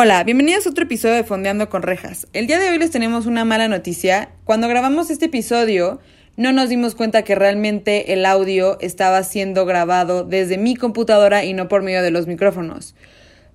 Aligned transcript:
Hola, 0.00 0.22
bienvenidos 0.22 0.64
a 0.64 0.70
otro 0.70 0.84
episodio 0.84 1.16
de 1.16 1.24
Fondeando 1.24 1.68
con 1.68 1.82
Rejas. 1.82 2.28
El 2.32 2.46
día 2.46 2.60
de 2.60 2.70
hoy 2.70 2.78
les 2.78 2.92
tenemos 2.92 3.26
una 3.26 3.44
mala 3.44 3.66
noticia. 3.66 4.28
Cuando 4.44 4.68
grabamos 4.68 5.10
este 5.10 5.24
episodio, 5.24 5.98
no 6.36 6.52
nos 6.52 6.68
dimos 6.68 6.94
cuenta 6.94 7.22
que 7.22 7.34
realmente 7.34 8.12
el 8.12 8.24
audio 8.24 8.78
estaba 8.80 9.24
siendo 9.24 9.66
grabado 9.66 10.22
desde 10.22 10.56
mi 10.56 10.76
computadora 10.76 11.44
y 11.44 11.52
no 11.52 11.66
por 11.66 11.82
medio 11.82 12.00
de 12.00 12.12
los 12.12 12.28
micrófonos. 12.28 12.94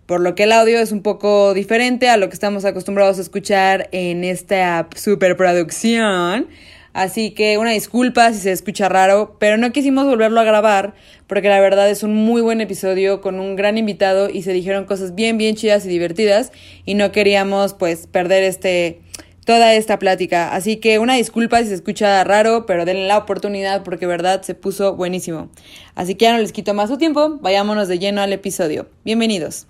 Por 0.05 0.19
lo 0.19 0.35
que 0.35 0.43
el 0.43 0.51
audio 0.51 0.79
es 0.79 0.91
un 0.91 1.01
poco 1.01 1.53
diferente 1.53 2.09
a 2.09 2.17
lo 2.17 2.27
que 2.27 2.33
estamos 2.33 2.65
acostumbrados 2.65 3.19
a 3.19 3.21
escuchar 3.21 3.87
en 3.93 4.25
esta 4.25 4.89
superproducción. 4.97 6.49
Así 6.93 7.31
que 7.31 7.57
una 7.57 7.71
disculpa 7.71 8.31
si 8.31 8.39
se 8.39 8.51
escucha 8.51 8.87
raro, 8.87 9.35
pero 9.39 9.57
no 9.57 9.71
quisimos 9.71 10.05
volverlo 10.05 10.39
a 10.39 10.43
grabar 10.43 10.93
porque 11.27 11.49
la 11.49 11.59
verdad 11.59 11.89
es 11.89 12.03
un 12.03 12.13
muy 12.13 12.41
buen 12.41 12.61
episodio 12.61 13.19
con 13.19 13.39
un 13.39 13.55
gran 13.55 13.79
invitado 13.79 14.29
y 14.29 14.43
se 14.43 14.53
dijeron 14.53 14.85
cosas 14.85 15.15
bien, 15.15 15.39
bien 15.39 15.55
chidas 15.55 15.85
y 15.85 15.89
divertidas 15.89 16.51
y 16.85 16.93
no 16.93 17.11
queríamos 17.11 17.73
pues 17.73 18.05
perder 18.05 18.43
este 18.43 19.01
toda 19.43 19.73
esta 19.73 19.99
plática. 19.99 20.53
Así 20.53 20.77
que 20.77 20.99
una 20.99 21.15
disculpa 21.15 21.59
si 21.59 21.67
se 21.67 21.73
escucha 21.73 22.23
raro, 22.23 22.65
pero 22.65 22.85
denle 22.85 23.07
la 23.07 23.17
oportunidad 23.17 23.83
porque 23.83 24.05
verdad 24.05 24.41
se 24.43 24.55
puso 24.55 24.95
buenísimo. 24.95 25.49
Así 25.95 26.15
que 26.15 26.25
ya 26.25 26.33
no 26.33 26.39
les 26.39 26.51
quito 26.51 26.73
más 26.73 26.89
su 26.89 26.97
tiempo, 26.97 27.39
vayámonos 27.41 27.87
de 27.87 27.99
lleno 27.99 28.21
al 28.21 28.33
episodio. 28.33 28.87
Bienvenidos. 29.03 29.67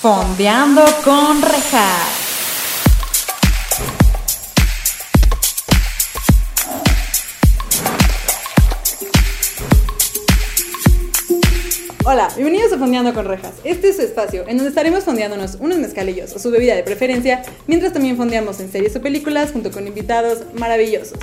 Fondeando 0.00 0.84
con 1.04 1.42
rejas. 1.42 2.25
Hola, 12.08 12.28
bienvenidos 12.36 12.72
a 12.72 12.78
Fondeando 12.78 13.12
con 13.12 13.24
Rejas. 13.24 13.54
Este 13.64 13.88
es 13.88 13.96
su 13.96 14.02
espacio 14.02 14.42
en 14.46 14.58
donde 14.58 14.68
estaremos 14.68 15.02
fondeándonos 15.02 15.56
unos 15.56 15.78
mezcalillos 15.78 16.32
o 16.36 16.38
su 16.38 16.52
bebida 16.52 16.76
de 16.76 16.84
preferencia, 16.84 17.42
mientras 17.66 17.92
también 17.92 18.16
fondeamos 18.16 18.60
en 18.60 18.70
series 18.70 18.94
o 18.94 19.02
películas 19.02 19.50
junto 19.50 19.72
con 19.72 19.88
invitados 19.88 20.44
maravillosos. 20.54 21.18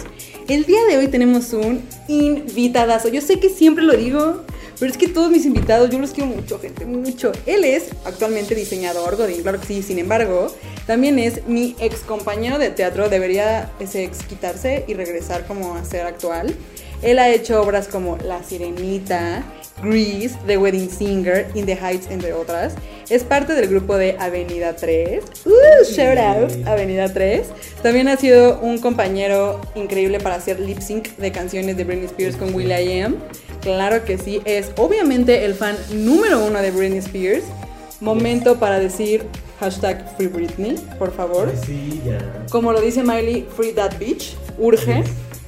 El 0.50 0.66
día 0.66 0.84
de 0.90 0.98
hoy 0.98 1.08
tenemos 1.08 1.54
un 1.54 1.82
invitadazo. 2.10 3.08
Yo 3.08 3.22
sé 3.22 3.40
que 3.40 3.48
siempre 3.48 3.86
lo 3.86 3.94
digo, 3.94 4.42
pero 4.78 4.92
es 4.92 4.98
que 4.98 5.08
todos 5.08 5.32
mis 5.32 5.46
invitados, 5.46 5.90
yo 5.90 6.00
los 6.00 6.12
quiero 6.12 6.30
mucho, 6.30 6.60
gente, 6.60 6.86
mucho. 6.86 7.32
Él 7.46 7.64
es 7.64 7.86
actualmente 8.04 8.54
diseñador, 8.54 9.16
Godín, 9.16 9.42
claro 9.42 9.62
que 9.62 9.68
sí, 9.68 9.84
sin 9.84 10.00
embargo, 10.00 10.54
también 10.86 11.18
es 11.18 11.48
mi 11.48 11.78
ex 11.80 12.00
compañero 12.00 12.60
de 12.60 12.72
teatro, 12.72 13.08
debería 13.08 13.72
ese 13.80 14.04
ex 14.04 14.18
quitarse 14.24 14.84
y 14.86 14.96
regresar 14.96 15.48
como 15.48 15.76
a 15.76 15.86
ser 15.86 16.06
actual. 16.06 16.54
Él 17.02 17.20
ha 17.20 17.30
hecho 17.30 17.62
obras 17.62 17.88
como 17.88 18.18
La 18.18 18.44
Sirenita, 18.44 19.46
Grease, 19.82 20.38
The 20.46 20.58
Wedding 20.58 20.90
Singer, 20.90 21.46
In 21.56 21.66
the 21.66 21.76
Heights, 21.76 22.10
entre 22.10 22.34
otras. 22.34 22.74
Es 23.10 23.24
parte 23.24 23.54
del 23.54 23.68
grupo 23.68 23.98
de 23.98 24.16
Avenida 24.20 24.76
3. 24.76 25.24
Uh, 25.46 25.52
shout 25.86 26.18
out, 26.18 26.68
Avenida 26.68 27.12
3. 27.12 27.48
También 27.82 28.08
ha 28.08 28.18
sido 28.18 28.60
un 28.60 28.78
compañero 28.78 29.60
increíble 29.76 30.20
para 30.20 30.36
hacer 30.36 30.60
lip 30.60 30.80
sync 30.80 31.10
de 31.18 31.32
canciones 31.32 31.76
de 31.78 31.84
Britney 31.84 32.06
Spears 32.06 32.38
con 32.38 32.54
Will.i.am. 32.54 33.18
Claro 33.62 34.04
que 34.06 34.18
sí, 34.18 34.42
es 34.46 34.72
obviamente 34.78 35.46
el 35.46 35.54
fan 35.54 35.76
número 35.92 36.46
uno 36.46 36.62
de 36.62 36.72
Britney 36.72 37.00
Spears. 37.00 37.44
Momento 38.00 38.60
para 38.60 38.80
decir 38.80 39.26
hashtag 39.60 40.06
Free 40.18 40.28
Britney, 40.28 40.76
por 41.00 41.14
favor. 41.14 41.52
Sí, 41.66 42.02
ya. 42.06 42.46
Como 42.52 42.74
lo 42.74 42.82
dice 42.82 43.04
Miley, 43.04 43.48
Free 43.56 43.72
That 43.72 43.98
Bitch. 43.98 44.36
Urge. 44.58 45.04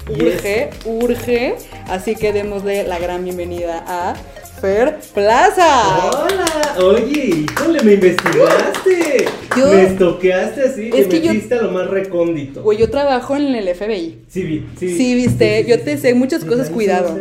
Urge, 0.09 0.70
urge. 0.86 1.56
Así 1.89 2.16
que 2.16 2.31
démosle 2.31 2.84
la 2.88 3.00
gran 3.00 3.23
bienvenida 3.23 3.84
a 3.88 4.16
Fer 4.61 5.00
Plaza. 5.14 6.11
Hola, 6.11 6.75
oye, 6.86 7.45
híjole, 7.50 7.81
me 7.84 7.94
investigaste. 7.94 9.26
Yo- 9.58 9.67
Me 9.67 9.83
estoqueaste 9.83 10.61
así, 10.61 10.89
Es 10.94 11.08
me 11.08 11.09
que 11.09 11.22
yo- 11.22 11.33
metiste 11.33 11.56
a 11.56 11.61
lo 11.64 11.72
más 11.72 11.88
recóndito. 11.89 12.61
Güey, 12.61 12.78
yo 12.78 12.89
trabajo 12.89 13.36
en 13.36 13.56
el 13.56 13.67
FBI. 13.67 14.20
Sí, 14.28 14.44
vi, 14.44 14.66
sí. 14.78 14.95
Sí, 14.95 15.16
viste, 15.16 15.66
yo 15.67 15.80
te 15.81 15.98
sé 15.98 16.14
muchas 16.14 16.45
cosas, 16.45 16.67
sí, 16.67 16.73
cuidado. 16.73 17.17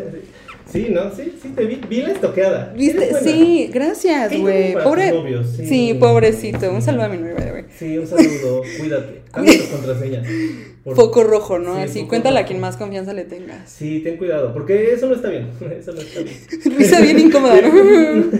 Sí, 0.74 0.88
¿no? 0.90 1.14
Sí, 1.14 1.32
sí, 1.40 1.48
te 1.54 1.64
vi, 1.66 1.80
vi 1.88 2.02
la 2.02 2.10
estoqueada. 2.10 2.72
¿Viste? 2.76 3.14
Sí, 3.22 3.70
gracias, 3.72 4.36
güey. 4.36 4.74
Pobre. 4.74 5.12
novios, 5.12 5.46
sí. 5.56 5.66
sí. 5.66 5.94
pobrecito. 5.94 6.70
Un 6.70 6.82
saludo 6.82 7.04
a 7.04 7.08
mi 7.08 7.18
the 7.18 7.34
way. 7.52 7.64
Sí, 7.78 7.96
un 7.96 8.06
saludo, 8.06 8.62
cuídate. 8.78 9.22
Cambia 9.32 9.56
tus 9.58 9.66
contraseñas. 9.68 10.26
por- 10.82 10.96
Foco 10.96 11.24
rojo, 11.24 11.58
¿no? 11.58 11.76
Sí, 11.76 11.82
Así, 11.82 12.02
cuéntale 12.06 12.40
a 12.40 12.44
quien 12.44 12.60
más 12.60 12.76
confianza 12.76 13.12
le 13.12 13.24
tengas. 13.24 13.70
Sí, 13.70 14.00
ten 14.00 14.16
cuidado, 14.16 14.52
porque 14.52 14.92
eso 14.92 15.06
no 15.06 15.14
está 15.14 15.28
bien. 15.28 15.48
Eso 15.78 15.92
no 15.92 16.00
está 16.00 16.20
bien. 16.20 16.36
Risa 16.78 17.00
bien 17.00 17.18
incómoda, 17.20 17.60
¿no? 17.60 17.68
No, 17.72 17.84
no, 17.84 18.30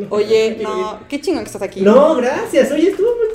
no. 0.00 0.06
Oye, 0.10 0.58
no, 0.60 1.00
qué 1.08 1.20
chingón 1.20 1.44
que 1.44 1.46
estás 1.48 1.62
aquí. 1.62 1.82
No, 1.82 2.16
gracias. 2.16 2.70
Oye, 2.72 2.90
estuvo 2.90 3.08
muy 3.16 3.29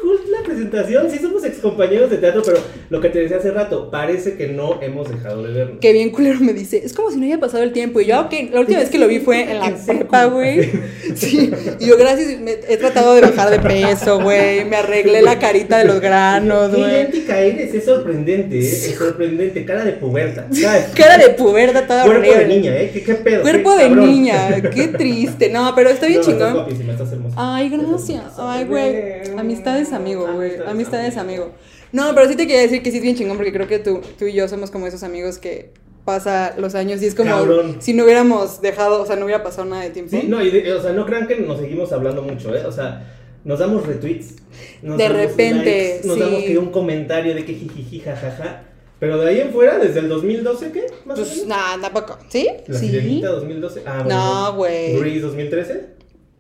presentación. 0.56 1.10
Sí, 1.12 1.20
somos 1.20 1.44
ex 1.44 1.58
compañeros 1.60 2.10
de 2.10 2.18
teatro, 2.18 2.42
pero 2.46 2.58
lo 2.90 3.02
que 3.02 3.10
te 3.10 3.20
decía 3.20 3.38
hace 3.38 3.52
rato, 3.52 3.90
parece 3.92 4.36
que 4.36 4.48
no 4.48 4.82
hemos 4.82 5.10
dejado 5.10 5.44
de 5.44 5.54
vernos. 5.54 5.78
Que 5.80 5.94
bien 5.94 6.10
culero 6.10 6.40
me 6.40 6.54
dice, 6.54 6.82
es 6.84 6.94
como 6.94 7.12
si 7.12 7.18
no 7.18 7.26
haya 7.26 7.40
pasado 7.40 7.64
el 7.64 7.72
tiempo. 7.74 8.02
Y 8.02 8.06
yo, 8.08 8.22
ok, 8.22 8.34
la 8.52 8.60
última 8.62 8.80
vez 8.80 8.90
que 8.90 8.98
lo 9.00 9.08
vi 9.08 9.20
fue 9.20 9.50
en 9.52 9.60
la 9.60 9.76
prepa, 9.86 10.26
güey. 10.26 10.70
Sí, 11.16 11.50
y 11.80 11.86
yo, 11.86 11.98
gracias, 11.98 12.40
me- 12.42 12.58
he 12.68 12.76
tratado 12.78 13.14
de 13.16 13.22
bajar 13.22 13.50
de 13.50 13.60
peso, 13.60 14.20
güey. 14.22 14.66
Me 14.66 14.76
arreglé 14.76 15.22
la 15.22 15.40
carita 15.40 15.78
de 15.78 15.86
los 15.86 16.02
granos, 16.02 16.72
Qué 16.72 16.78
güey. 16.78 16.92
idéntica 16.92 17.40
eres, 17.40 17.74
es 17.74 17.86
sorprendente, 17.86 18.58
¿eh? 18.60 18.68
Es 18.68 18.96
sorprendente. 18.98 19.64
Cara 19.66 19.86
de 19.86 19.94
puberta. 19.94 20.48
¿sabes? 20.52 20.88
Cara 20.96 21.18
de 21.18 21.30
puberta 21.30 21.88
toda 21.88 22.04
Cuerpo 22.06 22.32
de 22.34 22.48
niña, 22.48 22.76
¿eh? 22.78 22.90
¿Qué, 22.92 23.04
qué 23.04 23.16
pedo? 23.16 23.44
Cuerpo 23.44 23.76
qué 23.78 23.84
de 23.84 23.90
cabrón. 23.90 24.10
niña, 24.12 24.62
qué 24.74 24.88
triste. 24.90 25.50
No, 25.50 25.72
pero 25.76 25.90
está 25.90 26.08
bien 26.08 26.20
No, 26.20 26.28
Estás 26.28 26.34
chingón. 26.48 26.54
guapísima, 26.54 26.92
estás 26.94 27.12
hermosa. 27.14 27.36
Ay, 27.38 27.70
gracias. 27.70 28.24
Ay, 28.38 28.66
güey. 28.66 29.38
Amistades 29.38 29.94
amigo, 29.94 30.28
güey. 30.36 30.45
Amistades 30.46 30.68
Amistades 30.68 31.18
amigo. 31.18 31.52
No, 31.92 32.14
pero 32.16 32.28
sí 32.30 32.36
te 32.36 32.46
quería 32.48 32.62
decir 32.62 32.82
que 32.84 32.92
sí 32.92 32.98
es 32.98 33.04
bien 33.04 33.16
chingón 33.16 33.38
porque 33.38 33.54
creo 33.54 33.68
que 33.68 33.80
tú, 33.80 34.02
tú 34.18 34.26
y 34.26 34.34
yo 34.34 34.48
somos 34.48 34.72
como 34.72 34.88
esos 34.88 35.04
amigos 35.04 35.38
que 35.38 35.72
pasa 36.04 36.54
los 36.58 36.76
años 36.76 37.02
y 37.02 37.08
es 37.08 37.16
como 37.16 37.30
Cabrón. 37.32 37.78
si 37.80 37.94
no 37.94 38.04
hubiéramos 38.04 38.62
dejado, 38.62 39.02
o 39.02 39.06
sea, 39.06 39.16
no 39.16 39.26
hubiera 39.26 39.44
pasado 39.44 39.66
nada 39.66 39.84
de 39.84 39.90
tiempo. 39.90 40.12
Sí, 40.12 40.28
no, 40.28 40.44
y 40.44 40.52
de- 40.52 40.74
o 40.74 40.82
sea, 40.82 40.92
no 40.94 41.06
crean 41.06 41.28
que 41.28 41.38
nos 41.38 41.60
seguimos 41.60 41.92
hablando 41.94 42.22
mucho, 42.22 42.54
¿eh? 42.56 42.64
O 42.66 42.72
sea, 42.72 43.12
nos 43.44 43.60
damos 43.60 43.86
retweets. 43.88 44.36
nos 44.82 44.98
De 44.98 45.04
damos 45.06 45.18
repente, 45.22 45.92
likes, 45.94 46.08
Nos 46.08 46.16
sí. 46.18 46.22
damos 46.22 46.44
que 46.44 46.58
un 46.58 46.72
comentario 46.72 47.34
de 47.34 47.44
que 47.46 47.54
jijiji, 47.54 48.00
jajaja. 48.02 48.64
Pero 49.00 49.18
de 49.20 49.30
ahí 49.30 49.40
en 49.42 49.52
fuera, 49.52 49.78
desde 49.78 50.00
el 50.00 50.08
2012, 50.10 50.72
¿qué? 50.72 50.86
Más 51.06 51.20
Pues 51.20 51.46
nada, 51.48 51.80
tampoco. 51.82 52.18
¿Sí? 52.30 52.48
La 52.68 52.80
sí. 52.80 52.88
Sirenita 52.90 53.28
2012. 53.30 53.82
Ah, 53.86 54.06
No, 54.08 54.54
güey. 54.56 54.98
Grease 55.00 55.20
2013. 55.22 55.86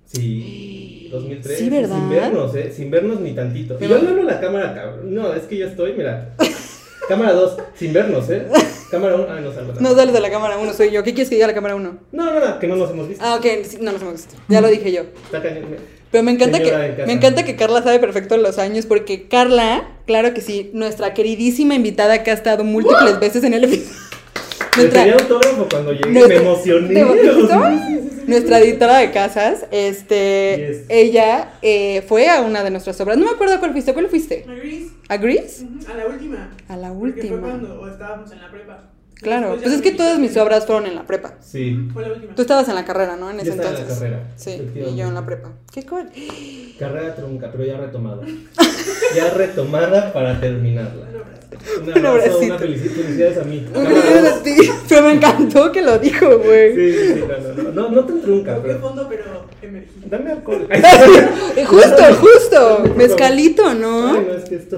Sí, 0.05 0.19
2013. 1.09 1.63
Sí, 1.63 1.69
¿verdad? 1.69 1.97
Sin 1.97 2.09
vernos, 2.09 2.55
¿eh? 2.55 2.71
Sin 2.75 2.91
vernos 2.91 3.19
ni 3.19 3.33
tantito. 3.33 3.77
Me 3.79 3.85
Y 3.85 3.89
yo 3.89 3.95
a 3.95 4.01
la 4.01 4.39
cámara, 4.39 4.73
cabrón. 4.73 5.13
No, 5.13 5.33
es 5.33 5.43
que 5.43 5.57
yo 5.57 5.67
estoy, 5.67 5.93
mira. 5.93 6.35
cámara 7.07 7.33
2, 7.33 7.57
sin 7.75 7.93
vernos, 7.93 8.29
¿eh? 8.29 8.47
Cámara 8.91 9.16
1, 9.16 9.27
ah, 9.29 9.39
no 9.41 9.53
salgo. 9.53 9.73
No 9.79 9.95
sales 9.95 10.13
de 10.13 10.19
la 10.19 10.29
cámara 10.29 10.57
1, 10.57 10.73
soy 10.73 10.91
yo. 10.91 11.03
¿Qué 11.03 11.13
quieres 11.13 11.29
que 11.29 11.35
diga 11.35 11.47
la 11.47 11.53
cámara 11.53 11.75
1? 11.75 11.97
No, 12.11 12.33
no, 12.33 12.39
no, 12.39 12.59
que 12.59 12.67
no 12.67 12.75
nos 12.75 12.91
hemos 12.91 13.07
visto. 13.07 13.23
Ah, 13.25 13.35
ok, 13.35 13.45
sí, 13.63 13.77
no 13.81 13.91
nos 13.91 14.01
hemos 14.01 14.13
visto. 14.13 14.35
Ya 14.47 14.61
lo 14.61 14.67
dije 14.67 14.91
yo. 14.91 15.01
Está 15.25 15.41
cañón. 15.41 15.66
Pero 16.11 16.23
me 16.23 16.31
encanta 16.31 16.59
Señora 16.59 16.95
que 16.95 17.05
me 17.05 17.13
encanta 17.13 17.43
que 17.43 17.57
Carla 17.57 17.83
sabe 17.83 17.99
perfecto 17.99 18.37
los 18.37 18.57
años 18.57 18.85
porque 18.85 19.27
Carla, 19.27 19.97
claro 20.05 20.33
que 20.33 20.39
sí, 20.39 20.69
nuestra 20.73 21.13
queridísima 21.13 21.75
invitada 21.75 22.23
que 22.23 22.31
ha 22.31 22.33
estado 22.33 22.63
múltiples 22.63 23.19
veces 23.19 23.43
en 23.43 23.53
el 23.53 23.66
episodio. 23.66 23.99
Pedí 24.75 25.09
autógrafo 25.09 25.67
cuando 25.69 25.91
llegué, 25.91 26.27
me 26.27 26.35
emocioné. 26.35 26.93
¿Te 26.93 27.01
Nuestra 28.27 28.59
editora 28.59 28.97
de 28.97 29.11
casas, 29.11 29.65
este, 29.71 30.67
Yes. 30.79 30.85
ella 30.89 31.53
eh, 31.61 32.03
fue 32.07 32.29
a 32.29 32.41
una 32.41 32.63
de 32.63 32.69
nuestras 32.71 32.99
obras. 33.01 33.17
No 33.17 33.25
me 33.25 33.31
acuerdo 33.31 33.59
cuál 33.59 33.71
fuiste. 33.71 33.93
¿Cuál 33.93 34.07
fuiste? 34.07 34.45
A 34.47 34.53
Gris, 34.53 34.91
¿A 35.09 35.17
Gris? 35.17 35.63
ujú, 35.65 35.91
a 35.91 35.95
la 35.95 36.05
última. 36.07 36.51
A 36.67 36.77
la 36.77 36.93
Porque 36.93 37.21
fue 37.21 37.31
última. 37.31 37.49
cuando 37.49 37.87
estábamos 37.89 38.31
en 38.31 38.41
la 38.41 38.51
prepa. 38.51 38.89
Claro, 39.21 39.57
pues 39.61 39.73
es 39.73 39.81
que 39.81 39.91
todas 39.91 40.19
mis 40.19 40.35
obras 40.35 40.65
fueron 40.65 40.87
en 40.87 40.95
la 40.95 41.03
prepa. 41.07 41.35
Sí, 41.39 41.87
Fue 41.93 42.01
la 42.03 42.13
última. 42.13 42.35
Tú 42.35 42.41
estabas 42.41 42.67
en 42.67 42.75
la 42.75 42.83
carrera, 42.83 43.15
¿no? 43.15 43.29
En 43.31 43.37
ese 43.37 43.45
Yo 43.47 43.51
estaba 43.53 43.69
en 43.69 43.75
la 43.75 43.79
entonces. 43.81 44.03
carrera, 44.09 44.27
Sí, 44.35 44.71
y 44.75 44.95
yo 44.97 45.07
en 45.07 45.13
la 45.13 45.25
prepa. 45.25 45.53
Qué 45.73 45.83
cool. 45.85 46.09
carrera 46.77 47.15
trunca, 47.15 47.49
pero 47.51 47.63
ya 47.63 47.77
retomada. 47.77 48.21
ya 49.16 49.29
retomada 49.33 50.11
para 50.11 50.39
terminarla. 50.41 51.05
Un 51.81 51.89
abrazo, 51.89 52.07
abracito. 52.07 52.45
una 52.45 52.57
felici- 52.59 52.89
felicidades 52.89 53.37
a 53.37 53.43
mí. 53.43 53.65
Un 53.73 53.83
dos. 53.83 54.31
a 54.33 54.43
ti. 54.43 54.55
Pero 54.89 55.01
me 55.03 55.13
encantó 55.13 55.71
que 55.71 55.81
lo 55.81 55.97
dijo, 55.99 56.37
güey. 56.39 56.75
Sí, 56.75 56.91
sí, 56.93 57.13
sí, 57.15 57.23
no, 57.27 57.63
no, 57.63 57.63
no, 57.63 57.71
no, 57.71 57.89
no 57.91 58.05
tan 58.05 58.21
trunca, 58.21 58.59
pero 58.61 58.79
fondo, 58.79 59.07
pero 59.09 59.23
emergí. 59.61 59.89
dame 60.09 60.31
alcohol. 60.31 60.67
Justo, 61.67 62.03
justo. 62.19 62.83
Mezcalito, 62.95 63.63
Ay, 63.67 63.77
¿no? 63.79 64.21
no, 64.21 64.33
es 64.33 64.43
que 64.45 64.55
esto, 64.55 64.77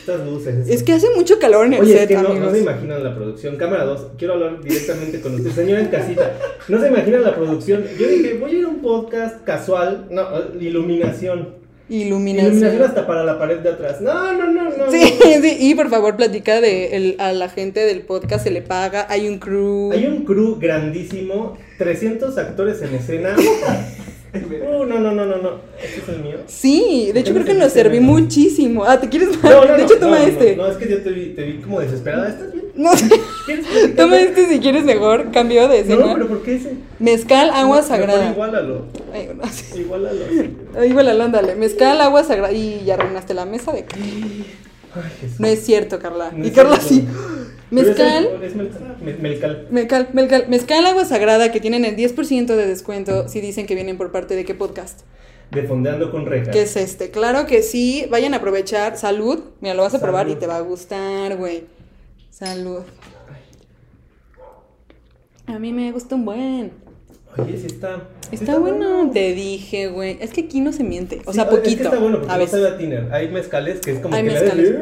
estas 0.00 0.26
luces. 0.26 0.68
Es 0.68 0.82
que 0.82 0.92
hace 0.92 1.08
mucho 1.14 1.38
calor 1.38 1.66
en 1.66 1.74
el 1.74 1.80
Oye, 1.82 1.92
es 1.94 2.00
set, 2.00 2.08
que 2.08 2.14
no, 2.16 2.34
no 2.34 2.50
se 2.50 2.58
imaginan 2.60 3.02
la 3.04 3.14
producción. 3.14 3.56
Cámara 3.56 3.84
2, 3.84 4.06
quiero 4.18 4.34
hablar 4.34 4.60
directamente 4.62 5.20
con 5.20 5.34
usted. 5.34 5.50
Señora 5.50 5.80
en 5.80 5.88
casita, 5.88 6.32
no 6.68 6.80
se 6.80 6.88
imaginan 6.88 7.22
la 7.22 7.34
producción. 7.34 7.84
Yo 7.98 8.06
dije, 8.08 8.34
voy 8.40 8.50
a 8.50 8.54
ir 8.58 8.64
a 8.64 8.68
un 8.68 8.80
podcast 8.80 9.44
casual. 9.44 10.06
No, 10.10 10.26
iluminación. 10.60 11.63
Iluminación. 11.88 12.52
Iluminación 12.54 12.82
hasta 12.88 13.06
para 13.06 13.24
la 13.24 13.38
pared 13.38 13.58
de 13.58 13.68
atrás. 13.70 14.00
No, 14.00 14.32
no, 14.32 14.50
no, 14.50 14.64
no. 14.64 14.90
Sí, 14.90 15.02
sí, 15.42 15.56
y 15.60 15.74
por 15.74 15.90
favor 15.90 16.16
platica 16.16 16.60
de 16.60 16.96
el- 16.96 17.16
a 17.18 17.32
la 17.32 17.48
gente 17.50 17.80
del 17.80 18.00
podcast 18.00 18.44
se 18.44 18.50
le 18.50 18.62
paga, 18.62 19.06
hay 19.10 19.28
un 19.28 19.38
crew. 19.38 19.92
Hay 19.92 20.06
un 20.06 20.24
crew 20.24 20.58
grandísimo, 20.58 21.58
300 21.78 22.36
actores 22.38 22.80
en 22.82 22.94
escena. 22.94 23.36
Uh, 24.34 24.84
no, 24.84 24.98
no, 24.98 25.12
no, 25.12 25.24
no, 25.24 25.36
no. 25.36 25.60
¿Este 25.80 26.00
es 26.00 26.08
el 26.08 26.22
mío? 26.24 26.38
Sí, 26.48 27.10
de 27.14 27.20
hecho 27.20 27.32
¿Por 27.32 27.44
creo 27.44 27.54
que 27.54 27.60
nos 27.62 27.70
serví 27.72 28.00
muchísimo. 28.00 28.84
Ah, 28.84 28.98
¿te 29.00 29.08
quieres 29.08 29.28
más? 29.40 29.44
No, 29.44 29.64
no, 29.64 29.72
de 29.74 29.78
no, 29.78 29.84
hecho 29.84 29.98
toma 30.00 30.18
no, 30.18 30.22
no, 30.24 30.28
este. 30.28 30.56
No, 30.56 30.66
es 30.66 30.76
que 30.76 30.88
yo 30.90 31.02
te 31.02 31.10
vi, 31.10 31.26
te 31.34 31.44
vi 31.44 31.58
como 31.58 31.78
desesperada. 31.78 32.28
¿Estás 32.30 32.52
bien? 32.52 32.63
No, 32.76 32.90
¿Quieres 33.46 33.66
platicar? 33.66 33.96
toma 33.96 34.18
este 34.20 34.48
si 34.48 34.58
quieres 34.60 34.84
mejor. 34.84 35.30
Cambio 35.30 35.68
de 35.68 35.80
escena. 35.80 36.06
No, 36.06 36.14
pero 36.14 36.28
¿por 36.28 36.42
qué 36.42 36.56
ese? 36.56 36.74
Mezcal, 36.98 37.50
agua 37.50 37.82
sagrada. 37.82 38.30
Igualalo. 38.30 38.86
Ay, 39.12 39.30
no, 39.34 39.44
sí. 39.48 39.80
Igualalo. 39.80 40.18
sí. 40.30 40.56
Ay, 40.78 40.88
Igual, 40.90 41.20
ándale. 41.20 41.54
Mezcal, 41.54 42.00
agua 42.00 42.24
sagrada. 42.24 42.52
Y 42.52 42.82
ya 42.84 42.94
arruinaste 42.94 43.32
la 43.34 43.44
mesa 43.46 43.72
de 43.72 43.84
Ay, 43.94 44.44
Jesús. 45.20 45.40
No 45.40 45.46
es 45.46 45.64
cierto, 45.64 45.98
Carla. 45.98 46.32
No 46.34 46.44
y 46.46 46.50
Carla 46.50 46.80
sí. 46.80 47.06
Mezcal. 47.70 48.28
Es 48.42 48.54
mezcal. 48.54 48.96
Me- 49.02 49.14
Mezcal. 49.14 49.66
Mezcal, 49.70 50.08
mezcal, 50.12 50.44
mezcal, 50.48 50.86
agua 50.86 51.04
sagrada 51.04 51.50
que 51.52 51.60
tienen 51.60 51.84
el 51.84 51.96
10% 51.96 52.46
de 52.56 52.66
descuento 52.66 53.28
si 53.28 53.40
dicen 53.40 53.66
que 53.66 53.74
vienen 53.74 53.96
por 53.96 54.12
parte 54.12 54.36
de 54.36 54.44
qué 54.44 54.54
podcast. 54.54 55.00
De 55.50 55.62
fondeando 55.62 56.10
con 56.10 56.26
rejas. 56.26 56.48
¿Qué 56.48 56.62
es 56.62 56.76
este? 56.76 57.10
Claro 57.10 57.46
que 57.46 57.62
sí, 57.62 58.06
vayan 58.10 58.34
a 58.34 58.38
aprovechar. 58.38 58.96
Salud. 58.96 59.40
Mira, 59.60 59.74
lo 59.74 59.82
vas 59.82 59.94
a 59.94 60.00
probar 60.00 60.28
y 60.28 60.34
te 60.36 60.46
va 60.46 60.56
a 60.56 60.60
gustar, 60.60 61.36
güey. 61.36 61.64
Salud. 62.34 62.82
A 65.46 65.56
mí 65.60 65.72
me 65.72 65.92
gusta 65.92 66.16
un 66.16 66.24
buen. 66.24 66.72
Oye, 67.38 67.56
sí 67.58 67.66
está. 67.66 68.08
Está, 68.32 68.58
bueno. 68.58 69.08
te 69.12 69.34
dije, 69.34 69.86
güey. 69.86 70.18
Es 70.20 70.32
que 70.32 70.40
aquí 70.40 70.60
no 70.60 70.72
se 70.72 70.82
miente. 70.82 71.22
O 71.26 71.32
Sí, 71.32 71.36
sea, 71.36 71.44
es 71.44 71.50
que 71.50 71.56
poquito. 71.56 71.84
está 71.84 71.98
bueno 72.00 72.18
porque 72.18 72.32
a 72.34 72.38
no 72.38 72.46
sabe 72.48 72.66
a 72.66 72.76
tiner. 72.76 73.08
Hay 73.12 73.28
mezcales 73.28 73.78
que 73.78 73.92
es 73.92 74.00
como 74.00 74.16
Hay 74.16 74.24
que 74.24 74.30
mezcales. 74.30 74.74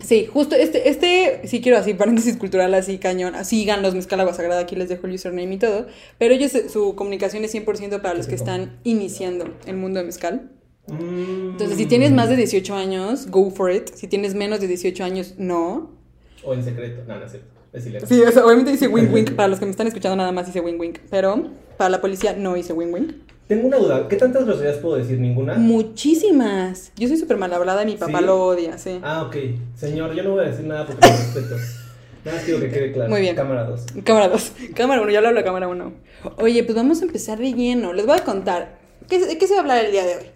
Sí, 0.00 0.26
justo 0.26 0.56
este, 0.56 0.88
este, 0.88 1.42
sí 1.44 1.60
quiero 1.60 1.78
así, 1.78 1.94
paréntesis 1.94 2.36
cultural 2.36 2.74
así, 2.74 2.98
cañón. 2.98 3.34
Sigan 3.44 3.82
los 3.82 3.94
Mezcal 3.94 4.18
Agua 4.18 4.34
Sagrada, 4.34 4.60
aquí 4.60 4.74
les 4.74 4.88
dejo 4.88 5.06
el 5.06 5.12
username 5.14 5.54
y 5.54 5.58
todo. 5.58 5.86
Pero 6.18 6.34
ellos, 6.34 6.52
eh, 6.56 6.68
su 6.68 6.96
comunicación 6.96 7.44
es 7.44 7.54
100% 7.54 8.02
para 8.02 8.14
los 8.14 8.26
que 8.26 8.34
están 8.34 8.80
iniciando 8.82 9.44
el 9.64 9.76
mundo 9.76 10.00
de 10.00 10.06
Mezcal. 10.06 10.50
Mm. 10.88 11.50
Entonces, 11.52 11.76
si 11.76 11.86
tienes 11.86 12.10
más 12.10 12.28
de 12.28 12.34
18 12.34 12.74
años, 12.74 13.28
go 13.28 13.48
for 13.52 13.70
it. 13.70 13.90
Si 13.94 14.08
tienes 14.08 14.34
menos 14.34 14.58
de 14.58 14.66
18 14.66 15.04
años, 15.04 15.34
no. 15.38 15.99
O 16.44 16.54
en 16.54 16.64
secreto. 16.64 17.02
No, 17.06 17.18
no 17.18 17.24
es 17.24 17.30
cierto. 17.30 17.48
Es. 17.72 17.84
Sí, 18.08 18.20
o 18.22 18.32
sea, 18.32 18.44
obviamente 18.44 18.72
dice 18.72 18.88
wink 18.88 19.12
wink. 19.12 19.32
Para 19.36 19.48
los 19.48 19.58
que 19.58 19.64
me 19.64 19.70
están 19.70 19.86
escuchando, 19.86 20.16
nada 20.16 20.32
más 20.32 20.46
dice 20.46 20.60
wink 20.60 20.80
wink. 20.80 20.98
Pero 21.10 21.48
para 21.76 21.88
la 21.88 22.00
policía 22.00 22.34
no 22.36 22.54
dice 22.54 22.72
wink 22.72 22.92
wink. 22.92 23.12
Tengo 23.46 23.66
una 23.66 23.78
duda. 23.78 24.08
¿Qué 24.08 24.16
tantas 24.16 24.44
groserías 24.44 24.76
puedo 24.76 24.96
decir? 24.96 25.18
¿Ninguna? 25.18 25.54
Muchísimas. 25.54 26.92
Yo 26.96 27.08
soy 27.08 27.16
súper 27.16 27.36
mal 27.36 27.52
hablada 27.52 27.82
y 27.82 27.86
mi 27.86 27.96
papá 27.96 28.18
¿Sí? 28.18 28.24
lo 28.24 28.44
odia, 28.44 28.78
sí. 28.78 29.00
Ah, 29.02 29.22
ok. 29.22 29.36
Señor, 29.74 30.14
yo 30.14 30.22
no 30.22 30.32
voy 30.32 30.44
a 30.44 30.48
decir 30.48 30.66
nada 30.66 30.86
porque 30.86 31.06
me 31.06 31.16
respeto. 31.16 31.56
Nada 32.24 32.36
más 32.36 32.44
quiero 32.44 32.60
que 32.60 32.70
quede 32.70 32.92
claro. 32.92 33.08
Muy 33.10 33.22
bien. 33.22 33.34
Cámara 33.34 33.64
2. 33.64 33.86
Cámara 34.04 34.28
2. 34.28 34.52
Cámara 34.74 35.02
1, 35.02 35.10
ya 35.10 35.20
lo 35.20 35.28
hablo 35.28 35.42
cámara 35.42 35.68
1. 35.68 35.92
Oye, 36.36 36.62
pues 36.64 36.76
vamos 36.76 37.00
a 37.00 37.06
empezar 37.06 37.38
de 37.38 37.52
lleno. 37.54 37.92
Les 37.92 38.04
voy 38.04 38.18
a 38.18 38.24
contar. 38.24 38.78
¿Qué, 39.08 39.18
¿De 39.18 39.38
qué 39.38 39.46
se 39.46 39.54
va 39.54 39.60
a 39.60 39.62
hablar 39.62 39.84
el 39.84 39.90
día 39.90 40.04
de 40.04 40.16
hoy? 40.16 40.26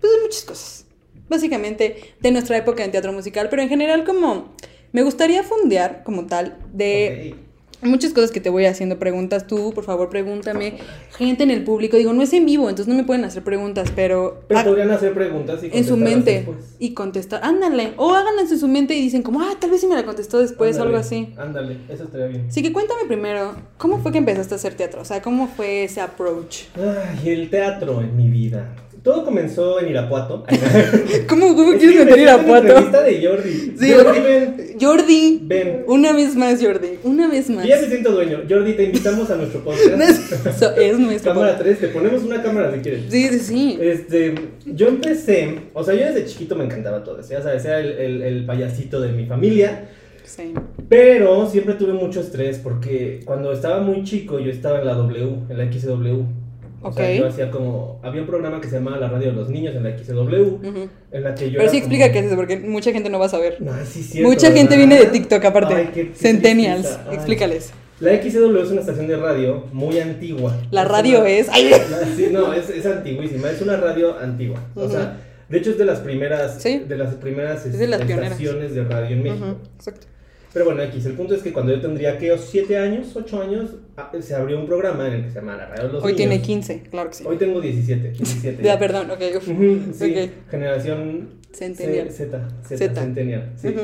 Pues 0.00 0.12
de 0.12 0.20
muchas 0.22 0.42
cosas. 0.42 0.86
Básicamente 1.28 2.14
de 2.20 2.30
nuestra 2.30 2.58
época 2.58 2.84
en 2.84 2.92
teatro 2.92 3.12
musical, 3.12 3.48
pero 3.48 3.62
en 3.62 3.70
general 3.70 4.04
como 4.04 4.54
me 4.92 5.02
gustaría 5.02 5.42
fondear 5.42 6.02
como 6.04 6.26
tal 6.26 6.56
de 6.72 7.34
muchas 7.82 8.12
cosas 8.12 8.30
que 8.30 8.40
te 8.40 8.50
voy 8.50 8.66
haciendo 8.66 8.98
preguntas. 8.98 9.46
Tú, 9.46 9.72
por 9.74 9.84
favor, 9.84 10.08
pregúntame. 10.08 10.78
Gente 11.16 11.42
en 11.42 11.50
el 11.50 11.64
público, 11.64 11.96
digo, 11.96 12.12
no 12.12 12.22
es 12.22 12.32
en 12.32 12.46
vivo, 12.46 12.68
entonces 12.68 12.88
no 12.88 12.94
me 12.94 13.04
pueden 13.04 13.24
hacer 13.24 13.42
preguntas, 13.42 13.90
pero... 13.94 14.44
Pero 14.48 14.60
ah, 14.60 14.64
podrían 14.64 14.90
hacer 14.90 15.14
preguntas 15.14 15.62
y 15.62 15.70
en 15.76 15.84
su 15.84 15.96
mente 15.96 16.32
después. 16.32 16.76
y 16.78 16.94
contestar, 16.94 17.40
ándale, 17.42 17.94
o 17.96 18.14
háganlas 18.14 18.50
en 18.52 18.58
su 18.58 18.68
mente 18.68 18.94
y 18.94 19.02
dicen 19.02 19.22
como, 19.22 19.40
ah, 19.40 19.54
tal 19.58 19.70
vez 19.70 19.80
sí 19.80 19.86
me 19.86 19.94
la 19.94 20.04
contestó 20.04 20.38
después 20.38 20.78
o 20.78 20.82
algo 20.82 20.96
Ándale, 20.96 21.06
así. 21.06 21.34
Ándale, 21.36 21.76
eso 21.88 22.04
estaría 22.04 22.26
bien. 22.26 22.46
Así 22.48 22.62
que 22.62 22.72
cuéntame 22.72 23.04
primero, 23.06 23.54
¿cómo 23.78 23.98
fue 23.98 24.12
que 24.12 24.18
empezaste 24.18 24.54
a 24.54 24.56
hacer 24.56 24.74
teatro? 24.74 25.02
O 25.02 25.04
sea, 25.04 25.20
¿cómo 25.20 25.48
fue 25.48 25.84
ese 25.84 26.00
approach? 26.00 26.64
Ay, 26.76 27.30
el 27.30 27.50
teatro 27.50 28.00
en 28.00 28.16
mi 28.16 28.28
vida. 28.28 28.74
Todo 29.02 29.24
comenzó 29.24 29.80
en 29.80 29.88
Irapuato. 29.88 30.44
¿Cómo, 31.28 31.56
cómo 31.56 31.72
Es 31.72 31.78
quieres 31.80 32.04
meter 32.04 32.16
me 32.16 32.22
ir 32.22 32.28
a 32.28 32.34
hiciste 32.36 32.50
una 32.50 32.58
entrevista 32.60 33.02
de 33.02 33.26
Jordi. 33.26 33.74
Sí. 33.76 33.92
Jordi, 33.92 34.20
ven. 34.20 34.56
Jordi, 34.80 35.40
Ven. 35.42 35.84
una 35.88 36.12
vez 36.12 36.36
más, 36.36 36.62
Jordi, 36.64 36.98
una 37.02 37.28
vez 37.28 37.50
más. 37.50 37.64
Yo 37.66 37.74
ya 37.74 37.80
me 37.82 37.88
siento 37.88 38.12
dueño. 38.12 38.42
Jordi, 38.48 38.74
te 38.74 38.84
invitamos 38.84 39.28
a 39.30 39.36
nuestro 39.36 39.60
No 39.64 39.72
es, 39.72 40.18
podcast. 40.18 40.46
eso 40.46 40.76
es 40.76 40.98
nuestro 40.98 41.32
cámara 41.34 41.56
podcast. 41.56 41.78
3, 41.78 41.78
te 41.80 41.88
ponemos 41.88 42.22
una 42.22 42.42
cámara 42.42 42.72
si 42.74 42.80
quieres. 42.80 43.02
Sí, 43.08 43.28
sí, 43.28 43.38
sí. 43.40 43.78
Este, 43.80 44.34
yo 44.66 44.86
empecé, 44.88 45.58
o 45.74 45.82
sea, 45.82 45.94
yo 45.94 46.06
desde 46.06 46.24
chiquito 46.26 46.54
me 46.54 46.64
encantaba 46.64 47.02
todo 47.02 47.18
eso, 47.20 47.30
ya 47.32 47.42
sabes, 47.42 47.64
era 47.64 47.80
el, 47.80 47.90
el- 47.92 48.22
el 48.22 48.46
payasito 48.46 49.00
de 49.00 49.10
mi 49.12 49.26
familia, 49.26 49.88
Sí. 50.24 50.54
pero 50.88 51.48
siempre 51.48 51.74
tuve 51.74 51.92
mucho 51.92 52.20
estrés 52.20 52.58
porque 52.58 53.20
cuando 53.24 53.52
estaba 53.52 53.80
muy 53.80 54.04
chico 54.04 54.38
yo 54.38 54.50
estaba 54.50 54.78
en 54.78 54.86
la 54.86 54.94
W, 54.94 55.38
en 55.50 55.58
la 55.58 55.70
XW. 55.72 56.22
O 56.82 56.92
sea, 56.92 57.04
Ok. 57.06 57.14
yo 57.18 57.26
hacía 57.28 57.50
como, 57.50 58.00
había 58.02 58.20
un 58.22 58.26
programa 58.26 58.60
que 58.60 58.68
se 58.68 58.74
llamaba 58.76 58.96
La 58.98 59.08
Radio 59.08 59.28
de 59.28 59.34
los 59.36 59.48
Niños 59.48 59.74
en 59.76 59.84
la 59.84 59.96
XW, 59.96 60.42
Ujú. 60.68 60.88
en 61.12 61.22
la 61.22 61.34
que 61.34 61.50
yo 61.50 61.58
Pero 61.58 61.70
sí 61.70 61.76
explica 61.78 62.04
como- 62.06 62.12
qué 62.12 62.18
es 62.18 62.24
eso, 62.26 62.36
porque 62.36 62.56
mucha 62.58 62.92
gente 62.92 63.08
no 63.08 63.18
va 63.18 63.26
a 63.26 63.28
saber. 63.28 63.56
No, 63.60 63.72
sí, 63.84 64.00
es 64.00 64.06
cierto, 64.10 64.28
Mucha 64.28 64.46
gente 64.52 64.76
¿verdad? 64.76 64.76
viene 64.78 64.98
de 64.98 65.06
TikTok 65.06 65.44
aparte. 65.44 65.74
Ay, 65.74 65.90
qué- 65.94 66.08
qué 66.08 66.14
Centennials. 66.14 66.98
Explícales. 67.12 67.72
La 68.00 68.10
XW 68.20 68.60
es 68.62 68.70
una 68.70 68.80
estación 68.80 69.06
de 69.06 69.16
radio 69.16 69.64
muy 69.72 70.00
antigua. 70.00 70.56
La 70.72 70.84
radio 70.84 71.20
una- 71.20 71.28
es. 71.28 71.48
Ay, 71.50 71.70
sí, 72.16 72.28
no, 72.32 72.52
es, 72.52 72.68
es 72.68 72.84
antiguísima, 72.84 73.48
es 73.50 73.62
una 73.62 73.76
radio 73.76 74.18
antigua. 74.18 74.58
O 74.74 74.84
Ujú. 74.84 74.90
sea, 74.92 75.20
de 75.48 75.58
hecho 75.58 75.70
es 75.70 75.78
de 75.78 75.84
las 75.84 76.00
primeras, 76.00 76.60
Sí. 76.60 76.80
de 76.88 76.96
las 76.96 77.14
primeras 77.14 77.64
Es 77.64 77.78
de 77.78 77.86
las 77.86 78.00
pioneras. 78.02 78.32
estaciones 78.32 78.74
de 78.74 78.84
radio 78.84 79.16
en 79.16 79.22
México. 79.22 79.44
Ujú, 79.46 79.56
Exacto. 79.76 80.06
Pero 80.52 80.66
bueno, 80.66 80.82
X, 80.82 81.06
el 81.06 81.14
punto 81.14 81.34
es 81.34 81.42
que 81.42 81.52
cuando 81.52 81.72
yo 81.74 81.80
tendría, 81.80 82.18
¿qué? 82.18 82.32
¿7 82.34 82.76
años? 82.76 83.14
¿8 83.16 83.40
años? 83.42 83.70
ah, 83.96 84.10
Se 84.20 84.34
abrió 84.34 84.58
un 84.58 84.66
programa 84.66 85.08
en 85.08 85.14
el 85.14 85.22
que 85.24 85.30
se 85.30 85.36
llama 85.36 85.56
La 85.56 85.66
Radio 85.66 85.86
de 85.86 85.92
los 85.94 86.04
Hoy 86.04 86.12
Niños. 86.12 86.16
tiene 86.16 86.42
15, 86.42 86.82
claro 86.90 87.08
que 87.10 87.16
sí. 87.16 87.24
Hoy 87.26 87.36
tengo 87.38 87.60
17. 87.60 88.10
17 88.10 88.62
Ya, 88.62 88.78
perdón, 88.78 89.10
ok. 89.10 89.20
sí, 89.94 90.30
generación 90.50 91.28
Centennial. 91.52 92.10
Z, 92.10 92.48
Z, 92.66 92.76
Z. 92.78 92.94
Centennial, 93.00 93.52
sí. 93.56 93.74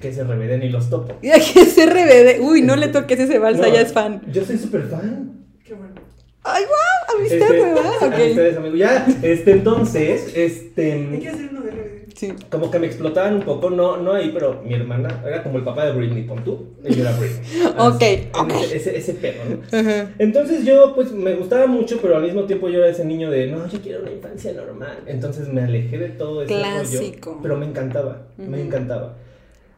Que 0.00 0.12
se 0.12 0.24
reveden 0.24 0.62
y 0.64 0.68
los 0.68 0.90
topo. 0.90 1.14
Y 1.22 1.30
aquí 1.30 1.60
ese 1.60 1.86
RBD. 1.86 2.40
Uy, 2.42 2.62
no 2.62 2.74
le 2.74 2.88
toques 2.88 3.18
ese 3.20 3.38
balsa, 3.38 3.68
No, 3.68 3.72
ya 3.72 3.82
es 3.82 3.92
fan. 3.92 4.20
Yo 4.32 4.44
soy 4.44 4.58
súper 4.58 4.82
fan. 4.88 5.44
Qué 5.64 5.74
bueno. 5.74 5.94
Ay, 6.42 6.64
wow, 6.64 6.72
amistad, 7.18 7.40
Este, 7.54 7.62
¿verdad? 7.62 7.92
Ok. 8.02 8.12
amistades, 8.14 8.56
amigos. 8.56 8.78
Ya, 8.78 9.06
este, 9.22 9.50
entonces, 9.52 10.32
este... 10.36 10.92
Hay 10.92 11.18
que 11.18 11.28
hacer 11.28 11.48
uno 11.50 11.60
de 11.62 11.70
RBD. 11.70 12.02
Sí. 12.14 12.32
Como 12.50 12.70
que 12.70 12.78
me 12.78 12.86
explotaban 12.86 13.34
un 13.34 13.42
poco, 13.42 13.70
no, 13.70 13.96
no 13.96 14.12
ahí, 14.12 14.30
pero 14.32 14.62
mi 14.64 14.74
hermana 14.74 15.22
era 15.26 15.42
como 15.42 15.58
el 15.58 15.64
papá 15.64 15.86
de 15.86 15.92
Britney, 15.92 16.22
pon 16.24 16.44
tú, 16.44 16.66
y 16.84 16.94
yo 16.94 17.02
era 17.02 17.16
Britney. 17.18 17.40
Ok, 17.78 18.02
Así, 18.02 18.28
ok. 18.38 18.52
Ese, 18.64 18.76
ese, 18.76 18.96
ese 18.98 19.14
pedo, 19.14 19.40
¿no? 19.48 19.78
Ajá. 19.78 20.10
Entonces 20.18 20.64
yo, 20.64 20.94
pues, 20.94 21.10
me 21.10 21.34
gustaba 21.34 21.66
mucho, 21.66 21.98
pero 22.00 22.16
al 22.16 22.22
mismo 22.22 22.44
tiempo 22.44 22.68
yo 22.68 22.78
era 22.78 22.88
ese 22.88 23.04
niño 23.04 23.30
de, 23.30 23.46
no, 23.48 23.66
yo 23.66 23.80
quiero 23.80 24.02
una 24.02 24.12
infancia 24.12 24.52
normal. 24.52 24.98
Entonces 25.06 25.48
me 25.48 25.62
alejé 25.62 25.98
de 25.98 26.08
todo 26.10 26.42
ese 26.42 26.54
Clásico. 26.54 27.30
rollo, 27.30 27.42
pero 27.42 27.56
me 27.56 27.66
encantaba, 27.66 28.26
me 28.36 28.60
encantaba. 28.60 29.16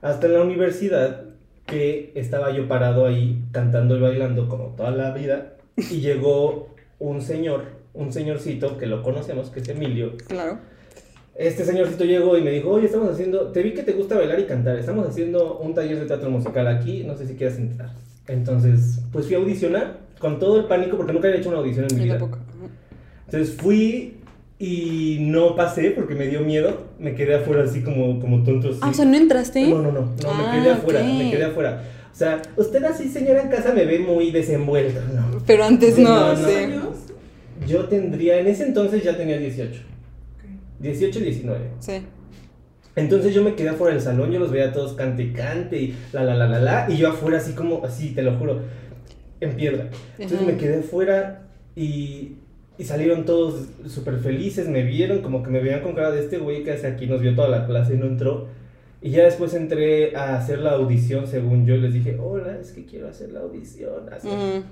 Hasta 0.02 0.26
en 0.26 0.34
la 0.34 0.42
universidad, 0.42 1.22
que 1.66 2.12
estaba 2.14 2.50
yo 2.52 2.68
parado 2.68 3.06
ahí, 3.06 3.42
cantando 3.52 3.96
y 3.96 4.00
bailando 4.00 4.48
como 4.50 4.74
toda 4.76 4.90
la 4.90 5.12
vida, 5.12 5.54
y 5.76 6.00
llegó 6.00 6.73
un 6.98 7.20
señor, 7.22 7.64
un 7.92 8.12
señorcito 8.12 8.76
que 8.78 8.86
lo 8.86 9.02
conocemos, 9.02 9.50
que 9.50 9.60
es 9.60 9.68
Emilio, 9.68 10.12
Claro. 10.28 10.58
este 11.36 11.64
señorcito 11.64 12.04
llegó 12.04 12.36
y 12.38 12.42
me 12.42 12.50
dijo, 12.50 12.70
oye, 12.70 12.86
estamos 12.86 13.10
haciendo, 13.10 13.48
te 13.52 13.62
vi 13.62 13.72
que 13.74 13.82
te 13.82 13.92
gusta 13.92 14.16
bailar 14.16 14.38
y 14.40 14.44
cantar, 14.44 14.78
estamos 14.78 15.06
haciendo 15.08 15.58
un 15.58 15.74
taller 15.74 15.98
de 16.00 16.06
teatro 16.06 16.30
musical 16.30 16.66
aquí, 16.68 17.02
no 17.04 17.16
sé 17.16 17.26
si 17.26 17.34
quieres 17.34 17.58
entrar. 17.58 17.90
Entonces, 18.28 19.00
pues 19.12 19.26
fui 19.26 19.34
a 19.34 19.38
audicionar 19.38 19.98
con 20.18 20.38
todo 20.38 20.58
el 20.58 20.64
pánico 20.66 20.96
porque 20.96 21.12
nunca 21.12 21.28
había 21.28 21.40
hecho 21.40 21.50
una 21.50 21.58
audición 21.58 21.86
en 21.90 21.96
mi 21.98 22.04
vida. 22.04 22.18
Entonces 23.26 23.54
fui 23.56 24.14
y 24.58 25.18
no 25.20 25.56
pasé 25.56 25.90
porque 25.90 26.14
me 26.14 26.28
dio 26.28 26.40
miedo, 26.40 26.84
me 26.98 27.14
quedé 27.14 27.34
afuera 27.34 27.64
así 27.64 27.82
como, 27.82 28.20
como 28.20 28.42
tonto. 28.44 28.68
así. 28.70 28.78
Ah, 28.82 28.90
o 28.90 28.94
sea, 28.94 29.04
¿no 29.04 29.16
entraste? 29.16 29.66
No, 29.68 29.82
no, 29.82 29.92
no, 29.92 30.00
no, 30.02 30.10
Ah, 30.30 30.52
me 30.52 30.58
quedé 30.60 30.70
afuera, 30.72 31.00
ok. 31.00 31.06
me 31.06 31.30
quedé 31.30 31.44
afuera. 31.44 31.82
O 32.14 32.16
sea, 32.16 32.40
usted 32.56 32.84
así, 32.84 33.08
señora 33.08 33.42
en 33.42 33.48
casa, 33.48 33.72
me 33.74 33.84
ve 33.84 33.98
muy 33.98 34.30
desenvuelto, 34.30 35.00
¿no? 35.12 35.42
Pero 35.44 35.64
antes 35.64 35.98
no, 35.98 36.32
No, 36.32 36.46
no. 36.68 36.94
Yo 37.66 37.86
tendría, 37.86 38.38
en 38.38 38.46
ese 38.46 38.64
entonces 38.66 39.02
ya 39.02 39.16
tenía 39.16 39.36
18, 39.36 39.80
Ok. 40.36 40.48
18, 40.78 41.18
19. 41.18 41.58
Sí. 41.80 42.02
Entonces 42.94 43.34
yo 43.34 43.42
me 43.42 43.56
quedé 43.56 43.70
afuera 43.70 43.94
del 43.94 44.02
salón, 44.02 44.30
yo 44.30 44.38
los 44.38 44.52
veía 44.52 44.72
todos 44.72 44.92
cante 44.92 45.24
y 45.24 45.32
cante 45.32 45.76
y 45.76 45.96
la 46.12 46.22
la 46.22 46.36
la 46.36 46.46
la 46.46 46.60
la, 46.60 46.86
y 46.88 46.98
yo 46.98 47.08
afuera 47.08 47.38
así 47.38 47.52
como, 47.52 47.84
así, 47.84 48.10
te 48.10 48.22
lo 48.22 48.38
juro, 48.38 48.60
en 49.40 49.56
piedra. 49.56 49.88
Entonces 50.16 50.42
Ajá. 50.42 50.52
me 50.52 50.56
quedé 50.56 50.78
afuera 50.78 51.48
y, 51.74 52.34
y 52.78 52.84
salieron 52.84 53.24
todos 53.24 53.66
súper 53.88 54.18
felices, 54.18 54.68
me 54.68 54.84
vieron, 54.84 55.20
como 55.22 55.42
que 55.42 55.50
me 55.50 55.58
veían 55.60 55.80
con 55.82 55.94
cara 55.96 56.12
de 56.12 56.20
este 56.20 56.38
güey 56.38 56.62
que 56.62 56.70
hace 56.70 56.86
aquí, 56.86 57.08
nos 57.08 57.20
vio 57.20 57.34
toda 57.34 57.48
la 57.48 57.66
clase 57.66 57.94
y 57.94 57.98
no 57.98 58.06
entró. 58.06 58.46
Y 59.04 59.10
ya 59.10 59.24
después 59.24 59.52
entré 59.52 60.16
a 60.16 60.38
hacer 60.38 60.60
la 60.60 60.70
audición, 60.70 61.26
según 61.26 61.66
yo, 61.66 61.76
les 61.76 61.92
dije, 61.92 62.16
hola, 62.18 62.58
es 62.58 62.72
que 62.72 62.86
quiero 62.86 63.06
hacer 63.06 63.32
la 63.32 63.40
audición. 63.40 64.08
así. 64.10 64.26
Ujú. 64.26 64.64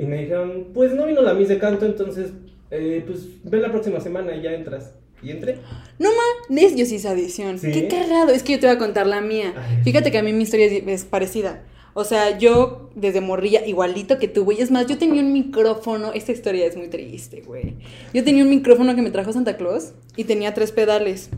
Y 0.00 0.06
me 0.06 0.18
dijeron, 0.18 0.68
pues 0.72 0.94
no 0.94 1.06
vino 1.06 1.22
la 1.22 1.34
Miss 1.34 1.48
de 1.48 1.58
canto, 1.58 1.86
entonces, 1.86 2.30
eh, 2.70 3.02
pues 3.04 3.26
ven 3.42 3.62
la 3.62 3.72
próxima 3.72 3.98
semana 3.98 4.32
y 4.36 4.42
ya 4.42 4.52
entras. 4.52 4.92
Y 5.20 5.32
entré. 5.32 5.58
No 5.98 6.08
ma, 6.10 6.56
es 6.56 6.76
yo 6.76 6.86
sí 6.86 6.94
esa 6.94 7.10
adición. 7.10 7.58
¿Sí? 7.58 7.72
Qué 7.72 7.88
cagado. 7.88 8.30
Es 8.30 8.44
que 8.44 8.52
yo 8.52 8.60
te 8.60 8.68
voy 8.68 8.76
a 8.76 8.78
contar 8.78 9.08
la 9.08 9.20
mía. 9.20 9.54
Ay. 9.56 9.82
Fíjate 9.82 10.12
que 10.12 10.18
a 10.18 10.22
mí 10.22 10.32
mi 10.32 10.44
historia 10.44 10.66
es, 10.66 10.86
es 10.86 11.04
parecida. 11.04 11.64
O 11.92 12.04
sea, 12.04 12.38
yo 12.38 12.90
desde 12.94 13.20
morrilla, 13.20 13.66
igualito 13.66 14.20
que 14.20 14.28
tú, 14.28 14.44
güey. 14.44 14.60
Es 14.60 14.70
más, 14.70 14.86
yo 14.86 14.98
tenía 14.98 15.20
un 15.20 15.32
micrófono. 15.32 16.12
Esta 16.12 16.30
historia 16.30 16.64
es 16.64 16.76
muy 16.76 16.86
triste, 16.86 17.42
güey. 17.44 17.74
Yo 18.14 18.22
tenía 18.22 18.44
un 18.44 18.50
micrófono 18.50 18.94
que 18.94 19.02
me 19.02 19.10
trajo 19.10 19.32
Santa 19.32 19.56
Claus 19.56 19.94
y 20.16 20.24
tenía 20.24 20.54
tres 20.54 20.70
pedales. 20.70 21.30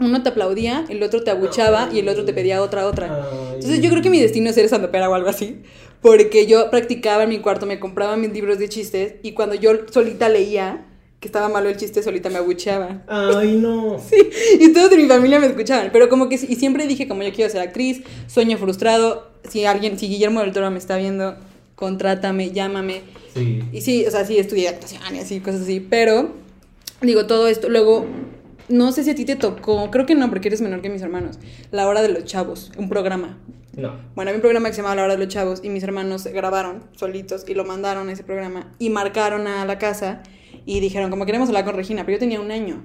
Uno 0.00 0.22
te 0.22 0.30
aplaudía, 0.30 0.84
el 0.88 1.02
otro 1.02 1.22
te 1.22 1.30
abuchaba 1.30 1.90
y 1.92 1.98
el 1.98 2.08
otro 2.08 2.24
te 2.24 2.32
pedía 2.32 2.62
otra, 2.62 2.86
otra. 2.86 3.28
Entonces 3.54 3.80
yo 3.80 3.90
creo 3.90 4.02
que 4.02 4.10
mi 4.10 4.20
destino 4.20 4.48
es 4.48 4.54
ser 4.54 4.68
sandopera 4.68 5.08
o 5.08 5.14
algo 5.14 5.28
así. 5.28 5.62
Porque 6.00 6.46
yo 6.46 6.70
practicaba 6.70 7.24
en 7.24 7.28
mi 7.28 7.38
cuarto, 7.40 7.66
me 7.66 7.78
compraba 7.78 8.16
mis 8.16 8.32
libros 8.32 8.58
de 8.58 8.68
chistes 8.68 9.16
y 9.22 9.32
cuando 9.32 9.54
yo 9.54 9.72
solita 9.90 10.28
leía 10.28 10.86
que 11.20 11.28
estaba 11.28 11.50
malo 11.50 11.68
el 11.68 11.76
chiste, 11.76 12.02
solita 12.02 12.30
me 12.30 12.38
abucheaba. 12.38 13.02
Ay, 13.06 13.58
no. 13.58 13.98
Sí, 14.08 14.30
y 14.58 14.72
todos 14.72 14.88
de 14.90 14.96
mi 14.96 15.06
familia 15.06 15.38
me 15.38 15.46
escuchaban. 15.46 15.90
Pero 15.92 16.08
como 16.08 16.30
que, 16.30 16.36
y 16.36 16.56
siempre 16.56 16.86
dije, 16.86 17.06
como 17.06 17.22
yo 17.22 17.32
quiero 17.32 17.50
ser 17.50 17.60
actriz, 17.60 18.02
sueño 18.26 18.56
frustrado. 18.56 19.30
Si 19.46 19.66
alguien, 19.66 19.98
si 19.98 20.08
Guillermo 20.08 20.40
del 20.40 20.52
Toro 20.52 20.70
me 20.70 20.78
está 20.78 20.96
viendo, 20.96 21.36
contrátame, 21.74 22.52
llámame. 22.52 23.02
Sí. 23.34 23.62
Y 23.70 23.82
sí, 23.82 24.06
o 24.06 24.10
sea, 24.10 24.24
sí 24.24 24.38
estudié 24.38 24.68
actuación 24.68 25.02
y 25.14 25.18
así, 25.18 25.40
cosas 25.40 25.62
así. 25.62 25.80
Pero, 25.80 26.32
digo, 27.02 27.26
todo 27.26 27.48
esto. 27.48 27.68
Luego, 27.68 28.06
no 28.70 28.92
sé 28.92 29.04
si 29.04 29.10
a 29.10 29.14
ti 29.14 29.24
te 29.24 29.36
tocó, 29.36 29.90
creo 29.90 30.06
que 30.06 30.14
no, 30.14 30.30
porque 30.30 30.48
eres 30.48 30.60
menor 30.60 30.80
que 30.80 30.88
mis 30.88 31.02
hermanos. 31.02 31.38
La 31.70 31.88
Hora 31.88 32.02
de 32.02 32.08
los 32.08 32.24
Chavos, 32.24 32.72
un 32.78 32.88
programa. 32.88 33.38
No. 33.76 33.94
Bueno, 34.14 34.30
había 34.30 34.36
un 34.36 34.40
programa 34.40 34.68
que 34.68 34.74
se 34.74 34.78
llamaba 34.78 34.96
La 34.96 35.04
Hora 35.04 35.16
de 35.16 35.24
los 35.24 35.28
Chavos 35.28 35.60
y 35.62 35.68
mis 35.68 35.82
hermanos 35.82 36.24
grabaron 36.26 36.84
solitos 36.92 37.44
y 37.48 37.54
lo 37.54 37.64
mandaron 37.64 38.08
a 38.08 38.12
ese 38.12 38.24
programa 38.24 38.72
y 38.78 38.90
marcaron 38.90 39.46
a 39.46 39.64
la 39.64 39.78
casa 39.78 40.22
y 40.66 40.80
dijeron 40.80 41.10
como 41.10 41.26
queremos 41.26 41.48
hablar 41.48 41.64
con 41.64 41.74
Regina, 41.74 42.04
pero 42.04 42.16
yo 42.16 42.20
tenía 42.20 42.40
un 42.40 42.50
año. 42.50 42.82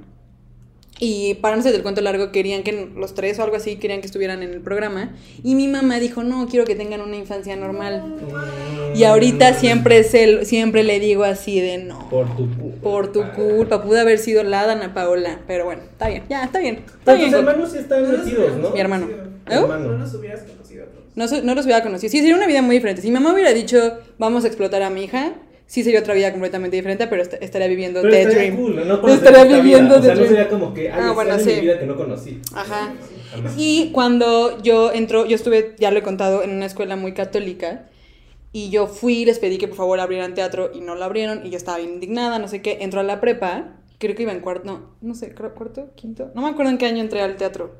Y 0.98 1.34
para 1.36 1.58
no 1.58 1.62
ser 1.62 1.74
del 1.74 1.84
cuento 1.84 2.00
largo, 2.00 2.32
querían 2.32 2.64
que 2.64 2.90
los 2.96 3.14
tres 3.14 3.38
o 3.40 3.44
algo 3.44 3.58
así, 3.58 3.76
querían 3.76 4.00
que 4.00 4.06
estuvieran 4.06 4.42
en 4.44 4.52
el 4.52 4.62
programa. 4.62 5.14
Y 5.44 5.56
mi 5.56 5.68
mamá 5.68 6.00
dijo, 6.00 6.24
no, 6.24 6.48
quiero 6.48 6.66
que 6.66 6.76
tengan 6.76 7.02
una 7.02 7.18
infancia 7.18 7.56
normal. 7.58 8.16
Y 8.96 9.04
ahorita 9.04 9.54
siempre, 9.56 10.04
se, 10.06 10.46
siempre 10.46 10.84
le 10.84 11.02
digo 11.02 11.26
así 11.26 11.60
de 11.60 11.80
no. 11.80 12.08
Por 12.10 12.28
tu 12.38 12.50
culpa. 12.50 12.82
Por 12.82 13.12
tu 13.12 13.24
culpa, 13.34 13.84
pudo 13.84 14.00
haber 14.00 14.20
sido 14.20 14.44
la 14.44 14.66
Dana 14.66 14.94
Paola. 14.94 15.42
Pero 15.48 15.66
bueno, 15.66 15.82
está 15.84 16.08
bien, 16.08 16.24
ya, 16.30 16.46
está 16.46 16.60
bien. 16.60 16.76
Está 16.76 16.98
Pero 17.04 17.18
bien. 17.18 17.32
tus 17.32 17.40
hermanos 17.40 17.72
sí 17.74 17.78
están 17.80 18.10
metidos, 18.10 18.58
¿no? 18.58 18.70
Mi 18.70 18.80
hermano. 18.80 19.08
¿Eh? 19.08 19.54
hermano. 19.54 19.92
No 19.92 19.98
nos 19.98 20.14
hubieras 20.14 20.44
conocido 20.44 20.86
a 20.86 20.88
todos. 20.88 21.06
No, 21.16 21.42
no 21.44 21.56
los 21.56 21.66
hubiera 21.66 21.84
conocido. 21.84 22.10
Sí, 22.10 22.20
sería 22.20 22.36
una 22.36 22.48
vida 22.48 22.62
muy 22.62 22.76
diferente. 22.76 23.02
Si 23.02 23.10
mi 23.10 23.16
mamá 23.16 23.34
hubiera 23.34 23.52
dicho, 23.52 24.00
vamos 24.18 24.46
a 24.46 24.48
explotar 24.48 24.82
a 24.82 24.90
mi 24.90 25.04
hija, 25.04 25.34
sí 25.68 25.84
sería 25.84 26.00
otra 26.00 26.14
vida 26.14 26.32
completamente 26.32 26.76
diferente, 26.76 27.08
pero 27.08 27.22
est- 27.22 27.36
estaría 27.42 27.68
viviendo 27.68 28.02
Pero 28.02 28.14
The 28.14 28.22
estaría 28.22 28.40
Dream. 28.44 28.56
cool, 28.58 28.76
¿no? 28.88 29.08
Estaría 29.08 29.42
esta 29.44 29.56
viviendo 29.58 29.96
vida. 29.96 29.98
O 29.98 30.02
The 30.02 30.06
sea, 30.08 30.16
no 30.16 30.24
sería 30.26 30.50
como 30.50 30.74
que, 30.74 30.92
ay, 30.92 31.00
Ah, 31.04 31.12
bueno, 31.14 31.36
mi 31.38 31.44
sí. 31.44 31.60
vida 31.62 31.80
que 31.80 31.86
no 31.86 31.96
conocí. 31.96 32.42
Ajá. 32.54 32.94
Y 33.58 33.92
cuando 33.92 34.62
yo 34.62 34.92
entro, 34.94 35.26
yo 35.26 35.36
estuve, 35.36 35.76
ya 35.80 35.92
lo 35.92 36.00
he 36.00 36.04
contado, 36.04 36.44
en 36.44 36.52
una 36.52 36.66
escuela 36.66 36.96
muy 36.96 37.14
católica. 37.14 37.90
Y 38.52 38.70
yo 38.70 38.88
fui 38.88 39.24
y 39.24 39.26
les 39.26 39.40
pedí 39.40 39.58
que 39.58 39.68
por 39.68 39.76
favor 39.76 40.00
abrieran 40.00 40.34
teatro 40.34 40.72
y 40.74 40.80
no 40.80 40.96
lo 40.96 41.04
abrieron. 41.04 41.46
Y 41.46 41.50
yo 41.50 41.58
estaba 41.58 41.78
bien 41.78 41.96
indignada, 41.96 42.40
no 42.40 42.48
sé 42.48 42.62
qué. 42.62 42.78
Entro 42.82 43.02
a 43.02 43.04
la 43.04 43.20
prepa, 43.20 43.74
creo 43.98 44.16
que 44.16 44.24
iba 44.24 44.32
en 44.32 44.40
cuarto, 44.40 44.66
no, 44.66 44.96
no 45.02 45.14
sé, 45.14 45.34
cuarto, 45.34 45.90
quinto. 45.96 46.32
No 46.36 46.42
me 46.42 46.48
acuerdo 46.50 46.72
en 46.72 46.78
qué 46.78 46.86
año 46.86 47.02
entré 47.02 47.20
al 47.22 47.36
teatro. 47.36 47.76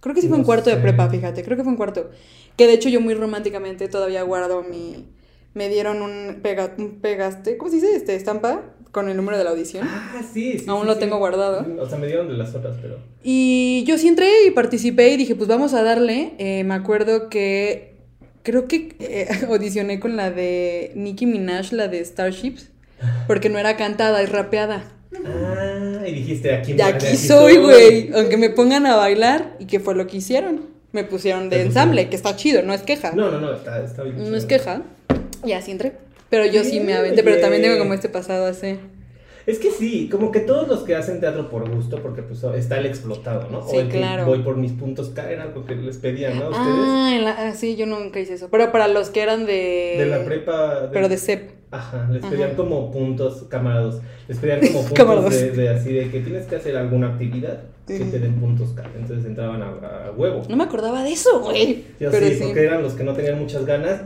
Creo 0.00 0.14
que 0.16 0.20
sí 0.22 0.28
fue 0.28 0.36
en 0.36 0.42
cuarto 0.44 0.70
de 0.70 0.76
prepa, 0.76 1.08
fíjate, 1.08 1.44
creo 1.44 1.56
que 1.56 1.62
fue 1.62 1.70
en 1.72 1.76
cuarto. 1.76 2.10
Que 2.56 2.66
de 2.66 2.72
hecho 2.72 2.88
yo 2.88 3.00
muy 3.00 3.14
románticamente 3.14 3.86
todavía 3.88 4.22
guardo 4.22 4.62
mi... 4.64 5.06
Me 5.56 5.70
dieron 5.70 6.02
un, 6.02 6.40
pega, 6.42 6.74
un 6.76 7.00
pegaste, 7.00 7.56
¿cómo 7.56 7.70
se 7.70 7.76
dice? 7.76 7.96
Este, 7.96 8.14
estampa 8.14 8.60
con 8.92 9.08
el 9.08 9.16
número 9.16 9.38
de 9.38 9.44
la 9.44 9.50
audición. 9.50 9.88
Ah, 9.90 10.20
sí, 10.20 10.58
sí. 10.58 10.66
Aún 10.68 10.82
sí, 10.82 10.86
lo 10.86 10.92
sí. 10.92 11.00
tengo 11.00 11.16
guardado. 11.16 11.66
O 11.80 11.88
sea, 11.88 11.96
me 11.96 12.06
dieron 12.06 12.28
de 12.28 12.34
las 12.34 12.54
otras, 12.54 12.76
pero. 12.82 12.98
Y 13.22 13.82
yo 13.86 13.96
sí 13.96 14.06
entré 14.06 14.28
y 14.46 14.50
participé 14.50 15.08
y 15.08 15.16
dije, 15.16 15.34
pues 15.34 15.48
vamos 15.48 15.72
a 15.72 15.82
darle. 15.82 16.34
Eh, 16.36 16.62
me 16.64 16.74
acuerdo 16.74 17.30
que 17.30 17.96
creo 18.42 18.68
que 18.68 18.96
eh, 18.98 19.28
audicioné 19.48 19.98
con 19.98 20.14
la 20.14 20.30
de 20.30 20.92
Nicki 20.94 21.24
Minaj, 21.24 21.72
la 21.72 21.88
de 21.88 22.04
Starships, 22.04 22.70
porque 23.26 23.48
no 23.48 23.58
era 23.58 23.78
cantada, 23.78 24.20
es 24.20 24.30
rapeada. 24.30 24.84
Ah, 25.24 26.06
y 26.06 26.12
dijiste 26.12 26.54
aquí. 26.54 26.74
De 26.74 26.82
aquí 26.82 27.16
soy, 27.16 27.56
güey. 27.56 28.10
Aunque 28.14 28.36
me 28.36 28.50
pongan 28.50 28.84
a 28.84 28.96
bailar, 28.96 29.56
¿y 29.58 29.64
qué 29.64 29.80
fue 29.80 29.94
lo 29.94 30.06
que 30.06 30.18
hicieron? 30.18 30.66
Me 30.92 31.04
pusieron 31.04 31.48
de 31.48 31.62
ensamble, 31.62 32.10
que 32.10 32.16
está 32.16 32.36
chido, 32.36 32.60
no 32.60 32.74
es 32.74 32.82
queja. 32.82 33.12
No, 33.12 33.30
no, 33.30 33.40
no, 33.40 33.54
está, 33.54 33.82
está 33.82 34.02
bien. 34.02 34.18
No 34.18 34.24
chido. 34.24 34.36
es 34.36 34.44
queja. 34.44 34.82
Y 35.46 35.52
así 35.52 35.70
entré. 35.70 35.92
Pero 36.28 36.44
yo 36.44 36.64
sí 36.64 36.80
me 36.80 36.94
aventé, 36.94 37.22
pero 37.22 37.40
también 37.40 37.62
tengo 37.62 37.78
como 37.78 37.94
este 37.94 38.08
pasado 38.08 38.46
así. 38.46 38.78
Es 39.46 39.60
que 39.60 39.70
sí, 39.70 40.08
como 40.10 40.32
que 40.32 40.40
todos 40.40 40.66
los 40.66 40.80
que 40.82 40.96
hacen 40.96 41.20
teatro 41.20 41.48
por 41.48 41.70
gusto, 41.72 42.02
porque 42.02 42.20
pues 42.20 42.42
está 42.56 42.78
el 42.78 42.86
explotado, 42.86 43.48
¿no? 43.48 43.62
Sí, 43.68 43.76
o 43.76 43.80
el 43.80 43.88
que 43.88 43.98
claro. 43.98 44.26
voy 44.26 44.40
por 44.40 44.56
mis 44.56 44.72
puntos 44.72 45.10
K, 45.10 45.30
era 45.30 45.44
algo 45.44 45.64
que 45.64 45.76
les 45.76 45.98
pedían, 45.98 46.36
¿no? 46.36 46.48
Ustedes. 46.50 46.66
Ah, 46.66 47.12
en 47.14 47.24
la- 47.24 47.30
ah, 47.38 47.52
sí, 47.54 47.76
yo 47.76 47.86
nunca 47.86 48.18
hice 48.18 48.34
eso. 48.34 48.48
Pero 48.50 48.72
para 48.72 48.88
los 48.88 49.10
que 49.10 49.22
eran 49.22 49.46
de... 49.46 49.94
de 49.98 50.06
la 50.06 50.24
prepa. 50.24 50.90
Pero 50.92 51.08
de 51.08 51.16
CEP. 51.16 51.50
Ajá, 51.70 52.08
les 52.10 52.24
Ajá. 52.24 52.32
pedían 52.32 52.54
como 52.56 52.90
puntos, 52.90 53.44
camarados. 53.48 54.00
Les 54.26 54.38
pedían 54.38 54.60
como 54.66 54.82
puntos 54.88 55.30
de, 55.30 55.50
de 55.52 55.68
así 55.68 55.92
de 55.92 56.10
que 56.10 56.20
tienes 56.20 56.46
que 56.46 56.56
hacer 56.56 56.76
alguna 56.76 57.12
actividad 57.12 57.60
que 57.86 58.00
te 58.00 58.18
den 58.18 58.40
puntos 58.40 58.70
K. 58.70 58.82
Entonces 58.98 59.24
entraban 59.26 59.62
a, 59.62 59.68
a 60.08 60.10
huevo. 60.10 60.42
No 60.48 60.56
me 60.56 60.64
acordaba 60.64 61.04
de 61.04 61.12
eso, 61.12 61.40
güey. 61.40 61.84
Yo 62.00 62.10
pero 62.10 62.26
sí, 62.26 62.34
sí. 62.34 62.42
porque 62.44 62.64
eran 62.64 62.82
los 62.82 62.94
que 62.94 63.04
no 63.04 63.12
tenían 63.12 63.38
muchas 63.38 63.64
ganas. 63.64 64.00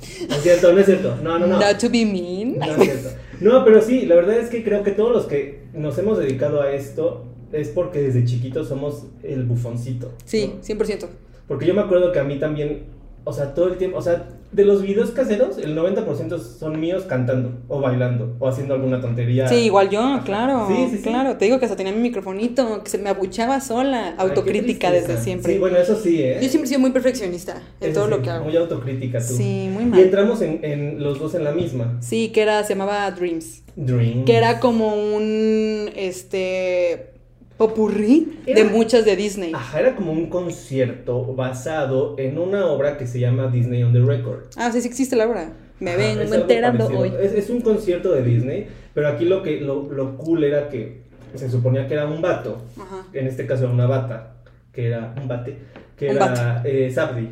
No 0.28 0.34
es 0.34 0.42
cierto, 0.42 0.72
no 0.72 0.78
es 0.80 0.86
cierto. 0.86 1.16
No, 1.22 1.38
no, 1.38 1.46
no. 1.46 1.58
Not 1.58 1.78
to 1.78 1.88
be 1.90 2.04
mean. 2.04 2.58
No 2.58 2.66
es 2.66 2.76
cierto. 2.76 3.08
No, 3.40 3.64
pero 3.64 3.80
sí, 3.82 4.06
la 4.06 4.16
verdad 4.16 4.38
es 4.38 4.48
que 4.48 4.64
creo 4.64 4.82
que 4.82 4.90
todos 4.90 5.12
los 5.12 5.26
que 5.26 5.62
nos 5.72 5.96
hemos 5.98 6.18
dedicado 6.18 6.60
a 6.60 6.72
esto 6.72 7.24
es 7.52 7.68
porque 7.68 8.00
desde 8.00 8.24
chiquitos 8.24 8.68
somos 8.68 9.06
el 9.22 9.44
bufoncito. 9.44 10.12
Sí, 10.24 10.54
¿no? 10.56 10.62
100%. 10.62 11.06
Porque 11.46 11.66
yo 11.66 11.74
me 11.74 11.80
acuerdo 11.80 12.12
que 12.12 12.18
a 12.18 12.24
mí 12.24 12.38
también, 12.38 12.84
o 13.24 13.32
sea, 13.32 13.54
todo 13.54 13.68
el 13.68 13.76
tiempo, 13.76 13.98
o 13.98 14.02
sea, 14.02 14.28
de 14.50 14.64
los 14.64 14.80
videos 14.80 15.10
caseros, 15.10 15.58
el 15.58 15.76
90% 15.76 16.38
son 16.38 16.80
míos 16.80 17.04
cantando 17.06 17.52
o 17.68 17.80
bailando 17.80 18.34
o 18.38 18.48
haciendo 18.48 18.72
alguna 18.74 18.98
tontería. 19.00 19.46
Sí, 19.46 19.56
igual 19.56 19.90
yo, 19.90 20.20
claro. 20.24 20.66
Sí, 20.68 20.86
sí, 20.90 20.96
sí. 20.96 21.02
Claro, 21.02 21.36
te 21.36 21.44
digo 21.44 21.58
que 21.58 21.66
hasta 21.66 21.76
tenía 21.76 21.92
mi 21.92 22.00
microfonito, 22.00 22.82
que 22.82 22.88
se 22.88 22.96
me 22.96 23.10
abuchaba 23.10 23.60
sola. 23.60 24.14
Autocrítica 24.16 24.90
desde 24.90 25.18
siempre. 25.18 25.52
Sí, 25.52 25.58
bueno, 25.58 25.76
eso 25.76 25.94
sí, 25.94 26.22
¿eh? 26.22 26.38
Yo 26.40 26.48
siempre 26.48 26.64
he 26.64 26.68
sido 26.68 26.80
muy 26.80 26.92
perfeccionista 26.92 27.60
en 27.80 27.90
Eso 27.90 28.00
todo 28.00 28.04
sí, 28.06 28.10
lo 28.16 28.22
que 28.22 28.30
hago. 28.30 28.44
Muy 28.46 28.56
autocrítica 28.56 29.18
tú. 29.18 29.34
Sí, 29.34 29.68
muy 29.70 29.82
Y 29.82 29.86
mal. 29.86 30.00
entramos 30.00 30.40
en, 30.40 30.64
en 30.64 31.02
los 31.02 31.18
dos 31.18 31.34
en 31.34 31.44
la 31.44 31.52
misma. 31.52 31.98
Sí, 32.00 32.30
que 32.30 32.40
era, 32.40 32.64
se 32.64 32.70
llamaba 32.74 33.10
Dreams. 33.10 33.62
Dream. 33.76 34.24
Que 34.24 34.36
era 34.36 34.60
como 34.60 34.94
un, 34.96 35.90
este, 35.94 37.12
popurrí 37.58 38.38
de 38.46 38.64
muchas 38.64 39.04
de 39.04 39.16
Disney. 39.16 39.52
Ajá, 39.52 39.80
era 39.80 39.96
como 39.96 40.12
un 40.12 40.30
concierto 40.30 41.34
basado 41.34 42.14
en 42.16 42.38
una 42.38 42.66
obra 42.66 42.96
que 42.96 43.06
se 43.06 43.18
llama 43.18 43.48
Disney 43.48 43.82
on 43.82 43.92
the 43.92 44.00
Record. 44.00 44.44
Ah, 44.56 44.70
sí, 44.72 44.80
sí 44.80 44.88
existe 44.88 45.16
la 45.16 45.26
obra. 45.28 45.52
Me 45.80 45.90
Ajá, 45.90 45.98
vengo 45.98 46.34
enterando 46.34 46.86
hoy. 46.86 47.12
Es, 47.20 47.32
es 47.34 47.50
un 47.50 47.60
concierto 47.60 48.12
de 48.12 48.22
Disney, 48.22 48.68
pero 48.94 49.08
aquí 49.08 49.24
lo 49.24 49.42
que 49.42 49.60
lo, 49.60 49.92
lo 49.92 50.16
cool 50.16 50.44
era 50.44 50.68
que 50.68 51.02
se 51.34 51.50
suponía 51.50 51.86
que 51.86 51.94
era 51.94 52.06
un 52.06 52.22
vato, 52.22 52.62
Ajá. 52.80 53.06
en 53.12 53.26
este 53.26 53.44
caso 53.46 53.64
era 53.64 53.72
una 53.72 53.86
bata, 53.86 54.36
que 54.72 54.86
era 54.86 55.14
un 55.20 55.28
bate, 55.28 55.58
que 55.96 56.10
Un 56.10 56.16
era 56.16 56.62
eh, 56.64 56.90
Sabdi, 56.90 57.28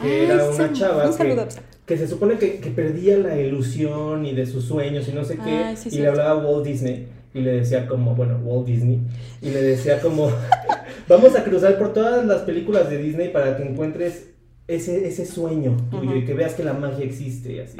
que 0.00 0.08
Ay, 0.08 0.24
era 0.24 0.44
sí, 0.52 0.56
una 0.56 0.72
chava 0.72 1.08
un 1.08 1.16
que, 1.16 1.46
que 1.86 1.96
se 1.96 2.06
supone 2.06 2.36
que, 2.36 2.58
que 2.58 2.70
perdía 2.70 3.16
la 3.18 3.40
ilusión 3.40 4.26
y 4.26 4.34
de 4.34 4.46
sus 4.46 4.64
sueños 4.64 5.08
y 5.08 5.12
no 5.12 5.24
sé 5.24 5.36
qué, 5.36 5.50
Ay, 5.50 5.76
sí, 5.76 5.88
y 5.92 6.00
le 6.00 6.08
hablaba 6.08 6.32
a 6.32 6.36
Walt 6.44 6.66
Disney 6.66 7.08
y 7.32 7.40
le 7.40 7.52
decía 7.52 7.86
como, 7.86 8.14
bueno, 8.14 8.38
Walt 8.42 8.66
Disney, 8.66 9.00
y 9.40 9.50
le 9.50 9.62
decía 9.62 10.00
como, 10.00 10.30
vamos 11.08 11.36
a 11.36 11.44
cruzar 11.44 11.78
por 11.78 11.92
todas 11.92 12.24
las 12.26 12.42
películas 12.42 12.90
de 12.90 12.98
Disney 12.98 13.28
para 13.28 13.56
que 13.56 13.62
encuentres 13.62 14.30
ese, 14.66 15.06
ese 15.06 15.26
sueño 15.26 15.76
tuyo 15.90 16.16
y 16.16 16.24
que 16.24 16.34
veas 16.34 16.54
que 16.54 16.64
la 16.64 16.72
magia 16.72 17.04
existe 17.04 17.52
y 17.52 17.58
así. 17.60 17.76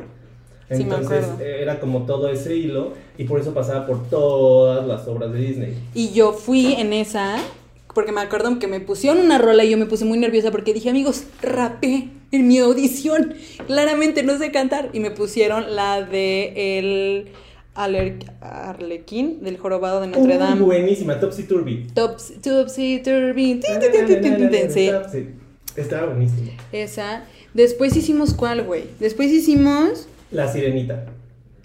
Sí, 0.71 0.83
Entonces 0.83 1.25
eh, 1.41 1.59
era 1.61 1.81
como 1.81 2.07
todo 2.07 2.29
ese 2.29 2.55
hilo 2.55 2.93
y 3.19 3.25
por 3.25 3.41
eso 3.41 3.53
pasaba 3.53 3.87
por 3.87 4.09
todas 4.09 4.87
las 4.87 5.09
obras 5.09 5.33
de 5.33 5.39
Disney. 5.41 5.75
Y 5.95 6.13
yo 6.13 6.33
fui 6.33 6.75
en 6.75 6.93
esa, 6.93 7.39
porque 7.93 8.13
me 8.13 8.21
acuerdo 8.21 8.57
que 8.61 8.69
me 8.69 8.79
pusieron 8.79 9.19
una 9.19 9.39
rola 9.39 9.65
y 9.65 9.71
yo 9.71 9.79
me 9.79 9.87
puse 9.87 10.05
muy 10.05 10.19
nerviosa 10.19 10.53
porque 10.53 10.73
dije, 10.73 10.91
amigos, 10.91 11.25
rapé 11.43 12.11
en 12.31 12.47
mi 12.47 12.59
audición. 12.59 13.35
Claramente 13.67 14.23
no 14.23 14.39
sé 14.39 14.53
cantar. 14.53 14.91
Y 14.93 15.01
me 15.01 15.11
pusieron 15.11 15.75
la 15.75 16.03
de 16.03 16.79
el 16.79 17.33
Arlequín 17.75 19.43
del 19.43 19.57
jorobado 19.59 20.01
de 20.01 20.09
Notre 20.09 20.37
Uh, 20.37 20.39
Dame. 20.39 20.61
buenísima, 20.63 21.19
Topsy 21.21 21.45
Turvy. 21.45 21.87
Topsy, 21.95 22.35
Topsy 22.35 23.01
Turvy. 23.05 23.61
estaba 25.77 26.07
buenísimo. 26.07 26.51
Esa. 26.73 27.25
Después 27.55 27.97
hicimos 27.97 28.35
cuál, 28.35 28.65
güey. 28.65 28.85
Después 28.99 29.31
hicimos 29.31 30.07
La 30.31 30.51
sirenita. 30.53 31.07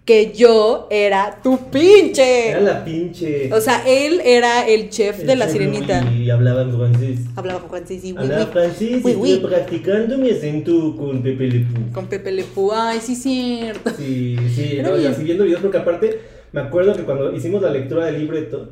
Que 0.06 0.34
yo 0.34 0.88
era 0.92 1.40
tu 1.42 1.58
pinche. 1.72 2.50
Era 2.52 2.62
la 2.62 2.86
pinche. 2.86 3.52
O 3.52 3.60
sea, 3.60 3.84
él 3.88 4.22
era 4.24 4.68
el 4.68 4.90
chef 4.90 5.24
de 5.24 5.36
la 5.36 5.50
sirenita. 5.50 6.04
Y 6.14 6.30
hablaba 6.30 6.62
en 6.62 6.78
francés. 6.78 7.20
Hablaba 7.36 7.62
con 7.62 7.70
francés 7.72 8.06
y 8.06 8.12
oui, 8.12 8.18
Hablaba 8.20 8.46
oui. 8.46 8.52
francés 8.52 9.02
Oui, 9.04 9.32
y 9.32 9.38
practicando 9.40 10.18
mi 10.20 10.30
acento 10.30 10.96
con 10.96 11.24
Pepe 11.24 11.48
Le 11.48 11.60
Pew. 11.62 11.92
Con 11.92 12.06
Pepe 12.06 12.32
Le 12.32 12.44
Pew. 12.44 12.72
Ay, 12.72 13.00
sí, 13.02 13.16
cierto. 13.16 13.90
Sí, 13.98 14.38
sí, 14.54 14.80
no, 14.84 15.00
y 15.00 15.08
así 15.08 15.24
viendo 15.24 15.44
videos, 15.44 15.62
porque 15.62 15.78
aparte 15.78 16.20
me 16.52 16.62
acuerdo 16.62 16.96
que 16.96 17.04
cuando 17.04 17.36
hicimos 17.36 17.64
la 17.64 17.72
lectura 17.72 18.06
del 18.06 18.20
libreto, 18.20 18.70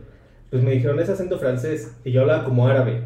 pues 0.52 0.62
me 0.62 0.72
dijeron, 0.72 1.00
es 1.00 1.10
acento 1.10 1.40
francés, 1.40 1.94
y 2.06 2.12
yo 2.12 2.22
hablaba 2.22 2.46
como 2.46 2.68
árabe. 2.68 3.02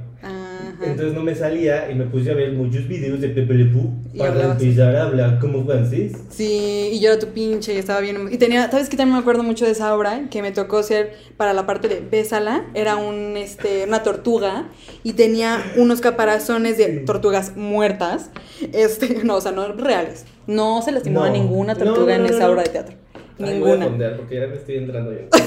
Ajá. 0.60 0.86
Entonces 0.86 1.14
no 1.14 1.22
me 1.24 1.36
salía 1.36 1.90
y 1.92 1.96
me 1.96 2.06
puse 2.06 2.32
a 2.32 2.34
ver 2.34 2.52
muchos 2.54 2.88
videos 2.88 3.20
de 3.22 3.30
Pepe 3.30 3.54
Le 3.54 3.72
Y 4.14 4.18
para 4.20 4.52
empezar 4.52 4.96
a 4.96 5.04
hablar 5.04 5.40
como 5.40 5.66
francés. 5.66 6.14
Sí, 6.30 6.90
y 6.94 7.00
yo 7.00 7.10
era 7.12 7.20
tu 7.20 7.28
pinche 7.28 7.74
y 7.74 7.78
estaba 7.78 8.00
bien. 8.00 8.28
Y 8.32 8.38
tenía, 8.38 8.70
¿sabes 8.70 8.90
qué? 8.90 8.98
También 8.98 9.16
me 9.16 9.22
acuerdo 9.22 9.44
mucho 9.44 9.66
de 9.66 9.72
esa 9.72 9.94
obra 9.96 10.28
que 10.30 10.42
me 10.42 10.52
tocó 10.52 10.84
ser 10.84 11.14
para 11.38 11.54
la 11.54 11.66
parte 11.66 11.88
de 11.88 12.00
Bésala. 12.02 12.66
Era 12.74 12.96
un, 12.96 13.38
este, 13.38 13.86
una 13.88 14.04
tortuga 14.04 14.70
y 15.04 15.14
tenía 15.14 15.64
unos 15.78 16.02
caparazones 16.02 16.78
de 16.78 16.88
tortugas 17.06 17.56
muertas. 17.56 18.30
Este, 18.74 19.20
no, 19.24 19.36
o 19.36 19.42
sea, 19.42 19.52
no 19.52 19.72
reales. 19.74 20.26
No 20.48 20.82
se 20.82 20.92
lastimó 20.92 21.24
a 21.24 21.28
No. 21.30 21.34
ninguna 21.34 21.74
No, 21.74 21.80
tortuga 21.84 22.18
no, 22.18 22.26
en 22.26 22.32
no, 22.32 22.36
esa 22.38 22.46
no. 22.48 22.54
obra 22.54 22.64
de 22.64 22.70
teatro. 22.70 22.96
Ay, 23.40 23.60
voy 23.60 23.72
a 23.72 23.76
Ninguna. 23.78 24.16
porque 24.18 24.36
ya 24.40 24.48
me 24.48 24.56
estoy 24.56 24.78
entrando 24.78 25.12
bien. 25.12 25.28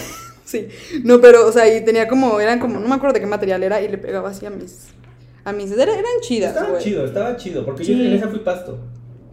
Sí, 0.43 0.67
no, 1.05 1.21
pero, 1.21 1.47
o 1.47 1.53
sea, 1.53 1.73
y 1.73 1.85
tenía 1.85 2.09
como, 2.09 2.41
eran 2.41 2.59
como, 2.59 2.81
no 2.81 2.89
me 2.89 2.97
acuerdo 2.97 3.15
de 3.15 3.21
qué 3.21 3.27
material 3.27 3.63
era, 3.63 3.81
y 3.83 3.89
le 3.89 3.99
pegaba 3.99 4.31
así 4.31 4.47
a 4.47 4.51
mis, 4.51 4.89
a 5.51 5.53
mis, 5.53 5.71
eran 5.73 5.95
chidas, 6.23 6.51
estaba 6.51 6.71
güey. 6.71 6.83
chido, 6.83 7.05
estaba 7.05 7.37
chido, 7.37 7.65
porque 7.65 7.85
Sí. 7.85 7.97
yo 7.97 8.05
en 8.05 8.13
esa 8.15 8.29
fui 8.29 8.39
pasto. 8.41 8.79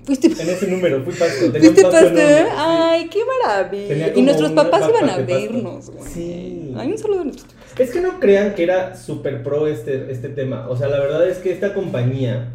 Fuiste, 0.05 0.27
En 0.27 0.49
ese 0.49 0.67
número 0.67 1.03
fui 1.03 1.13
pasto. 1.13 1.51
Tenía 1.51 1.59
fuiste 1.69 1.81
pasto 1.81 1.97
enorme, 1.99 2.21
sí. 2.21 2.45
ay, 2.55 3.09
qué 3.09 3.19
maravilla. 3.25 4.13
Y 4.15 4.21
nuestros 4.21 4.51
papás 4.53 4.85
iban 4.89 5.09
a 5.09 5.17
de 5.17 5.23
pasto. 5.25 5.51
vernos, 5.53 5.89
güey. 5.89 6.09
Sí. 6.13 6.73
Ay, 6.77 6.91
un 6.91 6.97
saludo 6.97 7.21
a 7.21 7.23
nuestros 7.25 7.51
papás. 7.53 7.79
Es 7.79 7.91
que 7.91 8.01
no 8.01 8.19
crean 8.19 8.55
que 8.55 8.63
era 8.63 8.95
súper 8.95 9.43
pro 9.43 9.67
este, 9.67 10.09
este 10.11 10.29
tema. 10.29 10.67
O 10.69 10.77
sea, 10.77 10.87
la 10.87 10.99
verdad 10.99 11.27
es 11.27 11.39
que 11.39 11.51
esta 11.51 11.73
compañía, 11.73 12.53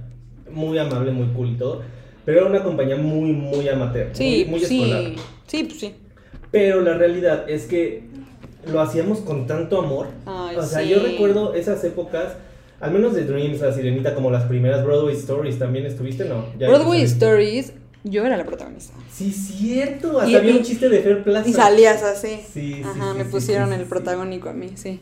muy 0.51 0.79
amable, 0.79 1.11
muy 1.13 1.27
cool 1.35 1.51
y 1.51 1.55
todo, 1.57 1.83
pero 2.25 2.39
era 2.41 2.47
una 2.49 2.63
compañía 2.65 2.97
muy, 2.97 3.33
muy 3.33 3.69
amateur. 3.69 4.09
Sí, 4.13 4.47
muy, 4.49 4.61
muy 4.61 4.63
escolar. 4.81 5.03
sí, 5.05 5.17
sí, 5.47 5.65
pues 5.65 5.79
sí. 5.81 5.95
Pero 6.51 6.81
la 6.81 6.95
realidad 6.95 7.49
es 7.51 7.65
que 7.67 8.05
lo 8.67 8.81
hacíamos 8.81 9.21
con 9.21 9.47
tanto 9.47 9.79
amor. 9.79 10.07
Ay, 10.27 10.57
o 10.57 10.63
sea, 10.63 10.83
sí. 10.83 10.89
yo 10.89 11.01
recuerdo 11.01 11.53
esas 11.55 11.83
épocas, 11.85 12.35
al 12.83 12.91
menos 12.93 13.15
de 13.15 13.25
Dreams, 13.25 13.61
La 13.61 13.73
Sirenita, 13.73 14.15
como 14.15 14.31
las 14.31 14.45
primeras 14.45 14.85
Broadway 14.85 15.17
Stories, 15.17 15.59
¿también 15.59 15.87
estuviste? 15.87 16.25
No. 16.27 16.45
Ya 16.59 16.69
Broadway. 16.69 17.03
Stories, 17.03 17.73
yo 18.05 18.27
era 18.27 18.37
la 18.37 18.45
protagonista. 18.45 18.93
Sí, 19.11 19.31
cierto. 19.33 20.19
Hasta 20.19 20.31
Y- 20.31 20.35
había 20.37 20.55
un 20.57 20.63
chiste 20.63 20.89
de 20.89 21.01
Fer 21.01 21.23
Plaza. 21.25 21.49
Y 21.49 21.53
salías 21.53 22.03
así. 22.03 22.41
Sí, 22.53 22.83
Ajá, 22.85 23.13
sí, 23.13 23.19
me 23.19 23.25
sí, 23.25 23.31
pusieron 23.31 23.69
sí, 23.71 23.77
el 23.77 23.85
protagónico 23.87 24.49
a 24.49 24.53
mí, 24.53 24.73
sí. 24.75 25.01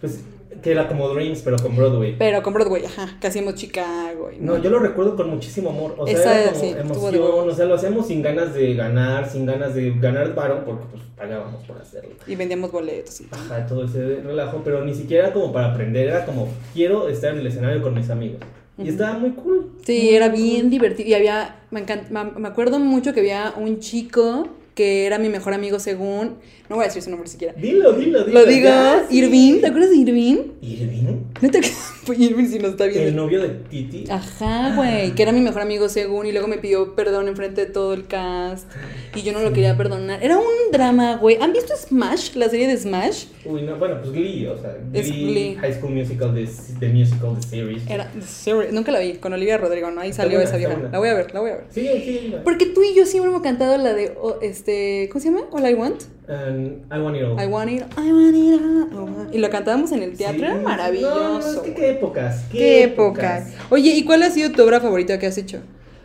Pues 0.00 0.20
que 0.62 0.70
era 0.72 0.88
como 0.88 1.08
Dreams, 1.08 1.42
pero 1.42 1.56
con 1.56 1.76
Broadway. 1.76 2.16
Pero 2.18 2.42
con 2.42 2.52
Broadway, 2.54 2.84
ajá, 2.84 3.16
que 3.20 3.26
hacíamos 3.26 3.54
Chicago. 3.54 4.30
Y, 4.34 4.40
No, 4.40 4.58
yo 4.58 4.70
lo 4.70 4.78
recuerdo 4.78 5.16
con 5.16 5.30
muchísimo 5.30 5.70
amor. 5.70 5.94
O 5.98 6.06
sea, 6.06 6.16
Esa, 6.16 6.40
era 6.40 6.50
como 6.52 6.60
sí, 6.60 6.74
emoción. 7.16 7.48
O 7.48 7.54
sea, 7.54 7.64
lo 7.66 7.74
hacíamos 7.74 8.06
sin 8.06 8.22
ganas 8.22 8.54
de 8.54 8.74
ganar, 8.74 9.28
sin 9.30 9.46
ganas 9.46 9.74
de 9.74 9.90
ganar 9.98 10.34
varo, 10.34 10.64
porque 10.64 10.84
pues 10.90 11.02
pagábamos 11.16 11.62
por 11.64 11.80
hacerlo. 11.80 12.10
Y 12.26 12.34
vendíamos 12.36 12.72
boletos 12.72 13.20
y. 13.20 13.26
Ajá, 13.30 13.66
todo 13.66 13.84
ese 13.84 14.16
relajo, 14.22 14.62
pero 14.64 14.84
ni 14.84 14.94
siquiera 14.94 15.24
era 15.26 15.32
como 15.32 15.52
para 15.52 15.72
aprender, 15.72 16.08
era 16.08 16.24
como 16.24 16.48
quiero 16.74 17.08
estar 17.08 17.32
en 17.32 17.40
el 17.40 17.46
escenario 17.46 17.82
con 17.82 17.94
mis 17.94 18.10
amigos. 18.10 18.40
Y 18.76 18.88
estaba 18.88 19.18
muy 19.18 19.30
cool. 19.30 19.72
Sí, 19.84 20.10
era 20.14 20.28
bien 20.28 20.70
divertido. 20.70 21.08
Y 21.08 21.14
había, 21.14 21.56
me, 21.72 21.84
encant- 21.84 22.10
me 22.10 22.46
acuerdo 22.48 22.78
mucho 22.78 23.12
que 23.12 23.18
había 23.20 23.52
un 23.56 23.80
chico 23.80 24.46
que 24.76 25.06
era 25.06 25.18
mi 25.18 25.28
mejor 25.28 25.54
amigo 25.54 25.80
según, 25.80 26.36
no 26.68 26.76
voy 26.76 26.84
a 26.84 26.88
decir 26.88 27.02
su 27.02 27.10
nombre 27.10 27.28
siquiera. 27.28 27.54
Dilo, 27.54 27.92
dilo, 27.92 28.24
dilo. 28.24 28.40
Lo 28.40 28.46
digo, 28.46 28.68
sí. 29.08 29.18
Irving, 29.18 29.60
¿te 29.60 29.66
acuerdas 29.68 29.90
de 29.90 29.96
Irving? 29.96 30.36
¿Irving? 30.60 31.04
¿Neta 31.40 31.60
que 31.60 31.70
Pues 32.06 32.18
Irving 32.18 32.46
si 32.46 32.58
nos 32.58 32.70
está 32.72 32.84
El 32.86 32.90
viendo? 32.92 33.22
novio 33.22 33.42
de 33.42 33.48
Titi. 33.48 34.04
Ajá, 34.10 34.74
güey, 34.76 35.14
que 35.14 35.22
era 35.22 35.32
mi 35.32 35.40
mejor 35.40 35.62
amigo 35.62 35.88
según 35.88 36.26
y 36.26 36.32
luego 36.32 36.46
me 36.48 36.58
pidió 36.58 36.94
perdón 36.94 37.28
enfrente 37.28 37.66
de 37.66 37.70
todo 37.72 37.92
el 37.94 38.06
cast 38.06 38.66
y 39.14 39.22
yo 39.22 39.32
no 39.32 39.40
lo 39.40 39.52
quería 39.52 39.76
perdonar. 39.76 40.22
Era 40.22 40.38
un 40.38 40.44
drama, 40.72 41.16
güey. 41.16 41.36
¿Han 41.40 41.52
visto 41.52 41.74
Smash, 41.76 42.34
la 42.34 42.48
serie 42.48 42.66
de 42.66 42.76
Smash? 42.76 43.26
Uy, 43.44 43.62
no, 43.62 43.76
bueno, 43.76 43.98
pues 44.00 44.12
Glee, 44.12 44.46
o 44.46 44.58
sea, 44.60 44.76
Glee, 44.90 45.00
Es 45.00 45.06
Glee. 45.10 45.54
High 45.60 45.74
School 45.74 45.92
Musical, 45.94 46.34
the, 46.34 46.48
the 46.80 46.88
musical, 46.88 47.34
the 47.40 47.46
series. 47.46 47.82
Era, 47.88 48.10
serie- 48.26 48.72
nunca 48.72 48.90
la 48.92 49.00
vi, 49.00 49.14
con 49.14 49.32
Olivia 49.32 49.56
Rodrigo, 49.58 49.90
¿no? 49.90 50.00
Ahí 50.00 50.10
Está 50.10 50.22
salió 50.24 50.38
buena, 50.38 50.48
esa 50.48 50.56
vieja. 50.58 50.72
buena. 50.74 50.90
La 50.90 50.98
voy 50.98 51.08
a 51.08 51.14
ver, 51.14 51.32
la 51.34 51.40
voy 51.40 51.50
a 51.50 51.54
ver. 51.56 51.64
Sí, 51.70 51.86
sí. 52.04 52.30
no. 52.32 52.42
Porque 52.44 52.66
tú 52.66 52.82
y 52.82 52.94
yo 52.94 53.06
siempre 53.06 53.30
hemos 53.30 53.42
cantado 53.42 53.76
la 53.78 53.92
de, 53.94 54.14
oh, 54.20 54.38
este, 54.42 55.08
¿cómo 55.12 55.22
se 55.22 55.30
llama? 55.30 55.44
All 55.52 55.68
I 55.68 55.74
Want. 55.74 56.02
And 56.28 56.84
I 56.92 56.98
want 57.00 57.16
it 57.16 57.22
all. 57.24 57.40
I 57.40 57.46
want 57.46 57.70
it, 57.70 57.82
I 57.96 58.12
want 58.12 58.36
it 58.36 58.60
all. 58.94 59.34
Y 59.34 59.38
lo 59.38 59.48
cantábamos 59.48 59.92
en 59.92 60.02
el 60.02 60.14
teatro, 60.16 60.46
Sí. 60.46 60.62
maravilloso. 60.62 61.38
no, 61.38 61.38
es 61.40 61.56
que 61.60 61.74
qué 61.74 61.90
épocas. 61.92 62.44
Qué, 62.52 62.58
Qué 62.58 62.82
épocas. 62.84 63.54
Oye, 63.70 63.90
¿y 63.94 64.04
cuál 64.04 64.22
ha 64.22 64.30
sido 64.30 64.50
tu 64.52 64.62
obra 64.62 64.80
favorita 64.80 65.18
que 65.18 65.26
has 65.26 65.38
hecho? 65.38 65.60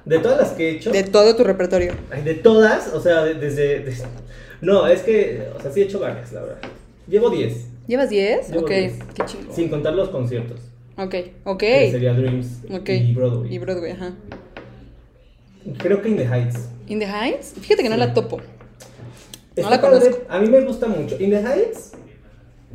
De 0.06 0.20
todas 0.20 0.38
las 0.40 0.50
que 0.52 0.70
he 0.70 0.72
hecho. 0.76 0.92
De 0.92 1.04
todo 1.04 1.36
tu 1.36 1.44
repertorio. 1.44 1.94
Ay, 2.12 2.24
de 2.24 2.36
todas, 2.36 2.94
o 2.94 3.02
sea, 3.02 3.24
de- 3.24 3.34
desde, 3.36 3.86
No, 4.62 4.88
es 4.88 5.02
que, 5.02 5.48
o 5.58 5.62
sea, 5.62 5.72
sí 5.72 5.82
he 5.82 5.84
hecho 5.84 6.00
varias, 6.00 6.32
la 6.32 6.42
verdad. 6.42 6.58
Llevo 7.08 7.30
10, 7.30 7.68
¿Llevas 7.88 8.10
10? 8.10 8.48
Llevo 8.50 8.62
Ok, 8.62 8.70
10. 8.70 8.94
qué 9.14 9.26
chingo. 9.26 9.54
sin 9.54 9.68
contar 9.68 9.94
los 9.94 10.08
conciertos. 10.08 10.62
Ok, 10.98 11.16
ok. 11.44 11.60
Que 11.60 11.92
sería 11.92 12.14
Dreams 12.14 12.60
Ok. 12.72 12.90
y 12.90 13.14
Broadway. 13.14 13.54
Y 13.54 13.58
Broadway, 13.60 13.92
ajá. 13.92 14.14
Creo 15.80 16.02
que 16.02 16.10
In 16.10 16.16
the 16.18 16.26
Heights. 16.28 16.70
¿In 16.88 17.00
the 17.00 17.06
Heights? 17.08 17.54
Fíjate 17.60 17.84
que 17.84 17.90
no 17.90 17.98
la 17.98 18.14
topo. 18.14 18.40
Está 19.56 19.70
la 19.70 19.82
conozco. 19.82 20.20
A 20.30 20.40
mí 20.40 20.48
me 20.50 20.62
gusta 20.62 20.88
mucho. 20.88 21.16
In 21.20 21.30
the 21.30 21.42
Heights. 21.42 21.92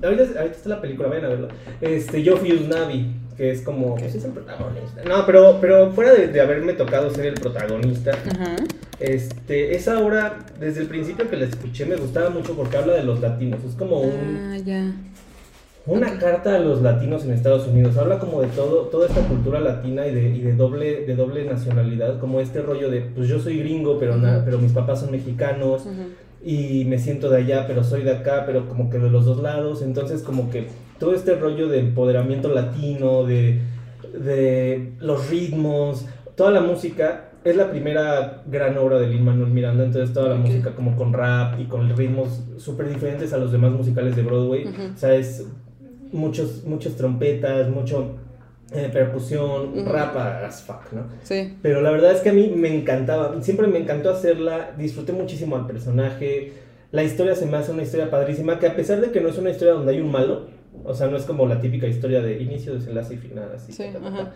Ahorita, 0.03 0.23
ahorita 0.39 0.57
está 0.57 0.69
la 0.69 0.81
película, 0.81 1.09
vayan 1.09 1.25
a 1.25 1.29
verla. 1.29 1.49
Este, 1.81 2.23
yo 2.23 2.37
fui 2.37 2.53
Navi, 2.69 3.11
que 3.37 3.51
es 3.51 3.63
como. 3.63 3.97
Pues 3.97 4.15
es 4.15 4.25
el 4.25 4.31
protagonista. 4.31 5.03
No, 5.05 5.27
pero, 5.27 5.59
pero 5.61 5.91
fuera 5.93 6.13
de, 6.13 6.29
de 6.29 6.41
haberme 6.41 6.75
tocado 6.75 7.11
ser 7.11 7.27
el 7.27 7.35
protagonista, 7.35 8.13
Ajá. 8.13 8.57
este, 9.01 9.75
esa 9.75 9.99
obra, 9.99 10.39
desde 10.61 10.83
el 10.83 10.87
principio 10.87 11.29
que 11.29 11.37
la 11.37 11.47
escuché, 11.47 11.85
me 11.85 11.97
gustaba 11.97 12.31
mucho 12.31 12.55
porque 12.55 12.77
habla 12.77 12.95
de 12.95 13.03
los 13.03 13.21
latinos. 13.21 13.59
Es 13.65 13.75
como 13.75 14.01
un. 14.01 14.53
Ah, 14.53 14.57
ya. 14.59 14.93
Una 15.87 16.19
carta 16.19 16.55
a 16.55 16.59
los 16.59 16.83
latinos 16.83 17.25
en 17.25 17.33
Estados 17.33 17.67
Unidos. 17.67 17.97
Habla 17.97 18.19
como 18.19 18.43
de 18.43 18.49
todo, 18.49 18.83
toda 18.89 19.09
esta 19.09 19.23
cultura 19.23 19.59
latina 19.59 20.07
y 20.07 20.15
de, 20.15 20.29
y 20.29 20.43
de 20.43 20.53
doble, 20.53 21.07
de 21.07 21.17
doble 21.17 21.45
nacionalidad, 21.45 22.21
como 22.21 22.41
este 22.41 22.61
rollo 22.61 22.91
de, 22.91 23.01
pues 23.01 23.27
yo 23.27 23.41
soy 23.41 23.59
gringo, 23.59 23.99
pero, 23.99 24.17
na- 24.17 24.43
pero 24.45 24.59
mis 24.59 24.73
papás 24.73 25.01
son 25.01 25.11
mexicanos 25.11 25.87
Ujú. 25.87 26.03
Y 26.45 26.85
me 26.85 26.99
siento 26.99 27.31
de 27.31 27.39
allá, 27.39 27.67
pero 27.67 27.83
soy 27.85 28.03
de 28.03 28.13
acá, 28.13 28.45
pero 28.47 28.69
como 28.69 28.91
que 28.91 28.99
de 28.99 29.11
los 29.11 29.25
dos 29.25 29.39
lados. 29.39 29.83
Entonces 29.83 30.23
como 30.23 30.51
que 30.51 30.69
todo 30.99 31.15
este 31.15 31.35
rollo 31.35 31.69
de 31.69 31.81
empoderamiento 31.81 32.49
latino, 32.49 33.25
de, 33.25 33.61
de 34.13 34.93
los 35.01 35.29
ritmos, 35.31 36.07
toda 36.35 36.51
la 36.51 36.61
música. 36.61 37.25
Es 37.45 37.57
la 37.57 37.71
primera 37.71 38.43
gran 38.47 38.77
obra 38.77 38.99
de 38.99 39.07
Lin 39.07 39.25
Manuel 39.25 39.51
Miranda, 39.51 39.85
entonces 39.85 40.13
toda 40.13 40.31
la 40.31 40.35
música 40.35 40.75
como 40.75 40.97
con 40.97 41.13
rap 41.13 41.59
y 41.59 41.65
con 41.65 41.89
ritmos 41.97 42.43
súper 42.59 42.89
diferentes 42.89 43.33
a 43.33 43.39
los 43.39 43.53
demás 43.53 43.73
musicales 43.73 44.17
de 44.17 44.23
Broadway. 44.23 44.67
Ujú. 44.67 44.83
O 44.95 44.97
sea, 44.97 45.15
es 45.15 45.47
muchos, 46.13 46.65
muchas 46.65 46.97
trompetas, 46.97 47.71
mucho 47.71 48.17
eh, 48.73 48.91
percusión, 48.93 49.79
Ujú. 49.79 49.91
rap 49.91 50.17
as 50.17 50.63
fuck, 50.63 50.93
¿no? 50.93 51.07
Sí. 51.23 51.57
Pero 51.63 51.81
la 51.81 51.91
verdad 51.91 52.13
es 52.13 52.21
que 52.21 52.29
a 52.31 52.33
mí 52.33 52.53
me 52.55 52.75
encantaba, 52.75 53.41
siempre 53.43 53.67
me 53.67 53.79
encantó 53.79 54.11
hacerla, 54.11 54.73
disfruté 54.77 55.13
muchísimo 55.13 55.57
al 55.57 55.67
personaje, 55.67 56.53
la 56.93 57.03
historia 57.03 57.35
se 57.35 57.47
me 57.47 57.57
hace 57.57 57.73
una 57.73 57.83
historia 57.83 58.11
padrísima, 58.11 58.59
que 58.59 58.67
a 58.67 58.77
pesar 58.77 59.01
de 59.01 59.11
que 59.11 59.21
no 59.21 59.29
es 59.29 59.39
una 59.39 59.51
historia 59.51 59.75
donde 59.75 59.93
hay 59.93 60.01
un 60.01 60.11
malo, 60.11 60.47
o 60.85 60.95
sea, 60.95 61.07
no 61.09 61.17
es 61.17 61.25
como 61.25 61.47
la 61.47 61.61
típica 61.61 61.87
historia 61.87 62.21
de 62.21 62.41
inicio, 62.43 62.75
desenlace 62.75 63.15
y 63.15 63.19
final, 63.19 63.51
así. 63.55 63.73
Sí, 63.73 63.85
ta, 63.93 63.99
ta, 63.99 64.01
ta, 64.01 64.07
ajá. 64.09 64.33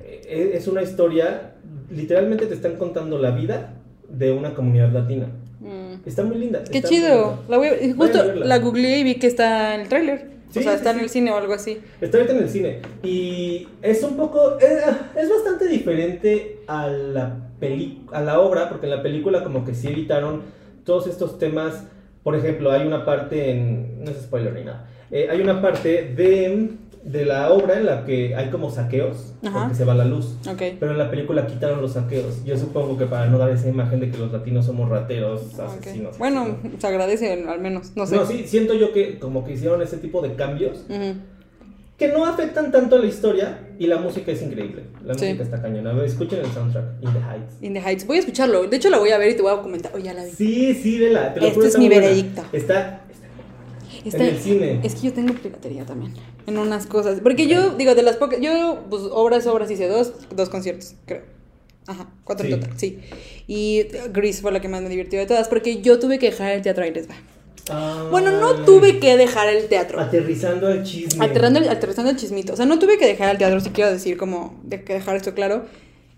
eh, 0.00 0.52
Es 0.54 0.66
una 0.66 0.82
historia, 0.82 1.52
literalmente 1.90 2.46
te 2.46 2.54
están 2.54 2.76
contando 2.76 3.18
la 3.18 3.30
vida 3.30 3.74
de 4.08 4.32
una 4.32 4.54
comunidad 4.54 4.92
latina. 4.92 5.26
Mm. 5.60 6.06
Está 6.06 6.24
muy 6.24 6.36
linda. 6.36 6.62
Qué 6.70 6.82
chido. 6.82 7.08
linda. 7.08 7.42
La 7.48 7.56
voy 7.56 7.68
a- 7.68 7.94
justo 7.96 8.20
a 8.20 8.24
la 8.26 8.58
googleé 8.58 8.98
y 8.98 9.04
vi 9.04 9.14
que 9.16 9.26
está 9.26 9.74
en 9.74 9.80
el 9.82 9.88
tráiler. 9.88 10.33
Sí, 10.54 10.60
o 10.60 10.62
sea, 10.62 10.72
sí, 10.72 10.76
está 10.78 10.90
en 10.92 11.00
el 11.00 11.10
cine 11.10 11.32
o 11.32 11.36
algo 11.36 11.52
así. 11.52 11.80
Está 12.00 12.18
ahorita 12.18 12.36
en 12.36 12.42
el 12.44 12.48
cine. 12.48 12.80
Y 13.02 13.66
es 13.82 14.02
un 14.04 14.16
poco. 14.16 14.56
eh, 14.60 14.80
es 15.16 15.28
bastante 15.28 15.66
diferente 15.66 16.60
a 16.68 16.86
la, 16.86 17.36
peli 17.58 18.04
a 18.12 18.20
la 18.20 18.38
obra, 18.38 18.68
porque 18.68 18.86
en 18.86 18.90
la 18.90 19.02
película, 19.02 19.42
como 19.42 19.64
que 19.64 19.74
sí 19.74 19.88
evitaron 19.88 20.42
todos 20.84 21.08
estos 21.08 21.40
temas. 21.40 21.84
Por 22.22 22.36
ejemplo, 22.36 22.70
hay 22.70 22.86
una 22.86 23.04
parte 23.04 23.50
en. 23.50 24.04
No 24.04 24.12
es 24.12 24.18
spoiler 24.18 24.52
ni 24.52 24.64
nada. 24.64 24.88
Eh, 25.16 25.28
hay 25.30 25.40
una 25.40 25.62
parte 25.62 26.12
de, 26.16 26.70
de 27.04 27.24
la 27.24 27.52
obra 27.52 27.78
en 27.78 27.86
la 27.86 28.04
que 28.04 28.34
hay 28.34 28.50
como 28.50 28.68
saqueos, 28.68 29.32
Ajá. 29.46 29.60
porque 29.60 29.74
se 29.76 29.84
va 29.84 29.94
la 29.94 30.04
luz. 30.04 30.36
Pero 30.58 30.90
en 30.90 30.98
la 30.98 31.08
película 31.08 31.46
quitaron 31.46 31.80
los 31.80 31.92
saqueos. 31.92 32.44
Yo 32.44 32.56
supongo 32.58 32.98
que 32.98 33.06
para 33.06 33.26
no 33.26 33.38
dar 33.38 33.50
esa 33.50 33.68
imagen 33.68 34.00
de 34.00 34.10
que 34.10 34.18
los 34.18 34.32
latinos 34.32 34.66
somos 34.66 34.88
rateros, 34.90 35.56
asesinos. 35.58 36.18
Bueno, 36.18 36.58
se 36.78 36.86
agradece 36.88 37.32
al 37.46 37.60
menos. 37.60 37.92
No 37.94 38.06
sé. 38.06 38.16
No, 38.16 38.26
sí, 38.26 38.42
siento 38.46 38.74
yo 38.74 38.92
que 38.92 39.20
como 39.20 39.44
que 39.44 39.52
hicieron 39.52 39.80
ese 39.82 39.98
tipo 39.98 40.20
de 40.20 40.34
cambios 40.34 40.84
que 41.96 42.08
no 42.08 42.26
afectan 42.26 42.72
tanto 42.72 42.96
a 42.96 42.98
la 42.98 43.06
historia 43.06 43.68
y 43.78 43.86
la 43.86 43.98
música 43.98 44.32
es 44.32 44.42
increíble. 44.42 44.82
La 45.04 45.14
Sí. 45.14 45.26
música 45.26 45.44
está 45.44 45.62
cañona. 45.62 45.94
Escuchen 46.04 46.40
el 46.40 46.46
soundtrack, 46.46 46.86
In 47.02 47.12
the 47.12 47.20
Heights. 47.20 47.54
In 47.62 47.72
the 47.74 47.80
Heights. 47.80 48.04
Voy 48.04 48.16
a 48.16 48.20
escucharlo. 48.20 48.66
De 48.66 48.76
hecho, 48.78 48.90
la 48.90 48.98
voy 48.98 49.10
a 49.10 49.18
ver 49.18 49.30
y 49.30 49.34
te 49.36 49.42
voy 49.42 49.52
a 49.52 49.62
comentar. 49.62 49.92
Oh, 49.94 49.98
ya 49.98 50.12
la 50.12 50.24
vi. 50.24 50.30
Sí, 50.32 50.74
sí, 50.74 50.98
vela. 50.98 51.32
Te 51.32 51.38
lo 51.38 51.46
Este 51.46 51.54
juro, 51.54 51.68
es 51.68 51.78
mi 51.78 51.88
veredicto. 51.88 52.42
Está, 52.52 53.03
Está- 54.04 54.24
en 54.24 54.34
el 54.34 54.40
cine. 54.40 54.80
Es 54.82 54.94
que 54.94 55.02
yo 55.08 55.12
tengo 55.12 55.34
piratería 55.34 55.84
también. 55.86 56.12
En 56.46 56.58
unas 56.58 56.86
cosas. 56.86 57.20
Porque 57.20 57.46
yo, 57.46 57.70
digo, 57.70 57.94
de 57.94 58.02
las 58.02 58.16
pocas. 58.16 58.40
Yo, 58.40 58.84
pues, 58.90 59.02
obras, 59.10 59.46
obras 59.46 59.70
hice 59.70 59.88
dos. 59.88 60.12
Dos 60.34 60.48
conciertos, 60.48 60.94
creo. 61.06 61.22
Ajá, 61.86 62.08
cuatro 62.24 62.46
Sí. 62.46 62.52
en 62.52 62.60
total, 62.60 62.78
sí. 62.78 62.98
Y 63.46 63.86
Grease 64.12 64.40
fue 64.40 64.52
la 64.52 64.60
que 64.60 64.68
más 64.68 64.82
me 64.82 64.88
divirtió 64.88 65.18
de 65.18 65.26
todas. 65.26 65.48
Porque 65.48 65.80
yo 65.82 65.98
tuve 65.98 66.18
que 66.18 66.26
dejar 66.30 66.52
el 66.52 66.62
teatro 66.62 66.84
ahí 66.84 66.92
les 66.92 67.08
va. 67.08 67.14
Bueno, 68.10 68.30
no 68.40 68.64
tuve 68.66 68.98
que 68.98 69.16
dejar 69.16 69.48
el 69.48 69.68
teatro. 69.68 69.98
Aterrizando 70.00 70.66
al 70.66 70.82
chisme. 70.82 71.24
Aterrando 71.24 71.60
el, 71.60 71.68
aterrizando 71.70 72.10
el 72.10 72.16
chismito. 72.18 72.52
O 72.52 72.56
sea, 72.56 72.66
no 72.66 72.78
tuve 72.78 72.98
que 72.98 73.06
dejar 73.06 73.30
el 73.30 73.38
teatro, 73.38 73.58
si 73.60 73.70
quiero 73.70 73.90
decir, 73.90 74.18
como 74.18 74.60
de 74.64 74.84
que 74.84 74.92
dejar 74.92 75.16
esto 75.16 75.32
claro. 75.34 75.64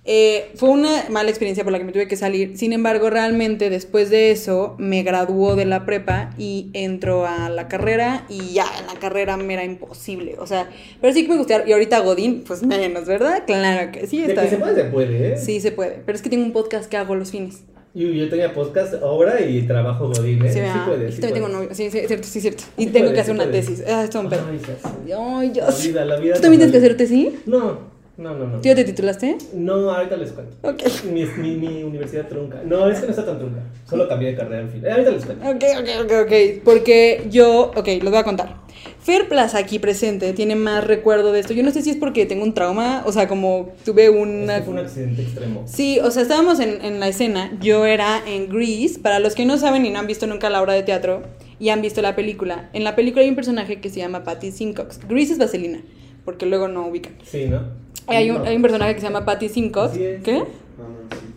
Eh, 0.09 0.53
fue 0.55 0.69
una 0.69 1.07
mala 1.11 1.31
experiencia 1.31 1.65
por 1.65 1.73
la 1.73 1.79
que 1.79 1.85
me 1.85 1.91
tuve 1.91 2.07
que 2.07 2.17
salir. 2.17 2.57
Sin 2.57 2.73
embargo, 2.73 3.11
realmente 3.11 3.71
después 3.71 4.09
de 4.09 4.31
eso 4.31 4.77
me 4.79 5.03
graduó 5.03 5.57
de 5.57 5.65
la 5.65 5.85
prepa 5.85 6.31
y 6.39 6.71
entro 6.75 7.27
a 7.27 7.49
la 7.49 7.67
carrera 7.67 8.25
y 8.29 8.53
ya 8.53 8.67
en 8.79 8.87
la 8.87 8.95
carrera 9.01 9.37
me 9.37 9.53
era 9.55 9.65
imposible. 9.65 10.37
O 10.39 10.47
sea, 10.47 10.71
pero 11.01 11.13
sí 11.13 11.25
que 11.25 11.31
me 11.31 11.37
gustaba. 11.39 11.69
Y 11.69 11.73
ahorita 11.73 11.99
Godín, 12.01 12.45
pues 12.47 12.63
menos, 12.63 13.07
¿verdad? 13.07 13.43
Claro 13.47 13.91
que 13.91 14.07
sí, 14.07 14.23
De 14.23 14.29
está 14.29 14.43
que 14.43 14.51
se 14.51 14.57
puede, 14.59 14.75
se 14.77 14.85
puede, 14.91 15.33
¿eh? 15.33 15.37
Sí, 15.39 15.61
se 15.61 15.73
puede. 15.73 16.01
Pero 16.07 16.15
es 16.15 16.23
que 16.23 16.31
tengo 16.31 16.45
un 16.45 16.53
podcast 16.53 16.89
que 16.89 16.97
hago 16.97 17.17
los 17.17 17.33
fines. 17.33 17.65
Yo, 17.93 18.09
yo 18.09 18.29
tenía 18.29 18.53
podcast, 18.55 18.95
obra 19.03 19.41
y 19.41 19.63
trabajo 19.63 20.09
godín, 20.09 20.45
¿eh? 20.45 20.49
Sí, 20.49 20.55
Sí, 20.55 20.61
¿verdad? 20.61 20.87
puede, 20.87 21.11
sí 21.13 21.21
también 21.21 21.35
tengo 21.43 21.49
novio. 21.49 21.71
Sí, 21.75 21.91
sí, 21.91 21.99
cierto, 22.07 22.29
sí, 22.29 22.41
cierto. 22.43 22.63
Y 22.77 22.85
Sí 22.85 22.91
tengo 22.91 23.07
puede, 23.07 23.15
que 23.15 23.21
hacer 23.23 23.35
una 23.35 23.45
puede. 23.45 23.61
tesis. 23.61 23.83
Ah, 23.89 24.05
esto 24.05 24.19
es 24.19 24.25
un 24.25 24.31
pedo. 24.31 24.43
Ay, 24.49 24.61
ya 24.63 24.67
sé. 24.77 25.15
Ay, 25.19 25.53
ya 25.53 25.65
La 25.67 25.77
vida, 25.77 26.05
la 26.05 26.17
vida 26.21 26.35
¿Tú 26.35 26.43
también 26.43 26.61
tienes 26.61 26.73
que 26.73 26.79
hacer 26.79 26.97
tesis? 26.97 27.29
No, 27.47 27.96
no, 28.17 28.35
no, 28.35 28.47
no. 28.47 28.61
¿Tú 28.61 28.69
ya 28.69 28.75
te 28.75 28.85
titulaste? 28.85 29.37
No, 29.55 29.91
ahorita 29.91 30.17
les 30.17 30.33
cuento. 30.33 30.57
Ok. 30.63 30.83
Mi, 31.13 31.25
mi, 31.25 31.57
mi 31.57 31.83
universidad 31.83 32.29
trunca. 32.29 32.63
No, 32.65 32.89
es 32.89 33.01
que 33.01 33.07
no 33.07 33.11
está 33.11 33.25
tan 33.27 33.39
trunca. 33.39 33.61
Solo 33.89 34.09
cambié 34.09 34.31
de 34.31 34.37
carrera 34.37 34.63
en 34.63 34.71
fin. 34.71 34.85
Eh, 34.85 34.91
ahorita 34.91 35.11
les 35.11 35.25
cuento. 35.25 35.49
Ok, 35.49 35.65
ok, 35.81 35.89
ok, 36.05 36.13
ok. 36.25 36.63
Porque 36.65 37.27
yo, 37.31 37.73
ok, 37.77 37.89
los 38.03 38.11
voy 38.11 38.21
a 38.21 38.25
contar. 38.25 38.67
Fer 39.01 39.29
Plaza 39.29 39.59
aquí 39.59 39.79
presente 39.79 40.33
tiene 40.33 40.57
más 40.57 40.85
recuerdo 40.85 41.33
de 41.33 41.41
esto. 41.41 41.53
Yo 41.53 41.63
no 41.63 41.71
sé 41.71 41.83
si 41.83 41.91
es 41.91 41.97
porque 41.97 42.27
tengo 42.27 42.43
un 42.43 42.55
trauma, 42.55 43.03
o 43.07 43.13
sea, 43.13 43.29
como 43.29 43.73
tuve 43.85 44.11
una... 44.11 44.55
Este 44.57 44.65
fue 44.65 44.75
un 44.75 44.81
accidente 44.81 45.23
extremo. 45.23 45.63
Sí, 45.67 46.01
o 46.01 46.11
sea, 46.11 46.23
estábamos 46.23 46.59
en, 46.61 46.85
en 46.85 46.99
la 47.01 47.09
escena. 47.09 47.57
Yo 47.61 47.87
era 47.87 48.23
en 48.27 48.49
Grease. 48.49 48.99
Para 49.01 49.19
los 49.21 49.35
que 49.35 49.45
no 49.45 49.59
saben 49.59 49.87
y 49.87 49.91
no 49.91 49.99
han 49.99 50.07
visto 50.07 50.27
nunca 50.27 50.51
la 50.51 50.61
obra 50.61 50.73
de 50.73 50.83
teatro 50.83 51.23
y 51.59 51.71
han 51.71 51.83
visto 51.83 52.03
la 52.03 52.15
película, 52.15 52.69
en 52.73 52.85
la 52.85 52.95
película 52.97 53.23
hay 53.23 53.31
un 53.31 53.35
personaje 53.35 53.81
que 53.81 53.89
se 53.89 54.01
llama 54.01 54.25
Patty 54.25 54.51
Simcox. 54.53 55.01
Grease 55.09 55.33
es 55.33 55.39
Vaselina, 55.39 55.81
porque 56.25 56.45
luego 56.47 56.69
no 56.69 56.87
ubican. 56.87 57.15
Sí, 57.25 57.47
¿no? 57.47 57.63
Hay 58.07 58.31
un, 58.31 58.47
hay 58.47 58.57
un 58.57 58.63
personaje 58.63 58.95
que 58.95 59.01
se 59.01 59.07
llama 59.07 59.25
Patty 59.25 59.49
Simcox. 59.49 59.93
Así 59.93 60.05
es. 60.05 60.23
¿Qué? 60.23 60.43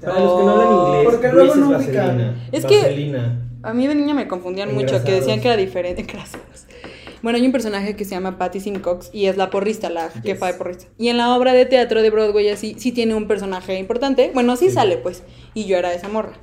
Para 0.02 0.20
los 0.20 0.34
que 0.40 0.44
no 0.46 0.50
hablan 0.52 0.72
inglés, 0.98 1.06
Porque 1.06 1.28
luego 1.34 1.54
es 1.54 1.60
no 1.60 1.70
vaselina. 1.72 2.04
ubican. 2.06 2.42
Es 2.52 2.66
que- 2.66 2.78
Vaselina. 2.82 3.46
A 3.62 3.74
mí 3.74 3.88
de 3.88 3.96
niña 3.96 4.14
me 4.14 4.28
confundían 4.28 4.74
mucho, 4.74 5.04
que 5.04 5.12
decían 5.12 5.42
que 5.42 5.48
era 5.50 5.58
diferente. 5.58 6.02
Engrasados. 6.08 6.66
Bueno, 7.22 7.38
hay 7.38 7.46
un 7.46 7.52
personaje 7.52 7.98
que 7.98 8.06
se 8.06 8.12
llama 8.12 8.38
Patty 8.38 8.62
Simcox 8.62 9.10
y 9.12 9.26
es 9.26 9.36
la 9.36 9.50
porrista, 9.50 9.90
la 9.90 10.10
jefa 10.10 10.48
de 10.48 10.54
porrista. 10.54 10.86
Y 10.98 11.10
en 11.10 11.18
la 11.18 11.36
obra 11.36 11.52
de 11.52 11.66
teatro 11.66 12.02
de 12.02 12.10
Broadway 12.10 12.48
así 12.48 12.76
sí 12.80 12.94
tiene 12.94 13.14
un 13.16 13.28
personaje 13.28 13.78
importante. 13.78 14.32
Bueno, 14.34 14.56
sí, 14.56 14.68
Sí. 14.70 14.76
sale 14.76 14.96
pues. 14.98 15.24
Y 15.54 15.66
yo 15.66 15.76
era 15.78 15.94
esa 15.94 16.08
morra. 16.08 16.34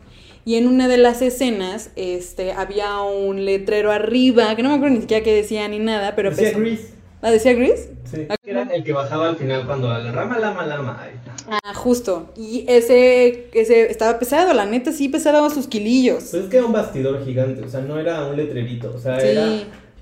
Y 0.45 0.57
en 0.57 0.69
una 0.69 0.87
de 0.87 0.99
las 0.99 1.23
escenas, 1.23 1.91
este, 1.97 2.53
había 2.53 3.01
un 3.01 3.47
letrero 3.47 3.91
arriba, 3.91 4.55
que 4.55 4.63
no 4.63 4.69
me 4.69 4.75
acuerdo 4.75 4.95
ni 4.97 5.01
siquiera 5.01 5.25
qué 5.25 5.33
decía 5.35 5.67
ni 5.69 5.79
nada, 5.79 6.15
pero 6.15 6.31
Decía 6.31 6.53
Grease. 6.53 6.91
¿Ah, 7.27 7.33
decía 7.33 7.55
Gris? 7.55 7.89
Sí. 8.09 8.29
Que 8.45 8.51
Era 8.53 8.63
el 8.73 8.85
que 8.85 8.93
bajaba 8.93 9.31
al 9.31 9.37
final 9.37 9.67
cuando 9.67 9.89
la 9.89 10.13
rama, 10.13 10.39
lama, 10.39 10.65
lama. 10.65 11.01
Ay, 11.03 11.11
Ah, 11.49 11.75
justo. 11.75 12.33
Y 12.37 12.65
ese, 12.69 13.49
ese 13.53 13.91
estaba 13.91 14.17
pesado, 14.21 14.53
la 14.55 14.65
neta 14.65 14.93
sí 14.93 15.09
pesaba 15.09 15.51
sus 15.51 15.67
kilillos. 15.67 16.19
Pues 16.31 16.35
es 16.45 16.49
que 16.49 16.59
era 16.59 16.67
un 16.67 16.73
bastidor 16.73 17.25
gigante, 17.25 17.63
o 17.65 17.69
sea, 17.69 17.81
no 17.81 17.99
era 17.99 18.25
un 18.27 18.37
letrerito, 18.37 18.93
o 18.95 18.99
sea, 19.01 19.19
Sí. 19.19 19.27
era 19.31 19.45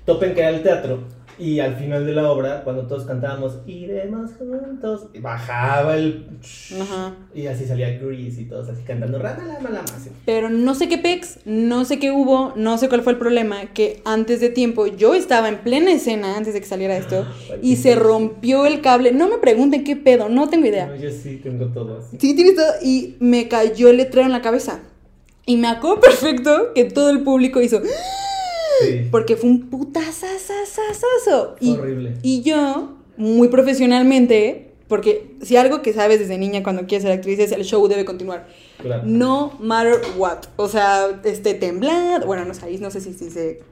topen 0.05 0.35
que 0.35 0.41
era 0.41 0.49
el 0.51 0.61
teatro. 0.61 0.99
Y 1.37 1.59
al 1.59 1.75
final 1.75 2.05
de 2.05 2.13
la 2.13 2.31
obra, 2.31 2.63
cuando 2.63 2.87
todos 2.87 3.05
cantábamos 3.05 3.59
Iremos 3.65 4.31
juntos, 4.37 5.07
bajaba 5.19 5.97
el. 5.97 6.27
Ajá. 6.81 7.13
Y 7.33 7.47
así 7.47 7.65
salía 7.65 7.97
Grease 7.97 8.41
y 8.41 8.45
todos 8.45 8.69
así 8.69 8.83
cantando 8.83 9.19
así. 9.23 10.09
Pero 10.25 10.49
no 10.49 10.75
sé 10.75 10.87
qué 10.87 10.97
pex, 10.97 11.39
no 11.45 11.83
sé 11.85 11.99
qué 11.99 12.11
hubo, 12.11 12.53
no 12.55 12.77
sé 12.77 12.87
cuál 12.89 13.01
fue 13.01 13.13
el 13.13 13.19
problema, 13.19 13.65
que 13.73 14.01
antes 14.05 14.39
de 14.39 14.49
tiempo 14.49 14.87
yo 14.87 15.13
estaba 15.13 15.49
en 15.49 15.57
plena 15.57 15.91
escena 15.91 16.37
antes 16.37 16.53
de 16.53 16.61
que 16.61 16.67
saliera 16.67 16.95
esto 16.95 17.25
y 17.61 17.75
se 17.77 17.95
rompió 17.95 18.65
el 18.65 18.81
cable. 18.81 19.11
No 19.11 19.27
me 19.27 19.37
pregunten 19.37 19.83
qué 19.83 19.95
pedo, 19.95 20.29
no 20.29 20.49
tengo 20.49 20.67
idea. 20.67 20.87
No, 20.87 20.95
yo 20.95 21.11
sí 21.11 21.39
tengo 21.43 21.67
todo 21.67 21.99
así. 21.99 22.17
Sí, 22.19 22.35
tienes 22.35 22.55
todo. 22.55 22.71
Y 22.81 23.15
me 23.19 23.47
cayó 23.47 23.89
el 23.89 23.97
letrero 23.97 24.25
en 24.25 24.31
la 24.31 24.41
cabeza. 24.41 24.79
Y 25.45 25.57
me 25.57 25.67
acuerdo 25.67 25.99
perfecto 26.01 26.73
que 26.73 26.85
todo 26.85 27.09
el 27.09 27.21
público 27.21 27.61
hizo. 27.61 27.81
Sí. 28.81 29.07
Porque 29.11 29.35
fue 29.35 29.49
un 29.49 29.69
putazazazazazo. 29.69 31.55
Y, 31.59 31.77
Horrible. 31.77 32.13
y 32.21 32.41
yo, 32.41 32.95
muy 33.17 33.47
profesionalmente, 33.47 34.73
porque 34.87 35.35
si 35.41 35.57
algo 35.57 35.81
que 35.81 35.93
sabes 35.93 36.19
desde 36.19 36.37
niña 36.37 36.61
cuando 36.61 36.85
quieres 36.85 37.03
ser 37.03 37.11
actriz 37.11 37.39
es 37.39 37.51
el 37.51 37.63
show 37.63 37.87
debe 37.87 38.05
continuar. 38.05 38.47
Claro. 38.81 39.03
No 39.05 39.53
matter 39.59 39.99
what. 40.17 40.45
O 40.57 40.67
sea, 40.67 41.21
este, 41.23 41.53
temblar. 41.53 42.25
Bueno, 42.25 42.45
no 42.45 42.53
sé, 42.53 42.65
ahí 42.65 42.77
no 42.77 42.91
sé 42.91 43.01
si, 43.01 43.13
si 43.13 43.29
se 43.29 43.63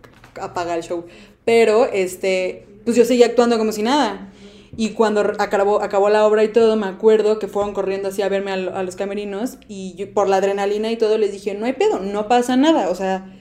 apaga 0.42 0.76
el 0.76 0.84
show. 0.84 1.06
Pero, 1.46 1.86
este, 1.86 2.66
pues 2.86 2.98
yo 2.98 3.06
seguía 3.06 3.28
actuando 3.28 3.58
como 3.58 3.72
si 3.72 3.84
nada. 3.84 4.32
Y 4.76 4.89
cuando 4.89 5.22
acabó, 5.38 5.84
acabó 5.84 6.10
la 6.10 6.26
obra 6.26 6.44
y 6.44 6.48
todo, 6.48 6.76
me 6.78 6.88
acuerdo 6.88 7.38
que 7.38 7.48
fueron 7.48 7.74
corriendo 7.74 8.10
así 8.10 8.24
a 8.24 8.30
verme 8.30 8.52
a, 8.52 8.56
a 8.56 8.84
los 8.84 8.96
camerinos. 8.96 9.58
Y 9.68 9.94
yo, 9.96 10.12
por 10.13 10.28
la 10.28 10.38
adrenalina 10.38 10.92
y 10.92 10.98
todo, 10.98 11.20
les 11.20 11.32
dije, 11.32 11.54
no 11.54 11.68
hay 11.68 11.74
pedo, 11.74 12.00
no 12.00 12.28
pasa 12.28 12.58
nada. 12.58 12.89
O 12.89 12.96
sea, 12.96 13.38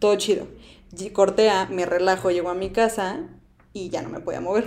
todo 0.00 0.16
chido. 0.16 0.48
Y 0.96 1.10
corté 1.10 1.50
a, 1.50 1.66
me 1.66 1.86
relajo, 1.86 2.30
llego 2.30 2.50
a 2.50 2.54
mi 2.54 2.70
casa 2.70 3.20
y 3.72 3.88
ya 3.88 4.02
no 4.02 4.08
me 4.10 4.20
podía 4.20 4.40
mover. 4.40 4.64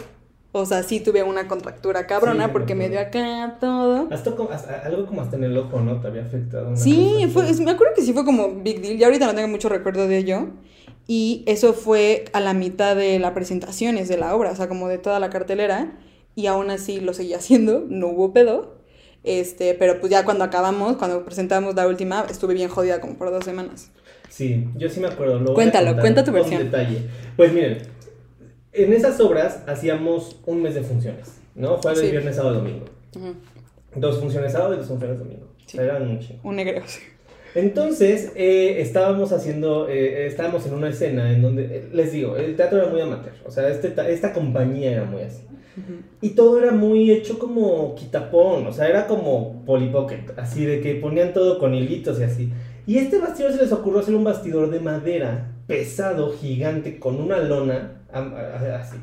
O 0.57 0.65
sea, 0.65 0.83
sí 0.83 1.01
tuve 1.01 1.21
una 1.21 1.49
contractura 1.49 2.07
cabrona 2.07 2.45
Sí, 2.45 2.51
porque 2.53 2.75
me 2.75 2.87
dio 2.89 2.99
acá 3.01 3.57
todo. 3.59 4.07
Hasta 4.09 4.31
hasta- 4.51 4.81
algo 4.85 5.05
como 5.05 5.21
hasta 5.21 5.35
en 5.35 5.43
el 5.43 5.57
ojo, 5.57 5.81
¿no? 5.81 5.99
Te 5.99 6.07
había 6.07 6.21
afectado. 6.23 6.69
una 6.69 6.77
Sí, 6.77 7.29
fue, 7.33 7.51
me 7.61 7.71
acuerdo 7.71 7.93
que 7.93 8.01
sí 8.01 8.13
fue 8.13 8.23
como 8.23 8.49
big 8.63 8.81
deal. 8.81 8.97
Ya 8.97 9.07
ahorita 9.07 9.27
no 9.27 9.35
tengo 9.35 9.49
mucho 9.49 9.67
recuerdo 9.67 10.07
de 10.07 10.17
ello. 10.17 10.47
Y 11.07 11.43
eso 11.45 11.73
fue 11.73 12.25
a 12.31 12.39
la 12.39 12.53
mitad 12.53 12.95
de 12.95 13.19
las 13.19 13.33
presentaciones 13.33 14.07
de 14.07 14.17
la 14.17 14.33
obra, 14.33 14.51
o 14.51 14.55
sea, 14.55 14.69
como 14.69 14.87
de 14.87 14.97
toda 14.97 15.19
la 15.19 15.29
cartelera. 15.29 15.99
Y 16.35 16.47
aún 16.47 16.69
así 16.69 17.01
lo 17.01 17.13
seguía 17.13 17.37
haciendo, 17.37 17.83
no 17.87 18.07
hubo 18.07 18.31
pedo. 18.31 18.75
Este, 19.23 19.73
pero 19.73 19.99
pues 19.99 20.09
ya 20.11 20.23
cuando 20.23 20.43
acabamos, 20.45 20.95
cuando 20.97 21.25
presentamos 21.25 21.75
la 21.75 21.85
última, 21.87 22.25
estuve 22.29 22.53
bien 22.53 22.69
jodida 22.69 23.01
como 23.01 23.15
por 23.15 23.29
dos 23.29 23.43
semanas. 23.43 23.91
Sí, 24.29 24.67
yo 24.75 24.89
sí 24.89 24.99
me 24.99 25.07
acuerdo. 25.07 25.39
lo 25.39 25.53
Cuéntalo, 25.53 25.95
cuenta 25.99 26.23
tu 26.23 26.31
versión. 26.31 26.63
detalle. 26.63 26.99
Pues 27.37 27.53
miren, 27.53 27.77
en 28.73 28.93
esas 28.93 29.19
obras 29.21 29.63
hacíamos 29.67 30.37
un 30.45 30.61
mes 30.61 30.75
de 30.75 30.81
funciones, 30.81 31.37
¿no? 31.55 31.77
Jueves, 31.77 31.99
Sí. 31.99 32.11
viernes, 32.11 32.35
sábado, 32.35 32.55
domingo. 32.55 32.85
Dos 33.95 34.19
funciones 34.19 34.51
sábado 34.51 34.73
y 34.73 34.77
dos 34.77 34.87
funciones 34.87 35.19
domingo. 35.19 35.47
Sí. 35.65 35.77
O 35.77 35.81
sea, 35.81 35.83
eran 35.95 36.09
un 36.09 36.19
chingo. 36.19 36.39
Un 36.43 36.55
negreo, 36.57 36.83
sí. 36.85 36.99
Entonces, 37.55 38.33
eh, 38.35 38.81
estábamos 38.81 39.31
haciendo, 39.31 39.87
eh, 39.87 40.25
estábamos 40.27 40.65
en 40.67 40.73
una 40.73 40.89
escena 40.89 41.31
en 41.31 41.41
donde, 41.41 41.63
eh, 41.63 41.89
les 41.93 42.11
digo, 42.11 42.35
el 42.35 42.55
teatro 42.57 42.79
era 42.79 42.87
muy 42.91 42.99
amateur, 42.99 43.33
o 43.45 43.51
sea, 43.51 43.69
este, 43.69 43.89
ta- 43.91 44.09
esta 44.09 44.33
compañía 44.33 44.91
era 44.91 45.05
muy 45.05 45.21
así. 45.21 45.41
Y 46.21 46.29
todo 46.31 46.61
era 46.61 46.71
muy 46.71 47.11
hecho 47.11 47.37
como 47.39 47.95
quitapón, 47.95 48.65
o 48.67 48.71
sea, 48.73 48.87
era 48.87 49.07
como 49.07 49.63
Polly 49.65 49.89
Pocket, 49.89 50.21
así 50.37 50.65
de 50.65 50.79
que 50.81 50.95
ponían 50.95 51.33
todo 51.33 51.57
con 51.59 51.73
hilitos 51.73 52.19
y 52.19 52.23
así. 52.23 52.49
Y 52.87 52.97
este 52.99 53.19
bastidor 53.19 53.51
se 53.53 53.61
les 53.61 53.71
ocurrió 53.71 53.99
hacer 53.99 54.15
un 54.15 54.23
bastidor 54.23 54.69
de 54.69 54.79
madera, 54.79 55.51
pesado, 55.67 56.31
gigante, 56.33 56.99
con 56.99 57.19
una 57.19 57.37
lona, 57.39 58.01
así. 58.11 58.97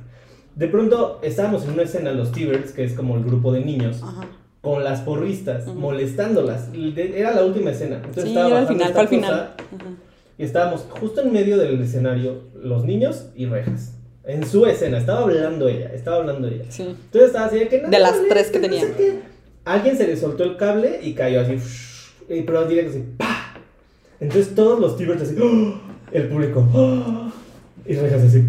De 0.54 0.68
pronto 0.68 1.18
estábamos 1.22 1.64
en 1.64 1.70
una 1.72 1.82
escena, 1.82 2.12
los 2.12 2.30
T-Birds, 2.32 2.72
que 2.72 2.84
es 2.84 2.92
como 2.94 3.16
el 3.16 3.24
grupo 3.24 3.52
de 3.52 3.64
niños, 3.64 4.00
Ajá. 4.02 4.26
con 4.60 4.84
las 4.84 5.00
porristas, 5.00 5.66
Ujú. 5.66 5.78
molestándolas. 5.80 6.68
Era 6.96 7.32
la 7.34 7.44
última 7.44 7.70
escena. 7.70 7.96
Entonces 7.96 8.24
Sí, 8.24 8.28
estaba 8.30 8.58
al 8.58 8.66
final, 8.68 8.88
esta 8.88 9.06
final. 9.08 9.30
cosa, 9.30 9.42
Ajá. 9.76 9.90
Y 10.38 10.44
estábamos 10.44 10.86
justo 10.90 11.20
en 11.22 11.32
medio 11.32 11.56
del 11.58 11.80
escenario, 11.80 12.42
los 12.54 12.84
niños 12.84 13.26
y 13.34 13.46
rejas. 13.46 13.94
En 14.24 14.46
su 14.46 14.64
escena, 14.66 14.98
estaba 14.98 15.22
hablando 15.22 15.68
ella, 15.68 15.90
estaba 15.92 16.18
hablando 16.18 16.46
ella. 16.48 16.64
Sí. 16.68 16.82
Entonces 16.82 17.28
estaba 17.28 17.46
así 17.46 17.58
de 17.58 17.68
que 17.68 17.82
no, 17.82 17.88
De 17.90 17.98
las 17.98 18.16
no, 18.20 18.28
tres 18.28 18.50
que 18.50 18.58
no 18.60 18.68
sé 18.68 18.86
tenía. 18.86 19.20
Alguien 19.64 19.96
se 19.96 20.06
le 20.06 20.16
soltó 20.16 20.44
el 20.44 20.56
cable 20.56 21.00
y 21.02 21.14
cayó 21.14 21.40
así, 21.40 21.56
y 22.28 22.42
pero 22.42 22.64
directo 22.66 22.90
así, 22.92 23.04
¡pa! 23.16 23.41
Entonces 24.22 24.54
todos 24.54 24.78
los 24.78 24.96
T-Birds 24.96 25.22
así, 25.22 25.36
¡oh! 25.42 25.74
el 26.12 26.28
público, 26.28 26.64
¡oh! 26.74 27.32
y 27.84 27.94
rejas 27.96 28.22
así, 28.22 28.40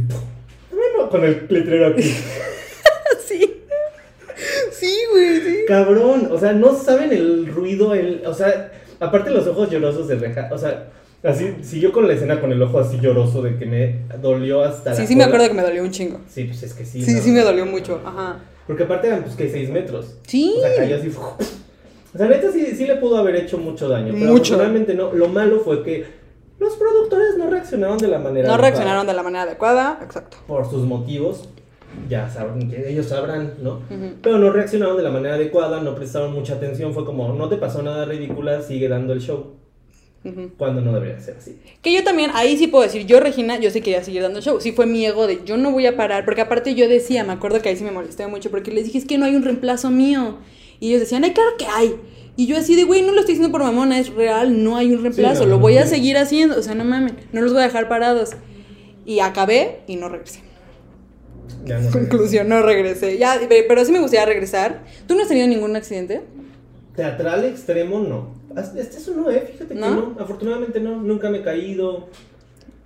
bueno, 0.72 1.10
con 1.10 1.24
el 1.24 1.48
letrero 1.50 1.88
aquí. 1.88 2.04
Sí. 3.28 3.62
Sí, 4.72 4.94
güey, 5.12 5.42
sí. 5.42 5.58
Cabrón, 5.68 6.30
o 6.32 6.38
sea, 6.38 6.54
no 6.54 6.76
saben 6.76 7.12
el 7.12 7.48
ruido, 7.48 7.96
el, 7.96 8.22
o 8.26 8.34
sea, 8.34 8.72
aparte 9.00 9.32
los 9.32 9.48
ojos 9.48 9.70
llorosos 9.72 10.08
de 10.08 10.16
reja, 10.16 10.50
o 10.52 10.58
sea, 10.58 10.90
así, 11.24 11.56
siguió 11.64 11.92
con 11.92 12.08
la 12.08 12.14
escena 12.14 12.40
con 12.40 12.52
el 12.52 12.62
ojo 12.62 12.80
así 12.80 13.00
lloroso 13.00 13.42
de 13.42 13.58
que 13.58 13.66
me 13.66 14.00
dolió 14.22 14.62
hasta 14.64 14.92
la 14.92 14.96
Sí, 14.96 15.08
sí 15.08 15.16
me 15.16 15.24
cola. 15.24 15.36
acuerdo 15.36 15.48
que 15.48 15.54
me 15.62 15.62
dolió 15.64 15.82
un 15.84 15.92
chingo. 15.92 16.20
Sí, 16.28 16.44
pues 16.44 16.62
es 16.64 16.74
que 16.74 16.86
sí. 16.86 17.04
Sí, 17.04 17.14
¿no? 17.16 17.22
sí 17.22 17.32
me 17.32 17.42
dolió 17.42 17.66
mucho. 17.66 18.00
Ajá. 18.06 18.40
Porque 18.68 18.84
aparte 18.84 19.08
eran, 19.08 19.24
pues, 19.24 19.36
que 19.36 19.50
6 19.50 19.70
metros. 19.70 20.16
Sí. 20.28 20.54
O 20.58 20.62
sea, 20.62 20.76
cayó 20.76 20.98
así. 20.98 21.12
O 22.14 22.18
sea, 22.18 22.28
neta 22.28 22.52
sí, 22.52 22.66
sí 22.76 22.86
le 22.86 22.96
pudo 22.98 23.18
haber 23.18 23.36
hecho 23.36 23.58
mucho 23.58 23.90
daño. 23.90 24.14
Pero 24.14 24.32
Mucho. 24.32 24.58
realmente 24.58 24.94
no. 24.94 25.12
Lo 25.14 25.28
malo 25.30 25.60
fue 25.62 25.82
que 25.84 26.06
los 26.60 26.76
productores 26.76 27.38
no 27.38 27.50
reaccionaron 27.50 27.98
de 27.98 28.08
la 28.08 28.20
manera 28.20 28.48
No 28.48 28.54
adecuada. 28.54 28.62
reaccionaron 28.62 29.08
de 29.08 29.14
la 29.14 29.24
manera 29.24 29.44
adecuada. 29.44 30.00
Exacto. 30.04 30.38
Por 30.48 30.70
sus 30.70 30.84
motivos. 30.84 31.50
Ya 32.10 32.28
saben 32.30 32.70
que 32.72 32.90
ellos 32.90 33.08
sabrán, 33.08 33.54
¿no? 33.62 33.74
Ujú. 33.90 34.14
Pero 34.22 34.40
no 34.40 34.52
reaccionaron 34.52 34.98
de 34.98 35.04
la 35.04 35.12
manera 35.12 35.36
adecuada, 35.36 35.80
no 35.82 35.94
prestaron 35.96 36.34
mucha 36.34 36.54
atención. 36.56 36.94
Fue 36.94 37.06
como, 37.06 37.34
no 37.34 37.50
te 37.50 37.58
pasó 37.58 37.84
nada 37.84 38.06
ridícula, 38.06 38.62
sigue 38.62 38.88
dando 38.90 39.14
el 39.14 39.20
show. 39.22 39.54
Cuando 40.58 40.80
no 40.80 40.94
debería 40.94 41.20
ser 41.20 41.36
así. 41.38 41.60
Que 41.82 41.92
yo 41.94 42.02
también, 42.06 42.32
ahí 42.34 42.56
sí 42.58 42.68
puedo 42.68 42.84
decir, 42.86 43.06
yo 43.06 43.20
Regina, 43.20 43.60
yo 43.60 43.70
sí 43.72 43.82
quería 43.82 44.02
seguir 44.06 44.22
dando 44.22 44.40
show. 44.40 44.62
Sí 44.62 44.72
fue 44.72 44.86
mi 44.86 45.06
ego 45.06 45.28
de 45.28 45.42
yo 45.44 45.58
no 45.58 45.72
voy 45.72 45.86
a 45.86 45.98
parar, 45.98 46.24
porque 46.24 46.40
aparte 46.40 46.76
yo 46.76 46.88
decía, 46.88 47.26
me 47.26 47.34
acuerdo 47.34 47.62
que 47.62 47.68
ahí 47.70 47.76
sí 47.76 47.84
me 47.84 47.92
molesté 47.92 48.26
mucho, 48.28 48.50
porque 48.50 48.72
les 48.72 48.86
dije, 48.86 49.00
es 49.00 49.06
que 49.06 49.18
no 49.18 49.26
hay 49.26 49.36
un 49.36 49.44
reemplazo 49.44 49.92
mío. 49.92 50.38
Y 50.84 50.90
ellos 50.90 51.00
decían, 51.00 51.24
ay, 51.24 51.32
claro 51.32 51.52
que 51.58 51.66
hay. 51.66 51.96
Y 52.36 52.46
yo 52.46 52.58
así 52.58 52.76
de, 52.76 52.84
güey, 52.84 53.04
no 53.04 53.14
lo 53.14 53.22
estoy 53.22 53.36
diciendo 53.36 53.58
por 53.58 53.64
mamona, 53.64 53.98
es 53.98 54.14
real, 54.14 54.66
no 54.66 54.76
hay 54.76 54.92
un 54.92 55.02
reemplazo, 55.02 55.46
no, 55.46 55.52
lo 55.52 55.60
voy 55.60 55.78
a 55.78 55.88
seguir 55.88 56.18
haciendo, 56.18 56.60
o 56.60 56.62
sea, 56.62 56.76
no 56.76 56.84
mamen, 56.84 57.16
no 57.32 57.40
los 57.40 57.54
voy 57.54 57.62
a 57.62 57.68
dejar 57.68 57.88
parados. 57.88 58.32
Y 59.06 59.22
acabé 59.22 59.80
y 59.88 59.96
no 59.96 60.10
regresé. 60.10 60.42
Ya 61.64 61.80
no 61.80 61.90
Conclusión, 61.90 62.50
no 62.50 62.62
regresé. 62.62 63.18
Ya, 63.18 63.40
pero 63.48 63.86
sí 63.86 63.94
me 63.94 64.02
gustaría 64.02 64.26
regresar. 64.26 64.84
¿Tú 65.08 65.16
no 65.16 65.22
has 65.22 65.30
tenido 65.30 65.48
ningún 65.48 65.74
accidente? 65.78 66.20
Teatral 66.98 67.46
extremo, 67.46 68.02
no. 68.02 68.34
Este 68.76 68.98
es 68.98 69.08
uno, 69.08 69.32
eh, 69.32 69.48
fíjate 69.54 69.76
¿No? 69.76 69.88
que 69.88 69.96
no. 69.96 70.16
Afortunadamente 70.20 70.82
no, 70.82 71.02
nunca 71.02 71.30
me 71.30 71.38
he 71.38 71.44
caído. 71.44 72.10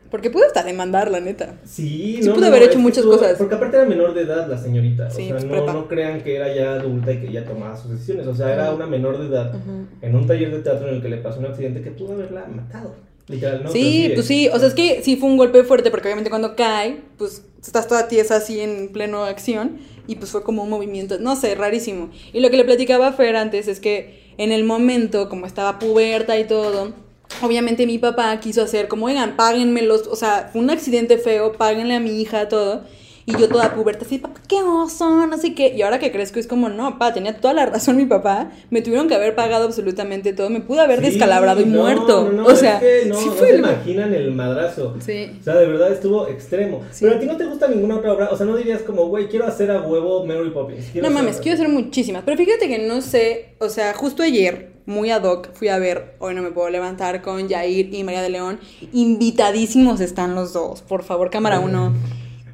Porque 0.09 0.29
pude 0.29 0.45
hasta 0.45 0.63
demandar, 0.63 1.11
la 1.11 1.19
neta. 1.19 1.55
Sí, 1.65 2.19
Sí 2.21 2.27
no. 2.27 2.33
pudo 2.33 2.41
no, 2.45 2.47
haber 2.47 2.63
hecho 2.63 2.79
muchas 2.79 3.03
cosas. 3.03 3.37
Porque 3.37 3.55
aparte 3.55 3.77
era 3.77 3.85
menor 3.85 4.13
de 4.13 4.21
edad 4.21 4.47
la 4.49 4.57
señorita. 4.57 5.09
Sí, 5.09 5.31
o 5.31 5.39
sea, 5.39 5.47
no, 5.49 5.73
no 5.73 5.87
crean 5.87 6.21
que 6.21 6.35
era 6.35 6.53
ya 6.55 6.73
adulta 6.75 7.11
y 7.11 7.19
que 7.19 7.31
ya 7.31 7.43
tomaba 7.45 7.75
sus 7.75 7.91
decisiones. 7.91 8.25
O 8.27 8.35
sea, 8.35 8.53
era 8.53 8.67
Ujú. 8.67 8.75
una 8.77 8.87
menor 8.87 9.19
de 9.19 9.27
edad 9.27 9.53
Ujú. 9.55 9.85
en 10.01 10.15
un 10.15 10.25
taller 10.27 10.51
de 10.51 10.59
teatro 10.59 10.87
en 10.87 10.95
el 10.95 11.01
que 11.01 11.09
le 11.09 11.17
pasó 11.17 11.39
un 11.39 11.47
accidente 11.47 11.81
que 11.81 11.91
pudo 11.91 12.13
haberla 12.13 12.45
matado. 12.47 12.95
Literal, 13.27 13.61
¿no? 13.63 13.69
sí, 13.71 14.03
Pero 14.03 14.15
pues 14.15 14.27
sí, 14.27 14.47
o 14.47 14.57
sea, 14.57 14.69
es 14.69 14.73
que 14.73 15.01
sí 15.03 15.17
fue 15.17 15.27
un 15.27 15.35
golpe 15.35 15.61
fuerte 15.65 15.91
porque 15.91 16.07
obviamente 16.07 16.29
cuando 16.29 16.55
cae, 16.55 17.01
pues 17.17 17.43
estás 17.61 17.85
toda 17.85 18.07
tiesa 18.07 18.37
así 18.37 18.61
en 18.61 18.87
pleno 18.93 19.25
acción 19.25 19.79
y 20.07 20.15
pues 20.15 20.31
fue 20.31 20.43
como 20.43 20.63
un 20.63 20.69
movimiento, 20.69 21.19
no 21.19 21.35
sé, 21.35 21.53
rarísimo. 21.53 22.09
Y 22.31 22.39
lo 22.39 22.49
que 22.49 22.55
le 22.55 22.63
platicaba 22.63 23.07
a 23.07 23.11
Fer 23.11 23.35
antes 23.35 23.67
es 23.67 23.81
que 23.81 24.31
en 24.37 24.53
el 24.53 24.63
momento, 24.63 25.27
como 25.27 25.45
estaba 25.45 25.77
puberta 25.77 26.39
y 26.39 26.45
todo, 26.45 26.93
obviamente 27.41 27.85
mi 27.85 27.97
papá 27.97 28.39
quiso 28.39 28.61
hacer 28.61 28.87
como, 28.87 29.05
oigan, 29.07 29.35
páguenmelos, 29.35 30.07
o 30.07 30.15
sea, 30.15 30.49
fue 30.51 30.61
un 30.61 30.69
accidente 30.69 31.17
feo, 31.17 31.53
páguenle 31.53 31.95
a 31.95 31.99
mi 31.99 32.21
hija 32.21 32.47
todo. 32.47 32.83
Y 33.29 33.33
yo 33.37 33.49
toda 33.49 33.75
puberta, 33.75 34.05
así, 34.05 34.19
papá, 34.19 34.39
qué 34.47 34.55
oso, 34.63 35.27
no 35.27 35.37
sé 35.37 35.53
qué. 35.53 35.73
Y 35.75 35.81
ahora 35.81 35.99
que 35.99 36.13
crezco 36.13 36.39
es 36.39 36.47
como, 36.47 36.69
no, 36.69 36.91
papá, 36.91 37.13
tenía 37.13 37.35
toda 37.41 37.53
la 37.53 37.65
razón 37.65 37.97
mi 37.97 38.05
papá. 38.05 38.51
Me 38.69 38.81
tuvieron 38.81 39.09
que 39.09 39.15
haber 39.15 39.35
pagado 39.35 39.65
absolutamente 39.65 40.31
todo. 40.31 40.49
Me 40.49 40.61
pude 40.61 40.79
haber 40.79 40.99
Sí, 41.01 41.07
descalabrado 41.07 41.59
y 41.59 41.65
no, 41.65 41.81
muerto. 41.81 42.23
no, 42.23 42.31
no, 42.31 42.45
o 42.45 42.51
es 42.51 42.59
sea, 42.59 42.79
que 42.79 43.03
no, 43.05 43.19
sí 43.19 43.25
no 43.25 43.31
fue 43.33 43.47
se 43.49 43.53
el- 43.55 43.59
imaginan 43.59 44.13
el 44.13 44.31
madrazo. 44.31 44.95
Sí. 45.05 45.29
O 45.41 45.43
sea, 45.43 45.55
de 45.55 45.67
verdad 45.67 45.91
estuvo 45.91 46.25
extremo. 46.29 46.83
Sí. 46.89 46.99
Pero 47.03 47.17
a 47.17 47.19
ti 47.19 47.25
no 47.25 47.35
te 47.35 47.43
gusta 47.43 47.67
ninguna 47.67 47.97
otra 47.97 48.13
obra. 48.13 48.29
O 48.31 48.37
sea, 48.37 48.45
no 48.45 48.55
dirías 48.55 48.81
como, 48.83 49.07
güey, 49.09 49.27
quiero 49.27 49.45
hacer 49.45 49.71
a 49.71 49.81
huevo 49.81 50.25
Mary 50.25 50.49
Poppins. 50.51 50.85
quiero 50.93 51.09
No 51.09 51.13
hacer- 51.13 51.25
mames, 51.25 51.41
quiero 51.41 51.55
hacer 51.55 51.67
muchísimas. 51.67 52.23
Pero 52.23 52.37
fíjate 52.37 52.69
que 52.69 52.87
no 52.87 53.01
sé, 53.01 53.55
o 53.59 53.67
sea, 53.67 53.93
justo 53.93 54.23
ayer, 54.23 54.71
muy 54.87 55.11
ad 55.11 55.23
hoc, 55.23 55.49
fui 55.53 55.67
a 55.67 55.77
ver 55.77 56.15
Hoy 56.19 56.33
no 56.33 56.41
me 56.41 56.49
puedo 56.49 56.69
levantar 56.69 57.21
con 57.21 57.47
Jair 57.47 57.93
y 57.93 58.03
María 58.03 58.21
de 58.23 58.29
León. 58.29 58.59
Invitadísimos 58.93 59.99
están 59.99 60.33
los 60.33 60.53
dos. 60.53 60.81
Por 60.81 61.03
favor, 61.03 61.29
cámara 61.29 61.59
uno. 61.59 61.93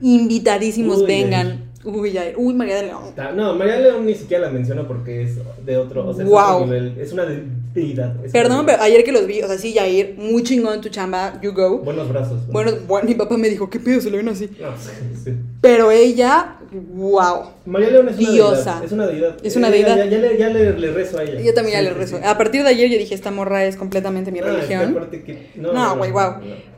Invitadísimos, 0.02 0.98
Uy, 1.02 1.06
vengan. 1.06 1.72
Uy, 1.86 2.13
Jair. 2.13 2.36
Uy, 2.38 2.54
María 2.54 2.76
de 2.78 2.84
León. 2.84 3.04
Ta- 3.15 3.32
No, 3.34 3.54
María 3.56 3.78
León 3.80 4.06
ni 4.06 4.15
siquiera 4.15 4.46
la 4.48 4.52
menciono 4.52 4.88
porque 4.88 5.24
es 5.24 5.38
de 5.65 5.78
otro, 5.78 6.08
o 6.08 6.13
sea, 6.13 6.24
es 6.26 6.32
otro 6.32 6.65
nivel. 6.65 6.96
Es 7.00 7.12
una 7.12 7.26
deidad. 7.74 8.24
es 8.26 8.32
Perdón, 8.32 8.65
pero 8.65 8.82
ayer 8.82 9.04
que 9.04 9.12
los 9.12 9.28
vi, 9.28 9.41
o 9.41 9.48
sea, 9.48 9.58
sí, 9.58 9.74
Jair, 9.74 10.15
muy 10.17 10.43
chingón 10.43 10.80
tu 10.82 10.89
chamba, 10.89 11.39
you 11.41 11.52
go. 11.54 11.80
Buenos 11.80 12.08
brazos. 12.10 12.48
Bueno, 12.48 12.72
bueno, 12.88 13.08
mi 13.10 13.15
papá 13.15 13.36
me 13.38 13.50
dijo, 13.50 13.69
¿qué 13.69 13.80
pedo 13.80 14.00
se 14.00 14.10
le 14.12 14.17
ven 14.17 14.30
así? 14.30 14.50
No, 14.62 14.67
sí, 14.78 14.91
sí. 15.26 15.34
Pero 15.60 15.91
ella, 15.91 16.56
wow. 16.72 17.50
María 17.65 17.89
León 17.89 18.08
es 18.10 18.17
una 18.17 18.30
Diosa. 18.32 18.63
deidad. 18.80 18.84
Es 18.86 18.91
una 18.93 19.08
deidad. 19.08 19.36
Es 19.43 19.56
una 19.58 19.69
deidad. 19.69 19.98
Ya, 19.98 20.06
ya 20.06 20.17
le, 20.19 20.38
ya 20.38 20.50
le, 20.50 20.80
le 20.80 20.91
rezo 20.91 21.17
a 21.17 21.24
ella. 21.24 21.41
Yo 21.41 21.54
también 21.54 21.78
Sí, 21.80 21.84
ya 21.84 21.89
le 21.91 21.93
rezo. 21.98 22.19
A 22.24 22.38
partir 22.38 22.63
de 22.63 22.69
ayer 22.69 22.89
yo 22.89 22.98
dije, 22.98 23.13
esta 23.15 23.32
morra 23.32 23.65
es 23.65 23.76
completamente 23.76 24.32
mi 24.32 24.39
Ah, 24.39 24.43
es 24.43 24.48
que 24.67 24.76
religión. 24.76 24.91
aparte 24.98 25.24
que- 25.24 25.50
no, 25.56 25.74
No, 25.74 25.98
güey, 25.98 26.12
wow. 26.12 26.36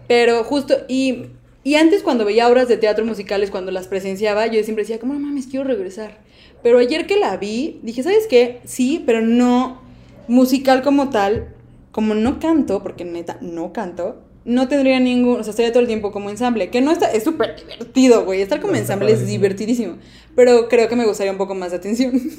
Pero 0.08 0.44
justo, 0.44 0.76
y, 0.88 1.28
y 1.66 1.76
antes 1.76 2.04
cuando 2.04 2.26
veía 2.26 2.48
obras 2.48 2.68
de 2.68 2.78
teatro 2.78 3.04
musicales, 3.06 3.50
cuando 3.50 3.72
las 3.72 3.88
presenciaba, 3.88 4.46
yo 4.46 4.64
siempre 4.64 4.84
decía, 4.84 5.00
como 5.00 5.14
no 5.14 5.20
mames, 5.20 5.48
quiero 5.48 5.66
regresar. 5.66 6.20
Pero 6.62 6.78
ayer 6.78 7.08
que 7.08 7.18
la 7.18 7.36
vi, 7.38 7.80
dije, 7.82 8.04
¿sabes 8.04 8.28
qué? 8.30 8.62
Sí, 8.66 9.02
pero 9.04 9.22
no 9.22 9.82
musical 10.28 10.84
como 10.84 11.10
tal, 11.10 11.56
como 11.92 12.14
no 12.14 12.40
canto, 12.40 12.84
porque 12.84 13.04
neta, 13.04 13.40
no 13.42 13.74
canto, 13.74 14.22
no 14.46 14.68
tendría 14.68 15.00
ningún, 15.00 15.40
o 15.40 15.44
sea, 15.44 15.50
estaría 15.50 15.72
todo 15.72 15.82
el 15.82 15.88
tiempo 15.88 16.12
como 16.12 16.30
ensamble, 16.30 16.70
que 16.70 16.82
no 16.82 16.92
está, 16.92 17.12
es 17.12 17.24
súper 17.24 17.56
divertido, 17.56 18.26
güey, 18.26 18.44
estar 18.44 18.62
como 18.62 18.74
No, 18.74 18.78
ensamble 18.78 19.12
es 19.12 19.26
divertidísimo, 19.26 19.98
pero 20.36 20.68
creo 20.70 20.88
que 20.88 20.96
me 20.96 21.08
gustaría 21.08 21.32
un 21.32 21.40
poco 21.40 21.56
más 21.56 21.72
de 21.72 21.78
atención. 21.78 22.22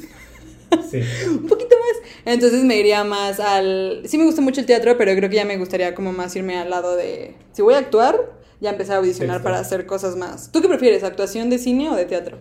Sí. 0.91 1.01
un 1.29 1.47
poquito 1.47 1.77
más. 1.77 2.11
Entonces 2.25 2.65
me 2.65 2.77
iría 2.77 3.05
más 3.05 3.39
al... 3.39 4.03
Sí 4.05 4.19
me 4.19 4.25
gusta 4.25 4.43
mucho 4.43 4.61
el 4.61 4.67
teatro, 4.67 4.99
pero 4.99 5.15
creo 5.15 5.31
que 5.31 5.37
ya 5.37 5.45
me 5.45 5.57
gustaría 5.57 5.95
como 5.95 6.13
más 6.13 6.35
irme 6.35 6.59
al 6.59 6.71
lado 6.71 6.97
de... 6.97 7.35
Si 7.53 7.63
voy 7.63 7.75
a 7.75 7.79
actuar, 7.79 8.37
ya 8.61 8.71
empezar 8.71 8.97
a 8.97 8.99
audicionar 8.99 9.37
Texto. 9.37 9.45
para 9.45 9.59
hacer 9.61 9.87
cosas 9.87 10.17
más. 10.17 10.51
¿Tú 10.53 10.61
qué 10.63 10.69
prefieres, 10.69 11.05
actuación 11.05 11.51
de 11.51 11.59
cine 11.59 11.91
o 11.91 11.95
de 11.95 12.05
teatro? 12.07 12.39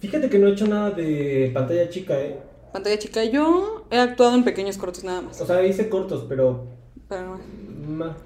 Fíjate 0.00 0.28
que 0.28 0.38
no 0.38 0.48
he 0.48 0.52
hecho 0.52 0.66
nada 0.66 0.90
de 0.90 1.50
pantalla 1.54 1.88
chica, 1.88 2.18
eh. 2.20 2.38
Pantalla 2.72 2.98
chica, 2.98 3.24
yo 3.24 3.86
he 3.90 3.98
actuado 3.98 4.34
en 4.34 4.44
pequeños 4.44 4.76
cortos 4.76 5.04
nada 5.04 5.22
más. 5.22 5.40
O 5.40 5.46
sea, 5.46 5.64
hice 5.64 5.88
cortos, 5.88 6.26
pero 6.28 6.66
Pero 7.08 7.22
no. 7.38 7.40
Ma- 7.88 8.16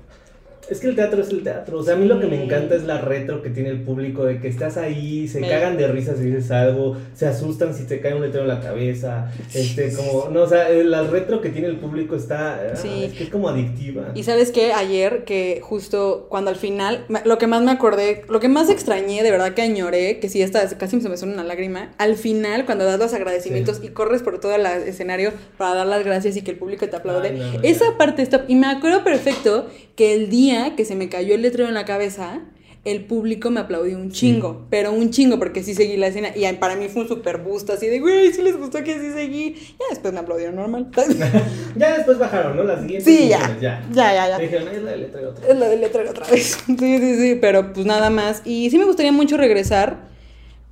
Es 0.71 0.81
que 0.81 0.87
el 0.89 0.95
teatro 0.95 1.21
es 1.21 1.31
el 1.31 1.43
teatro. 1.43 1.79
O 1.79 1.83
sea, 1.83 1.95
a 1.95 1.97
mí 1.97 2.07
lo 2.07 2.21
que 2.21 2.27
me 2.27 2.43
encanta 2.43 2.75
es 2.77 2.85
la 2.85 2.99
retro 3.01 3.43
que 3.43 3.51
tiene 3.51 3.69
el 3.71 3.83
público, 3.83 4.25
de 4.25 4.39
que 4.41 4.49
estás 4.49 4.77
ahí, 4.77 5.27
se 5.29 5.41
Me- 5.41 5.49
cagan 5.49 5.77
de 5.77 5.89
risa 5.89 6.15
si 6.17 6.23
dices 6.25 6.51
algo, 6.53 6.97
se 7.15 7.27
asustan 7.27 7.75
si 7.75 7.85
te 7.85 8.01
cae 8.01 8.15
un 8.15 8.23
letrero 8.23 8.43
en 8.45 8.49
la 8.49 8.61
cabeza. 8.61 9.31
Este, 9.53 9.93
como, 9.93 10.29
no, 10.31 10.43
o 10.43 10.47
sea, 10.49 10.71
eh, 10.71 10.85
la 10.85 11.03
retro 11.03 11.41
que 11.41 11.49
tiene 11.51 11.69
el 11.69 11.77
público 11.77 12.15
está. 12.17 12.55
ah, 12.73 12.77
Sí. 12.77 13.05
Es 13.05 13.13
que 13.15 13.25
es 13.25 13.31
como 13.31 13.49
adictiva. 13.49 14.13
Y 14.15 14.23
sabes 14.23 14.51
qué, 14.53 14.73
ayer 14.73 15.25
que 15.25 15.61
justo 15.63 16.27
cuando 16.31 16.51
al 16.51 16.57
final, 16.57 17.05
lo 17.25 17.37
que 17.39 17.47
más 17.47 17.63
me 17.63 17.73
acordé, 17.73 18.23
lo 18.29 18.39
que 18.41 18.49
más 18.49 18.71
extrañé, 18.71 19.23
de 19.23 19.31
verdad 19.31 19.55
que 19.55 19.63
añoré, 19.63 20.21
que 20.21 20.29
sí, 20.29 20.41
esta 20.41 20.69
casi 20.79 21.01
se 21.01 21.09
me 21.09 21.17
suena 21.17 21.35
una 21.35 21.45
lágrima, 21.45 21.91
al 21.99 22.15
final 22.15 22.65
cuando 22.65 22.85
das 22.85 22.99
los 22.99 23.13
agradecimientos 23.13 23.79
Sí. 23.79 23.87
y 23.87 23.89
corres 23.89 24.23
por 24.23 24.39
todo 24.41 24.55
el 24.55 24.65
escenario 24.67 25.33
para 25.59 25.75
dar 25.75 25.87
las 25.87 26.05
gracias 26.05 26.37
y 26.37 26.43
que 26.43 26.53
el 26.53 26.59
público 26.59 26.89
te 26.89 26.97
aplaude, 26.97 27.29
Ay, 27.31 27.39
no, 27.39 27.53
no, 27.55 27.61
esa 27.63 27.97
parte 27.99 28.23
está, 28.23 28.45
y 28.47 28.55
me 28.55 28.67
acuerdo 28.69 29.03
perfecto 29.05 29.67
que 29.97 30.15
el 30.15 30.31
día 30.31 30.60
que 30.77 30.85
se 30.85 30.95
me 30.95 31.09
cayó 31.09 31.35
el 31.35 31.43
letrero 31.43 31.69
en 31.69 31.75
la 31.75 31.85
cabeza, 31.85 32.41
el 32.85 33.05
público 33.05 33.51
me 33.51 33.61
aplaudió 33.61 33.99
un 33.99 34.11
chingo, 34.11 34.67
pero 34.71 34.93
un 34.93 35.11
chingo, 35.11 35.39
porque 35.39 35.63
sí 35.63 35.75
seguí 35.75 35.99
la 35.99 36.07
escena, 36.07 36.31
y 36.35 36.51
para 36.55 36.77
mí 36.77 36.89
fue 36.89 37.03
un 37.03 37.09
super 37.09 37.39
busto, 37.39 37.75
así 37.75 37.87
de, 37.89 38.01
güey, 38.01 38.33
sí 38.33 38.41
les 38.43 38.57
gustó 38.57 38.83
que 38.83 38.95
sí 38.99 39.13
seguí, 39.13 39.55
ya 39.55 39.85
después 39.91 40.15
me 40.15 40.21
aplaudieron 40.21 40.57
normal. 40.57 40.91
ya 41.77 41.97
después 41.97 42.19
bajaron, 42.19 42.57
¿no? 42.57 42.65
Las 42.65 42.81
siguientes. 42.81 43.05
Sí, 43.05 43.29
ya. 43.29 43.59
ya. 43.61 43.87
Ya, 43.93 44.15
ya, 44.15 44.29
ya. 44.31 44.39
Dijeron, 44.39 44.69
"Ay, 44.69 44.77
es 44.77 44.83
la 44.83 44.91
del 44.93 45.01
letrero 45.03 45.31
otra 45.31 45.47
Es 45.49 45.59
la 45.59 45.69
del 45.69 45.81
letrero 45.81 46.11
otra 46.11 46.27
vez. 46.29 46.59
Sí, 46.67 46.99
sí, 46.99 47.17
sí, 47.19 47.39
pero 47.41 47.73
pues 47.75 47.85
nada 47.85 48.09
más. 48.09 48.41
Y 48.47 48.71
sí 48.71 48.79
me 48.79 48.85
gustaría 48.85 49.13
mucho 49.13 49.37
regresar, 49.37 50.09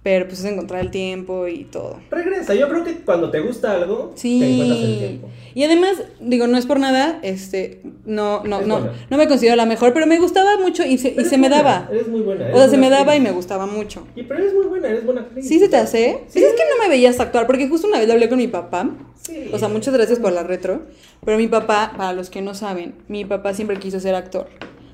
pero 0.02 0.26
pues 0.26 0.38
es 0.40 0.44
encontrar 0.46 0.80
el 0.80 0.90
tiempo 0.90 1.46
y 1.48 1.64
todo. 1.64 1.98
Regresa, 2.10 2.54
yo 2.54 2.68
creo 2.68 2.84
que 2.84 2.96
cuando 3.00 3.30
te 3.30 3.40
gusta 3.40 3.72
algo, 3.72 4.14
te 4.20 4.28
encuentras 4.28 4.78
el 4.78 4.86
Sí. 4.86 4.96
tiempo. 4.98 5.28
Y 5.54 5.64
además, 5.64 5.92
digo, 6.20 6.46
no 6.46 6.56
es 6.56 6.66
por 6.66 6.78
nada, 6.78 7.18
este, 7.22 7.82
no, 8.06 8.42
no, 8.44 8.60
Es 8.60 8.66
no, 8.66 8.78
buena. 8.80 8.92
no 9.10 9.16
me 9.16 9.26
considero 9.28 9.56
la 9.56 9.66
mejor, 9.66 9.92
pero 9.92 10.06
me 10.06 10.18
gustaba 10.18 10.56
mucho 10.58 10.84
y 10.86 10.98
se, 10.98 11.08
y 11.10 11.24
se 11.24 11.36
me 11.36 11.48
buena, 11.48 11.62
daba. 11.62 11.88
Eres 11.90 12.08
muy 12.08 12.20
buena. 12.20 12.44
O 12.44 12.48
eres 12.48 12.60
sea, 12.60 12.68
se 12.70 12.76
me 12.78 12.90
daba 12.90 13.14
y 13.14 13.18
actriz. 13.18 13.22
me 13.22 13.32
gustaba 13.32 13.66
mucho. 13.66 14.06
Y 14.14 14.22
pero 14.22 14.40
eres 14.40 14.54
muy 14.54 14.66
buena, 14.66 14.88
eres 14.88 15.04
buena 15.04 15.22
actriz. 15.22 15.46
¿Sí 15.48 15.58
se 15.58 15.68
te 15.68 15.76
hace? 15.76 16.20
Sí. 16.28 16.38
Pues 16.40 16.44
es 16.44 16.52
que 16.54 16.62
no 16.76 16.82
me 16.82 16.88
veías 16.88 17.18
actuar, 17.20 17.46
porque 17.46 17.68
justo 17.68 17.88
una 17.88 17.98
vez 17.98 18.06
lo 18.06 18.14
hablé 18.14 18.28
con 18.28 18.38
mi 18.38 18.46
papá. 18.48 18.88
Sí. 19.20 19.50
O 19.52 19.58
sea, 19.58 19.68
muchas 19.68 19.92
gracias 19.92 20.20
por 20.20 20.32
la 20.32 20.42
retro. 20.44 20.82
Pero 21.24 21.36
mi 21.36 21.48
papá, 21.48 21.92
para 21.96 22.12
los 22.12 22.30
que 22.30 22.40
no 22.40 22.54
saben, 22.54 22.94
mi 23.08 23.24
papá 23.24 23.52
siempre 23.52 23.78
quiso 23.78 23.98
ser 24.00 24.14
actor, 24.14 24.46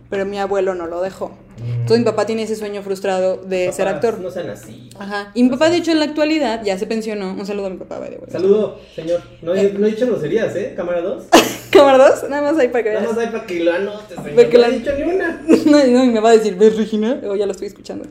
pero 0.09 0.25
mi 0.25 0.38
abuelo 0.38 0.75
no 0.75 0.87
lo 0.87 1.03
dejó. 1.03 1.33
Entonces 1.59 1.99
mi 1.99 2.05
papá 2.05 2.27
tiene 2.27 2.43
ese 2.43 2.57
sueño 2.57 2.83
frustrado 2.83 3.37
de 3.38 3.73
ser 3.73 3.87
Papás, 3.87 3.95
actor. 4.05 4.21
No 4.21 4.31
sean 4.31 4.51
así. 4.51 4.88
Ajá. 4.99 5.31
Y 5.35 5.43
mi 5.43 5.51
papá, 5.51 5.71
de 5.71 5.77
hecho, 5.77 5.90
en 5.93 5.99
la 5.99 6.07
actualidad 6.07 6.62
ya 6.64 6.79
se 6.79 6.87
pensionó. 6.87 7.33
Un 7.33 7.47
saludo 7.47 7.67
a 7.67 7.71
mi 7.71 7.77
papá, 7.77 7.97
the 8.01 8.17
way. 8.17 8.19
Saludo, 8.31 8.79
señor. 8.95 9.21
No, 9.43 9.55
he- 9.55 9.73
no 9.73 9.87
he 9.87 9.90
dicho 9.90 10.07
groserías, 10.07 10.55
¿eh? 10.57 10.73
Cámara 10.77 11.01
2. 11.03 11.25
Cámara 11.71 11.99
dos, 12.09 12.29
nada 12.31 12.53
más 12.53 12.59
ahí 12.61 12.69
para 12.69 12.85
que 12.85 12.90
Nada 12.90 13.01
veas. 13.03 13.14
más 13.17 13.25
hay 13.27 13.33
para 13.33 13.47
que 13.47 13.61
lo 13.64 13.73
anotes, 13.73 14.17
señor. 14.17 14.49
Que 14.49 14.53
no 14.57 14.59
la- 14.61 14.69
he 14.69 14.79
dicho 14.79 14.93
ni 14.97 15.03
una. 15.03 15.43
No, 15.67 15.79
no, 15.87 16.05
y 16.05 16.09
me 16.11 16.21
va 16.21 16.31
a 16.31 16.33
decir, 16.33 16.55
¿ves, 16.57 16.77
Regina? 16.77 17.21
O 17.27 17.35
ya 17.35 17.47
lo 17.47 17.53
estoy 17.53 17.67
escuchando. 17.69 18.07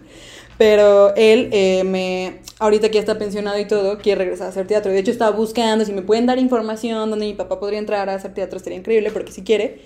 Pero 0.58 1.16
él, 1.16 1.50
eh, 1.52 1.84
me, 1.84 2.42
ahorita 2.60 2.90
que 2.90 2.96
ya 2.96 3.00
está 3.00 3.18
pensionado 3.18 3.58
y 3.60 3.66
todo, 3.66 3.98
quiere 3.98 4.20
regresar 4.20 4.48
a 4.48 4.50
hacer 4.50 4.68
teatro. 4.68 4.92
De 4.92 5.00
hecho, 5.00 5.12
estaba 5.12 5.32
buscando 5.36 5.84
si 5.86 5.94
me 5.94 6.02
pueden 6.04 6.26
dar 6.26 6.38
información 6.40 7.10
donde 7.10 7.26
mi 7.26 7.34
papá 7.34 7.60
podría 7.60 7.80
entrar 7.80 8.10
a 8.10 8.16
hacer 8.16 8.34
teatro, 8.34 8.58
estaría 8.58 8.78
increíble, 8.80 9.10
porque 9.12 9.32
si 9.32 9.44
quiere. 9.44 9.82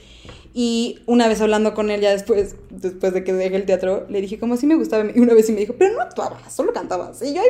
Y 0.54 1.00
una 1.06 1.28
vez 1.28 1.40
hablando 1.42 1.74
con 1.74 1.92
él, 1.92 2.02
ya 2.02 2.12
después, 2.12 2.56
después 2.72 3.14
de 3.14 3.24
que 3.24 3.32
dejé 3.34 3.56
el 3.56 3.66
teatro, 3.66 4.06
le 4.10 4.22
dije, 4.22 4.40
como 4.40 4.58
si 4.58 4.66
me 4.66 4.76
gustaba. 4.76 5.06
Y 5.14 5.20
una 5.20 5.34
vez 5.34 5.46
sí 5.46 5.52
me 5.54 5.60
dijo, 5.60 5.76
pero 5.78 5.94
no 5.94 6.02
actuabas, 6.02 6.52
solo 6.54 6.74
cantabas. 6.74 7.22
Y 7.22 7.34
yo, 7.34 7.42
ay, 7.42 7.48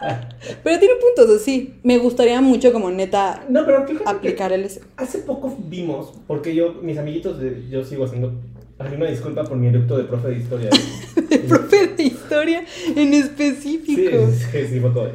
papá. 0.00 0.28
Pero 0.64 0.78
tiene 0.78 0.94
puntos 0.96 1.40
así. 1.40 1.74
Me 1.82 1.98
gustaría 1.98 2.40
mucho, 2.40 2.72
como 2.72 2.90
neta, 2.90 3.44
No, 3.48 3.64
pero 3.64 3.84
aplicar 4.06 4.52
el. 4.52 4.64
ese. 4.64 4.80
hace 4.96 5.18
poco 5.18 5.56
vimos, 5.68 6.12
porque 6.26 6.54
yo, 6.54 6.74
mis 6.82 6.98
amiguitos, 6.98 7.38
de, 7.40 7.68
yo 7.68 7.84
sigo 7.84 8.04
haciendo. 8.04 8.32
Hay 8.78 8.94
una 8.94 9.06
disculpa 9.10 9.42
por 9.44 9.56
mi 9.56 9.66
eructo 9.68 9.96
de 9.98 10.04
profe 10.04 10.28
de 10.28 10.38
historia. 10.38 10.70
de 11.28 11.38
profe 11.40 11.86
de 11.88 12.02
historia 12.02 12.64
en 12.94 13.12
Sí, 13.12 13.18
específico. 13.18 14.00
es 14.16 14.46
que 14.46 14.68
sí, 14.68 14.78
fue 14.80 14.90
todo. 14.90 15.10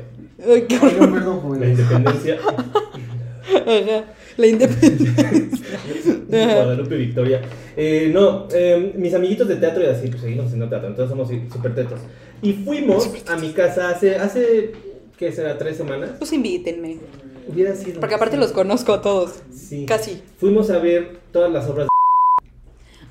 Ay, 0.46 0.66
qué 0.68 0.78
horror. 0.78 1.14
perdón, 1.14 1.60
La 1.60 1.68
independencia. 1.68 2.38
Ajá. 3.56 4.04
La 4.38 4.48
independencia. 4.48 6.20
Guadalupe 6.56 6.96
Victoria. 6.98 7.42
Eh, 7.78 8.10
no, 8.14 8.48
eh, 8.54 8.94
mis 8.96 9.14
amiguitos 9.14 9.48
de 9.48 9.56
teatro 9.58 9.84
y 9.84 9.88
así, 9.88 10.08
pues 10.08 10.22
seguimos 10.22 10.46
haciendo 10.48 10.70
teatro, 10.70 10.88
entonces 10.90 11.10
somos 11.10 11.30
súper 11.54 11.76
tetos. 11.76 12.00
Y 12.42 12.54
fuimos 12.54 13.10
a 13.28 13.38
mi 13.38 13.52
casa 13.54 13.90
hace, 13.90 14.16
hace, 14.18 14.72
¿qué 15.18 15.32
será? 15.32 15.58
¿Tres 15.58 15.78
semanas? 15.78 16.12
Pues 16.18 16.34
invítenme. 16.34 16.98
Hubiera 17.48 17.76
sido. 17.76 18.00
Porque 18.00 18.16
aparte 18.16 18.38
los 18.38 18.52
conozco 18.52 18.94
a 18.94 19.02
todos. 19.02 19.42
Sí. 19.52 19.86
Casi. 19.86 20.22
Fuimos 20.38 20.70
a 20.70 20.80
ver 20.80 21.18
todas 21.32 21.52
las 21.52 21.68
obras 21.70 21.88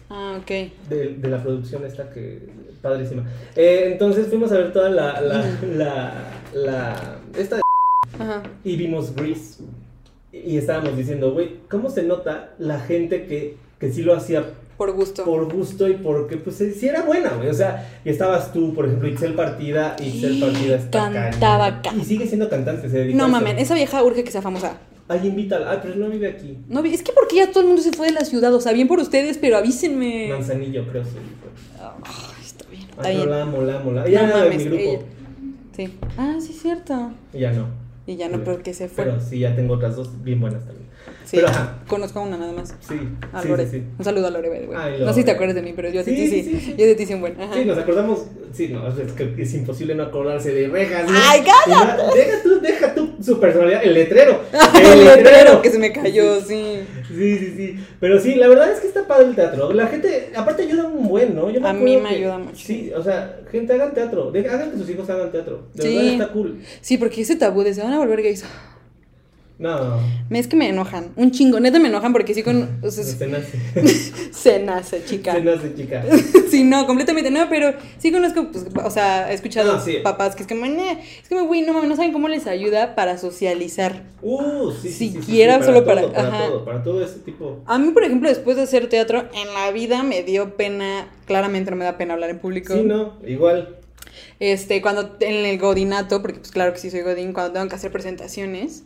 Ah, 0.09 0.39
ok. 0.41 0.51
de, 0.91 1.17
de 1.19 1.29
la 1.29 1.43
producción 1.43 1.85
esta 1.87 2.11
que 2.11 2.41
padrísima. 2.83 3.25
Eh, 3.57 3.91
entonces 3.93 4.27
fuimos 4.29 4.53
a 4.53 4.57
ver 4.59 4.73
toda 4.73 4.91
la, 4.91 5.21
la, 5.23 5.59
la, 5.75 6.41
la, 6.53 7.19
esta 7.39 7.57
de 7.57 7.63
Ajá. 8.19 8.43
y 8.65 8.77
vimos 8.77 9.15
Grease 9.15 9.63
y 10.33 10.57
estábamos 10.57 10.97
diciendo, 10.97 11.33
güey, 11.33 11.57
¿cómo 11.71 11.91
se 11.91 12.03
nota 12.03 12.55
la 12.59 12.81
gente 12.81 13.27
que, 13.27 13.57
que 13.79 13.93
sí 13.93 14.03
lo 14.03 14.15
hacía 14.15 14.45
Por 14.79 14.93
gusto. 14.93 15.25
por 15.25 15.53
gusto 15.53 15.89
y 15.89 15.95
porque 15.95 16.37
pues 16.39 16.57
sí 16.57 16.89
era 16.89 17.03
buena, 17.03 17.31
güey? 17.35 17.49
O 17.51 17.55
sea, 17.55 18.01
y 18.05 18.09
estabas 18.11 18.53
tú, 18.53 18.75
por 18.75 18.87
ejemplo, 18.87 19.09
Ixel 19.09 19.35
Partida, 19.35 19.97
Ixel 20.03 20.41
Partida 20.41 20.77
está 20.77 21.13
Cantaba 21.13 21.83
cañón. 21.83 21.99
ca- 21.99 22.03
Y 22.03 22.05
sigue 22.07 22.27
siendo 22.27 22.49
cantante, 22.49 22.89
se 22.89 22.97
dedica 22.99 23.19
No 23.19 23.29
mamen, 23.29 23.59
esa 23.59 23.75
vieja 23.75 24.03
urge 24.03 24.25
que 24.25 24.31
sea 24.31 24.43
famosa. 24.43 24.79
Ay, 25.09 25.27
invítala. 25.29 25.71
Ay, 25.71 25.79
pero 25.83 25.97
no 25.97 26.09
vive 26.09 26.29
aquí. 26.29 26.57
No, 26.69 26.83
es 26.85 27.03
que 27.03 27.13
porque 27.13 27.37
ya 27.37 27.49
todo 27.51 27.61
el 27.61 27.67
mundo 27.67 27.83
se 27.83 27.93
fue 27.93 28.07
de 28.07 28.13
la 28.13 28.25
ciudad. 28.25 28.55
O 28.55 28.61
sea, 28.61 28.73
bien 28.73 28.89
por 28.89 28.99
ustedes, 28.99 29.37
pero 29.37 29.59
avísenme. 29.59 30.29
Manzanillo, 30.31 30.87
creo, 30.89 31.05
sí. 31.05 31.11
Ay, 31.79 32.43
está 32.43 32.65
bien. 32.71 32.83
Está 32.89 33.03
Ay, 33.09 33.17
no, 33.17 33.21
bien. 33.25 33.31
la 33.31 33.43
amo, 33.43 33.63
la 33.63 33.77
amo, 33.81 33.93
la 33.93 34.01
No 34.03 34.07
era 34.07 34.27
de 34.27 34.33
mames, 34.45 34.59
mi 34.59 34.65
grupo. 34.65 34.83
ella- 34.83 35.03
Sí. 35.77 35.95
Ah, 36.17 36.37
sí, 36.41 36.53
cierto. 36.55 37.13
Ya 37.35 37.53
no. 37.53 37.67
Y 38.13 38.17
ya 38.17 38.29
no, 38.29 38.37
Sí. 38.39 38.43
porque 38.45 38.75
se 38.75 38.89
fue. 38.89 39.05
Pero 39.05 39.21
sí, 39.21 39.39
ya 39.39 39.57
tengo 39.57 39.75
otras 39.75 39.97
dos 39.97 40.23
bien 40.23 40.39
buenas 40.41 40.65
también. 40.67 40.82
Sí. 41.25 41.37
pero. 41.37 41.49
Conozco 41.89 42.21
a 42.21 42.23
una 42.23 42.37
nada 42.37 42.53
más. 42.53 42.75
Sí, 42.81 42.95
A 43.33 43.45
Lore. 43.45 43.65
sí, 43.67 43.79
sí. 43.79 43.83
Un 43.99 44.05
saludo 44.05 44.27
a 44.27 44.31
Lore, 44.31 44.49
way. 44.51 44.69
Ay, 44.77 45.01
No 45.01 45.09
sé 45.13 45.21
si 45.21 45.25
te 45.25 45.31
acuerdas 45.33 45.55
de 45.57 45.63
mí, 45.63 45.73
pero 45.75 45.89
yo 45.91 46.01
a 46.01 46.05
ti 46.05 46.15
Sí, 46.17 46.29
sí, 46.29 46.43
sí, 46.43 46.61
sí. 46.61 46.75
Yo 46.79 46.87
de 46.87 46.95
ti 46.95 47.07
sí 47.07 47.15
un 47.15 47.21
buen. 47.21 47.41
Ajá. 47.41 47.55
Sí, 47.55 47.65
nos 47.65 47.79
acordamos. 47.79 48.25
Sí, 48.53 48.69
no, 48.69 48.87
es 48.87 49.13
que 49.13 49.35
es 49.43 49.55
imposible 49.55 49.95
no 49.95 50.03
acordarse 50.03 50.53
de 50.53 50.69
rejas. 50.69 51.11
¿no? 51.11 51.17
¡Ay, 51.17 51.41
cállate! 51.43 51.97
No, 52.03 52.15
Deja 52.15 52.43
tú, 52.43 52.61
deja 52.61 52.95
tú 52.95 53.13
su 53.23 53.41
personalidad, 53.41 53.83
el 53.83 53.95
letrero. 53.95 54.41
el 54.93 55.05
letrero 55.05 55.63
que 55.63 55.71
se 55.71 55.79
me 55.79 55.91
cayó, 55.93 56.39
sí. 56.41 56.81
Sí, 57.09 57.39
sí, 57.39 57.55
sí. 57.57 57.77
Pero 58.01 58.21
sí, 58.21 58.35
la 58.35 58.49
verdad 58.49 58.71
es 58.73 58.81
que 58.81 58.89
está 58.89 59.07
padre 59.07 59.27
el 59.29 59.35
teatro. 59.35 59.73
La 59.73 59.87
gente, 59.87 60.33
aparte, 60.37 60.65
ayuda 60.65 60.85
un 60.85 61.09
buen, 61.09 61.35
¿no? 61.35 61.49
Yo 61.51 61.61
A 61.65 61.71
acuerdo 61.71 61.85
mí 61.85 61.97
me 61.97 62.09
que- 62.11 62.15
ayuda 62.17 62.39
mucho. 62.39 62.57
Sí, 62.67 62.91
o 62.95 63.03
sea, 63.03 63.41
gente, 63.51 63.73
hagan 63.73 63.95
teatro. 63.95 64.31
Hagan 64.35 64.71
que 64.73 64.77
sus 64.79 64.91
hijos 64.91 65.09
hagan 65.09 65.31
teatro. 65.33 65.69
De 65.75 65.89
verdad 65.89 66.13
está 66.13 66.29
cool. 66.33 66.61
Sí, 66.83 66.99
porque 66.99 67.23
ese 67.23 67.37
tabú 67.37 67.63
de 67.63 67.73
se 67.73 67.83
van 67.83 67.93
a 67.95 67.99
volver 67.99 68.23
gays. 68.23 68.45
No. 69.59 69.99
Me- 70.29 70.39
Es 70.39 70.49
que 70.49 70.57
me 70.57 70.69
enojan. 70.69 71.13
Un 71.17 71.31
chingo. 71.31 71.61
Neta 71.61 71.79
me 71.79 71.89
enojan 71.89 72.13
porque 72.13 72.35
sí 72.35 72.43
con. 72.43 72.81
O 72.83 72.91
sea, 72.91 73.05
Se 73.05 73.27
nace. 73.29 73.59
se 74.33 74.59
nace, 74.59 75.05
chica. 75.05 75.33
Se 75.35 75.41
nace, 75.43 75.75
chica. 75.75 76.05
Sí, 76.53 76.65
no, 76.65 76.87
completamente 76.87 77.31
no, 77.31 77.49
pero 77.49 77.73
sí 77.97 78.13
conozco, 78.13 78.49
pues, 78.53 78.67
o 78.85 78.91
sea, 78.91 79.31
he 79.31 79.35
escuchado 79.35 79.73
Ah, 79.73 79.81
sí. 79.83 79.97
papás 80.03 80.37
que 80.37 80.43
es 80.43 80.51
"Nah", 80.51 80.93
es 81.23 81.27
que, 81.29 81.41
güey, 81.41 81.63
no 81.63 81.73
mames, 81.73 81.89
no 81.89 81.97
saben 81.97 82.13
cómo 82.13 82.29
les 82.29 82.47
ayuda 82.47 82.95
para 82.95 83.17
socializar. 83.17 84.03
Uh, 84.21 84.71
sí, 84.73 84.91
sí, 84.91 85.09
Siquiera 85.13 85.59
sí, 85.61 85.65
solo 85.65 85.83
todo, 85.83 85.95
para- 85.95 86.13
para 86.13 86.29
ajá. 86.29 86.47
todo, 86.49 86.65
para 86.67 86.83
todo 86.83 87.03
ese 87.03 87.21
tipo. 87.21 87.63
A 87.65 87.79
mí, 87.79 87.91
por 87.93 88.05
ejemplo, 88.05 88.29
después 88.29 88.57
de 88.59 88.65
hacer 88.65 88.91
teatro, 88.91 89.25
en 89.35 89.55
la 89.55 89.71
vida 89.71 90.03
me 90.03 90.23
dio 90.25 90.57
pena, 90.57 91.09
claramente 91.25 91.71
no 91.71 91.77
me 91.79 91.87
da 91.87 91.97
pena 91.97 92.13
hablar 92.13 92.29
en 92.29 92.39
público. 92.39 92.75
Sí, 92.75 92.83
no, 92.83 93.15
igual. 93.27 93.79
Este, 94.39 94.83
cuando 94.83 95.17
en 95.21 95.47
el 95.47 95.59
godinato, 95.59 96.21
porque 96.21 96.41
pues 96.41 96.51
claro 96.51 96.75
que 96.75 96.81
sí 96.81 96.91
soy 96.91 97.01
godín, 97.01 97.33
cuando 97.33 97.53
tengo 97.55 97.69
que 97.69 97.77
hacer 97.77 97.91
presentaciones, 97.93 98.85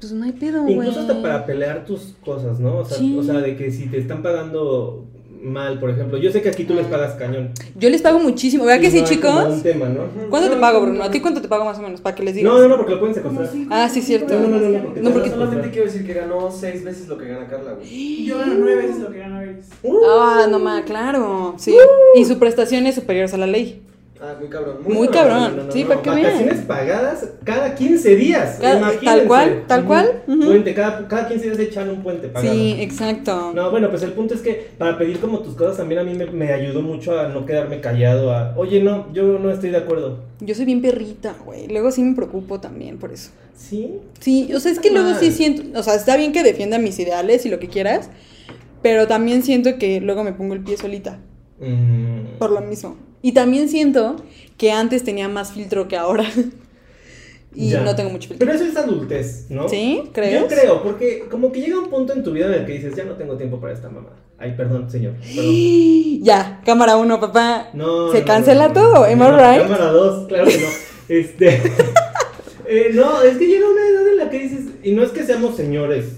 pues 0.00 0.12
no 0.12 0.24
hay 0.24 0.32
pedo, 0.32 0.62
güey. 0.62 0.74
Incluso 0.74 1.00
hasta 1.00 1.20
para 1.22 1.46
pelear 1.46 1.84
tus 1.84 2.14
cosas, 2.24 2.58
¿no? 2.58 2.78
O 2.78 2.84
sea, 2.84 2.96
Sí. 2.98 3.16
o 3.18 3.22
sea, 3.22 3.34
de 3.40 3.56
que 3.56 3.70
si 3.70 3.86
te 3.86 3.98
están 3.98 4.22
pagando 4.22 5.04
mal, 5.42 5.80
por 5.80 5.88
ejemplo. 5.88 6.18
Yo 6.18 6.30
sé 6.30 6.42
que 6.42 6.50
aquí 6.50 6.64
tú 6.64 6.74
les 6.74 6.84
pagas 6.86 7.14
cañón. 7.14 7.52
Yo 7.74 7.88
les 7.88 8.02
pago 8.02 8.18
muchísimo, 8.18 8.66
¿verdad 8.66 8.80
que 8.82 8.88
Y 8.88 8.90
sí, 8.90 9.00
no 9.00 9.06
chicos? 9.06 9.46
un 9.48 9.62
tema, 9.62 9.88
¿no? 9.88 10.02
¿Cuánto 10.28 10.50
te 10.50 10.56
pago, 10.56 10.82
Bruno? 10.82 11.02
¿A 11.02 11.10
ti 11.10 11.20
cuánto 11.20 11.40
te 11.40 11.48
pago 11.48 11.64
más 11.64 11.78
o 11.78 11.82
menos? 11.82 12.02
Para 12.02 12.14
que 12.14 12.22
les 12.22 12.34
digas. 12.34 12.52
No, 12.52 12.60
no, 12.60 12.68
no, 12.68 12.76
porque 12.76 12.92
lo 12.92 12.98
pueden 13.00 13.14
secuestrar. 13.14 13.48
Ah, 13.70 13.88
sí, 13.88 14.02
cierto. 14.02 14.34
No, 14.38 14.48
no, 14.48 14.58
no, 14.58 14.68
no, 14.68 14.84
porque 14.84 15.00
No, 15.00 15.10
porque- 15.12 15.30
solamente 15.30 15.70
quiero 15.70 15.86
decir 15.86 16.06
que 16.06 16.12
ganó 16.12 16.50
seis 16.50 16.84
veces 16.84 17.08
lo 17.08 17.16
que 17.16 17.26
gana 17.28 17.46
Carla, 17.46 17.72
güey. 17.72 18.24
Yo 18.26 18.36
gano 18.38 18.52
nueve 18.58 18.82
veces 18.86 18.98
lo 19.00 19.10
que 19.10 19.18
gana 19.18 19.40
Beris. 19.40 19.66
Uh, 19.82 19.96
Ah, 20.10 20.46
no 20.50 20.58
más, 20.58 20.82
claro. 20.84 21.54
Sí. 21.56 21.74
Y 22.16 22.24
su 22.26 22.38
prestación 22.38 22.86
es 22.86 22.96
superior 22.96 23.30
a 23.32 23.36
la 23.38 23.46
ley. 23.46 23.80
Ah, 24.22 24.34
muy 24.38 24.48
cabrón. 24.50 24.78
Muy 24.86 25.06
no, 25.06 25.12
cabrón. 25.12 25.38
no, 25.42 25.48
no, 25.50 25.62
no, 25.64 25.72
Sí, 25.72 25.82
no. 25.82 25.88
para 25.88 26.02
que 26.02 26.10
vean. 26.10 26.22
Vacaciones 26.24 26.58
pagadas 26.66 27.28
cada 27.42 27.74
15 27.74 28.16
días. 28.16 28.58
Cada- 28.60 28.76
imagínense. 28.76 29.04
tal 29.06 29.24
cual, 29.26 29.64
tal 29.66 29.84
cual, 29.86 30.22
ujú. 30.26 30.44
Puente, 30.44 30.74
cada, 30.74 31.08
cada 31.08 31.26
15 31.28 31.44
días 31.46 31.58
echan 31.58 31.88
un 31.88 32.02
puente 32.02 32.28
pagado. 32.28 32.52
Sí, 32.54 32.76
exacto. 32.80 33.52
No, 33.54 33.70
bueno, 33.70 33.88
pues 33.88 34.02
el 34.02 34.12
punto 34.12 34.34
es 34.34 34.42
que 34.42 34.72
para 34.76 34.98
pedir 34.98 35.20
como 35.20 35.38
tus 35.40 35.54
cosas 35.54 35.78
también 35.78 36.00
a 36.00 36.04
mí 36.04 36.12
me, 36.14 36.26
me 36.26 36.52
ayudó 36.52 36.82
mucho 36.82 37.18
a 37.18 37.28
no 37.28 37.46
quedarme 37.46 37.80
callado, 37.80 38.30
a, 38.32 38.54
oye, 38.58 38.82
no, 38.82 39.10
yo 39.14 39.38
no 39.38 39.50
estoy 39.50 39.70
de 39.70 39.78
acuerdo. 39.78 40.18
Yo 40.40 40.54
soy 40.54 40.66
bien 40.66 40.82
perrita, 40.82 41.34
güey. 41.44 41.68
Luego 41.68 41.90
sí 41.90 42.02
me 42.02 42.14
preocupo 42.14 42.60
también 42.60 42.98
por 42.98 43.12
eso. 43.12 43.30
¿Sí? 43.56 43.96
Sí, 44.20 44.50
o 44.54 44.60
sea, 44.60 44.72
es 44.72 44.78
que 44.80 44.90
luego 44.90 45.14
sí 45.18 45.30
siento, 45.32 45.78
o 45.78 45.82
sea, 45.82 45.94
está 45.94 46.16
bien 46.16 46.32
que 46.32 46.42
defienda 46.42 46.78
mis 46.78 46.98
ideales 46.98 47.44
y 47.46 47.48
lo 47.50 47.58
que 47.58 47.68
quieras, 47.68 48.10
pero 48.82 49.06
también 49.06 49.42
siento 49.42 49.78
que 49.78 50.00
luego 50.00 50.24
me 50.24 50.32
pongo 50.32 50.54
el 50.54 50.60
pie 50.60 50.76
solita, 50.78 51.18
Mm. 51.60 52.38
por 52.38 52.50
lo 52.50 52.60
mismo. 52.62 52.96
Y 53.22 53.32
también 53.32 53.68
siento 53.68 54.16
que 54.56 54.72
antes 54.72 55.04
tenía 55.04 55.28
más 55.28 55.52
filtro 55.52 55.88
que 55.88 55.96
ahora. 55.96 56.24
y 57.54 57.70
Ya. 57.70 57.80
no 57.82 57.94
tengo 57.96 58.10
mucho 58.10 58.28
filtro. 58.28 58.46
Pero 58.46 58.56
eso 58.58 58.64
es 58.70 58.76
adultez, 58.76 59.46
¿no? 59.50 59.68
¿Sí? 59.68 60.02
¿Crees? 60.12 60.40
Yo 60.40 60.46
creo, 60.46 60.82
porque 60.82 61.26
como 61.30 61.52
que 61.52 61.60
llega 61.60 61.78
un 61.78 61.90
punto 61.90 62.12
en 62.12 62.22
tu 62.22 62.32
vida 62.32 62.46
en 62.46 62.54
el 62.54 62.66
que 62.66 62.72
dices, 62.72 62.94
ya 62.96 63.04
no 63.04 63.14
tengo 63.14 63.36
tiempo 63.36 63.60
para 63.60 63.72
esta 63.74 63.88
mamá. 63.90 64.10
Ay, 64.38 64.54
perdón, 64.56 64.90
señor. 64.90 65.14
Perdón. 65.14 65.44
Ya, 66.22 66.60
cámara 66.66 66.96
uno, 66.98 67.18
papá. 67.18 67.70
No. 67.72 68.12
Se 68.12 68.20
no, 68.20 68.26
cancela 68.26 68.68
no, 68.68 68.74
todo, 68.74 68.94
no, 68.94 69.04
¿am 69.04 69.12
I 69.12 69.16
no, 69.16 69.36
right? 69.36 69.62
Cámara 69.62 69.90
2, 69.90 70.28
claro 70.28 70.44
que 70.46 70.58
no. 70.58 70.66
Este. 71.08 71.48
eh, 72.68 72.90
no, 72.94 73.22
es 73.22 73.36
que 73.38 73.46
llega 73.46 73.66
una 73.68 73.80
edad 73.88 74.06
en 74.08 74.16
la 74.18 74.30
que 74.30 74.38
dices, 74.38 74.60
y 74.82 74.92
no 74.92 75.02
es 75.02 75.10
que 75.10 75.24
seamos 75.24 75.56
señores, 75.56 76.16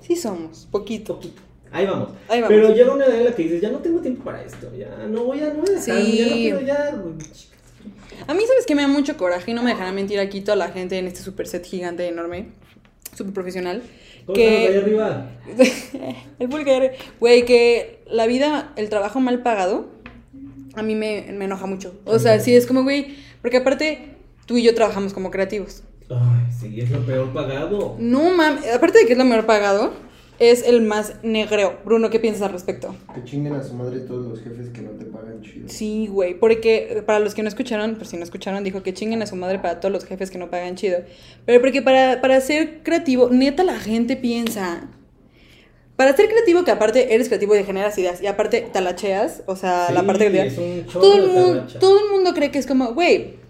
Sí 0.00 0.14
somos, 0.16 0.68
poquito. 0.70 1.14
poquito. 1.16 1.42
Ahí 1.72 1.86
vamos. 1.86 2.10
Ahí 2.28 2.40
vamos. 2.40 2.56
Pero 2.56 2.74
llega 2.74 2.92
una 2.94 3.04
edad 3.06 3.18
en 3.18 3.24
la 3.26 3.32
que 3.34 3.42
dices, 3.42 3.60
ya 3.60 3.70
no 3.70 3.78
tengo 3.78 4.00
tiempo 4.00 4.24
para 4.24 4.42
esto, 4.42 4.70
ya 4.76 5.06
no 5.08 5.24
voy 5.24 5.40
a, 5.40 5.48
no 5.52 5.60
voy 5.62 5.70
a 5.70 5.72
dejarme, 5.80 6.04
Sí. 6.04 6.16
ya 6.18 6.26
no 6.26 6.32
quiero 6.34 6.60
ya. 6.62 7.02
A 8.28 8.34
mí, 8.34 8.40
¿sabes 8.46 8.64
que 8.66 8.74
Me 8.74 8.82
da 8.82 8.88
mucho 8.88 9.16
coraje 9.16 9.50
y 9.50 9.54
no 9.54 9.62
me 9.62 9.70
dejarán 9.70 9.94
mentir 9.94 10.18
aquí 10.18 10.40
toda 10.40 10.56
la 10.56 10.68
gente 10.68 10.98
en 10.98 11.06
este 11.06 11.20
super 11.20 11.46
set 11.46 11.64
gigante, 11.64 12.06
enorme, 12.08 12.48
super 13.14 13.32
profesional. 13.34 13.82
¿Cómo 14.26 14.38
estamos 14.38 14.60
ahí 14.60 14.72
Que. 14.72 14.78
arriba? 14.78 15.30
el 16.38 16.48
vulgar. 16.48 16.92
Güey, 17.20 17.44
que 17.44 18.00
la 18.10 18.26
vida, 18.26 18.72
el 18.76 18.88
trabajo 18.88 19.20
mal 19.20 19.42
pagado, 19.42 19.88
a 20.74 20.82
mí 20.82 20.94
me, 20.94 21.26
me 21.32 21.44
enoja 21.44 21.66
mucho. 21.66 21.94
O 22.04 22.18
sea, 22.18 22.40
sí 22.40 22.54
es 22.56 22.66
como, 22.66 22.82
güey, 22.82 23.16
porque 23.42 23.58
aparte 23.58 24.16
tú 24.46 24.56
y 24.56 24.62
yo 24.62 24.74
trabajamos 24.74 25.12
como 25.12 25.30
creativos. 25.30 25.82
Ay, 26.08 26.46
sí, 26.58 26.80
es 26.80 26.90
lo 26.90 27.04
peor 27.04 27.32
pagado. 27.32 27.96
No 27.98 28.30
mames, 28.30 28.66
aparte 28.72 28.98
de 29.00 29.06
que 29.06 29.12
es 29.12 29.18
lo 29.18 29.24
mejor 29.24 29.46
pagado, 29.46 29.92
es 30.38 30.66
el 30.66 30.82
más 30.82 31.14
negreo. 31.22 31.78
Bruno, 31.84 32.10
¿qué 32.10 32.20
piensas 32.20 32.42
al 32.42 32.52
respecto? 32.52 32.94
Que 33.14 33.24
chinguen 33.24 33.54
a 33.54 33.62
su 33.62 33.74
madre 33.74 34.00
todos 34.00 34.26
los 34.26 34.40
jefes 34.40 34.68
que 34.70 34.82
no 34.82 34.90
te 34.90 35.06
pagan 35.06 35.40
chido. 35.42 35.68
Sí, 35.68 36.08
güey, 36.08 36.38
porque 36.38 36.88
eh, 36.90 37.02
para 37.02 37.20
los 37.20 37.34
que 37.34 37.42
no 37.42 37.48
escucharon, 37.48 37.96
por 37.96 38.06
si 38.06 38.16
no 38.16 38.22
escucharon, 38.22 38.62
dijo 38.64 38.82
que 38.82 38.92
chinguen 38.92 39.22
a 39.22 39.26
su 39.26 39.36
madre 39.36 39.58
para 39.58 39.80
todos 39.80 39.92
los 39.92 40.04
jefes 40.04 40.30
que 40.30 40.38
no 40.38 40.50
pagan 40.50 40.76
chido. 40.76 40.98
Pero 41.44 41.60
porque 41.60 41.82
para, 41.82 42.20
para 42.20 42.40
ser 42.40 42.82
creativo, 42.82 43.30
neta 43.30 43.64
la 43.64 43.78
gente 43.78 44.16
piensa. 44.16 44.88
Para 45.96 46.14
ser 46.14 46.28
creativo, 46.28 46.62
que 46.64 46.70
aparte 46.70 47.14
eres 47.14 47.28
creativo 47.28 47.56
y 47.56 47.64
generas 47.64 47.96
ideas, 47.96 48.20
y 48.20 48.26
aparte 48.26 48.68
talacheas, 48.70 49.42
o 49.46 49.56
sea, 49.56 49.90
la 49.92 50.02
parte 50.02 50.28
creativa. 50.28 50.92
todo, 50.92 51.16
el 51.16 51.28
mundo, 51.28 51.66
todo 51.80 51.98
el 52.04 52.10
mundo 52.10 52.34
cree 52.34 52.50
que 52.50 52.58
es 52.58 52.66
como, 52.66 52.92
güey, 52.92 53.45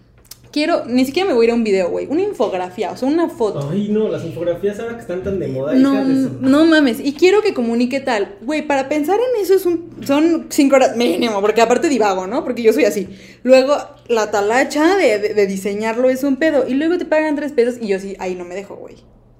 quiero, 0.57 0.87
ni 0.87 1.05
siquiera 1.05 1.29
me 1.29 1.35
voy 1.35 1.45
a 1.45 1.49
ir 1.49 1.51
a 1.51 1.55
un 1.55 1.65
video, 1.65 1.91
güey, 1.91 2.07
una 2.07 2.23
infografía, 2.23 2.91
o 2.93 2.97
sea, 2.97 3.07
una 3.09 3.29
foto. 3.29 3.69
Ay, 3.71 3.89
no, 3.91 4.09
las 4.09 4.25
infografías 4.25 4.81
ahora 4.81 4.95
que 4.95 5.03
están 5.03 5.23
tan 5.23 5.39
de 5.39 5.49
moda, 5.49 5.75
No, 5.75 6.03
de 6.03 6.31
no 6.41 6.65
mames. 6.65 6.99
Y 6.99 7.13
quiero 7.13 7.43
que 7.43 7.53
comunique 7.53 8.01
tal. 8.01 8.37
Güey, 8.41 8.67
para 8.67 8.89
pensar 8.89 9.19
en 9.21 9.43
eso 9.43 9.53
es 9.53 9.67
un, 9.67 9.91
son 10.07 10.47
cinco 10.49 10.77
horas 10.77 10.97
mínimo, 10.97 11.43
porque 11.43 11.61
aparte 11.61 11.91
divago, 11.91 12.27
¿no? 12.27 12.43
Porque 12.43 12.63
yo 12.63 12.73
soy 12.73 12.85
así. 12.87 13.07
Luego, 13.43 13.77
la 14.09 14.31
talacha 14.31 14.97
de, 14.97 15.19
de- 15.19 15.35
de 15.35 15.47
diseñarlo 15.47 16.09
es 16.09 16.25
un 16.25 16.37
pedo. 16.37 16.65
Y 16.67 16.73
luego 16.73 16.97
te 16.97 17.05
pagan 17.05 17.37
tres 17.37 17.53
pesos 17.53 17.75
y 17.79 17.89
yo 17.89 17.99
sí, 18.01 18.17
ahí 18.19 18.35
no 18.35 18.47
me 18.47 18.55
dejo, 18.55 18.77
güey. 18.77 18.95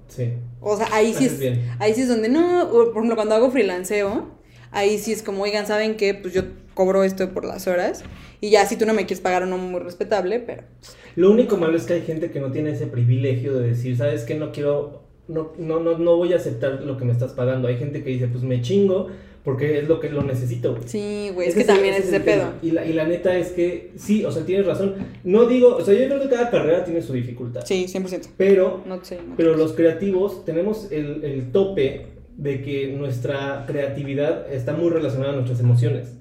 Sí. 0.09 0.33
O 0.61 0.77
sea, 0.77 0.87
ahí 0.91 1.15
sí 1.15 1.25
es. 1.25 1.39
bien. 1.39 1.63
Ahí 1.79 1.95
sí 1.95 2.01
es 2.01 2.07
donde 2.09 2.29
no. 2.29 2.69
Por 2.71 2.89
ejemplo, 2.91 3.15
cuando 3.15 3.33
hago 3.33 3.49
freelanceo, 3.49 4.27
ahí 4.71 4.99
sí 4.99 5.13
es 5.13 5.23
como, 5.23 5.41
oigan, 5.41 5.65
¿saben 5.65 5.97
qué? 5.97 6.13
Pues 6.13 6.33
yo 6.35 6.43
cobro 6.75 7.03
esto 7.03 7.29
por 7.33 7.43
las 7.43 7.65
horas. 7.65 8.03
Y 8.41 8.49
ya 8.51 8.65
si 8.65 8.77
tú 8.77 8.85
no 8.85 8.93
me 8.93 9.05
quieres 9.05 9.21
pagar 9.21 9.43
uno 9.43 9.57
muy 9.57 9.79
respetable, 9.79 10.39
pero. 10.39 10.63
Lo 11.15 11.31
único 11.31 11.57
malo 11.57 11.75
es 11.77 11.85
que 11.85 11.93
hay 11.93 12.01
gente 12.01 12.29
que 12.31 12.39
no 12.39 12.51
tiene 12.51 12.71
ese 12.71 12.87
privilegio 12.87 13.57
de 13.57 13.69
decir, 13.69 13.97
¿sabes 13.97 14.23
qué? 14.23 14.35
No 14.35 14.51
quiero, 14.51 15.03
no, 15.27 15.53
no, 15.57 15.79
no, 15.79 15.97
no 15.97 16.15
voy 16.17 16.33
a 16.33 16.35
aceptar 16.37 16.81
lo 16.83 16.97
que 16.97 17.05
me 17.05 17.11
estás 17.11 17.33
pagando. 17.33 17.67
Hay 17.67 17.77
gente 17.77 18.03
que 18.03 18.11
dice, 18.11 18.27
pues 18.27 18.43
me 18.43 18.61
chingo 18.61 19.07
porque 19.43 19.79
es 19.79 19.87
lo 19.87 19.99
que 20.01 20.09
lo 20.09 20.23
necesito. 20.23 20.71
güey. 20.75 20.83
Sí, 20.87 21.31
güey. 21.33 21.47
Es 21.47 21.55
que 21.55 21.63
también 21.63 21.93
es 21.93 22.05
ese 22.07 22.19
pedo. 22.19 22.51
Y 22.61 22.71
la, 22.71 22.85
y 22.85 22.91
la 22.93 23.05
neta 23.07 23.35
es 23.37 23.51
que, 23.53 23.91
sí, 23.95 24.25
o 24.25 24.31
sea, 24.31 24.45
tienes 24.45 24.65
razón. 24.67 24.95
No 25.23 25.45
digo, 25.47 25.77
o 25.77 25.81
sea, 25.81 25.93
yo 25.93 26.05
creo 26.07 26.19
que 26.21 26.29
cada 26.29 26.49
carrera 26.51 26.83
tiene 26.83 27.01
su 27.01 27.13
dificultad. 27.13 27.61
Sí, 27.65 27.85
100%. 27.87 28.27
Pero, 28.35 28.83
No 28.85 29.03
sé. 29.05 29.19
no 29.25 29.35
pero 29.37 29.55
los 29.55 29.71
creativos 29.73 30.43
tenemos 30.43 30.91
el, 30.91 31.23
el 31.23 31.51
tope 31.51 32.07
de 32.35 32.61
que 32.61 32.89
nuestra 32.89 33.63
creatividad 33.65 34.53
está 34.53 34.73
muy 34.73 34.89
relacionada 34.89 35.31
a 35.31 35.35
nuestras 35.37 35.59
emociones. 35.61 36.13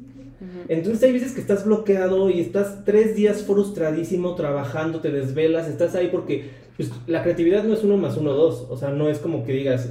Entonces 0.68 1.03
hay 1.03 1.12
veces 1.12 1.32
que 1.32 1.41
estás 1.41 1.64
bloqueado 1.64 2.28
y 2.30 2.41
estás 2.41 2.84
tres 2.84 3.16
días 3.16 3.43
frustradísimo 3.43 4.34
trabajando, 4.34 5.01
te 5.01 5.11
desvelas, 5.11 5.66
estás 5.68 5.95
ahí 5.95 6.09
porque 6.12 6.51
pues, 6.76 6.91
la 7.07 7.22
creatividad 7.22 7.64
no 7.64 7.72
es 7.74 7.82
uno 7.84 7.97
más 7.97 8.16
uno, 8.16 8.32
dos. 8.32 8.66
O 8.68 8.76
sea, 8.76 8.91
no 8.91 9.09
es 9.09 9.18
como 9.18 9.45
que 9.45 9.53
digas, 9.53 9.91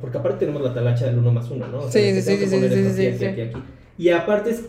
porque 0.00 0.18
aparte 0.18 0.40
tenemos 0.46 0.62
la 0.62 0.72
talacha 0.72 1.06
del 1.06 1.18
uno 1.18 1.32
más 1.32 1.50
uno, 1.50 1.66
¿no? 1.66 1.78
O 1.80 1.90
sea, 1.90 2.00
Sí, 2.02 2.22
sí, 2.22 2.36
sí, 2.36 2.46
sí, 2.46 2.46
sí, 2.46 2.68
sí, 2.68 2.78
aquí, 2.86 2.92
sí. 2.94 3.06
aquí, 3.06 3.24
aquí, 3.26 3.40
aquí. 3.42 3.62
Y 3.98 4.08
aparte 4.10 4.50
es 4.50 4.62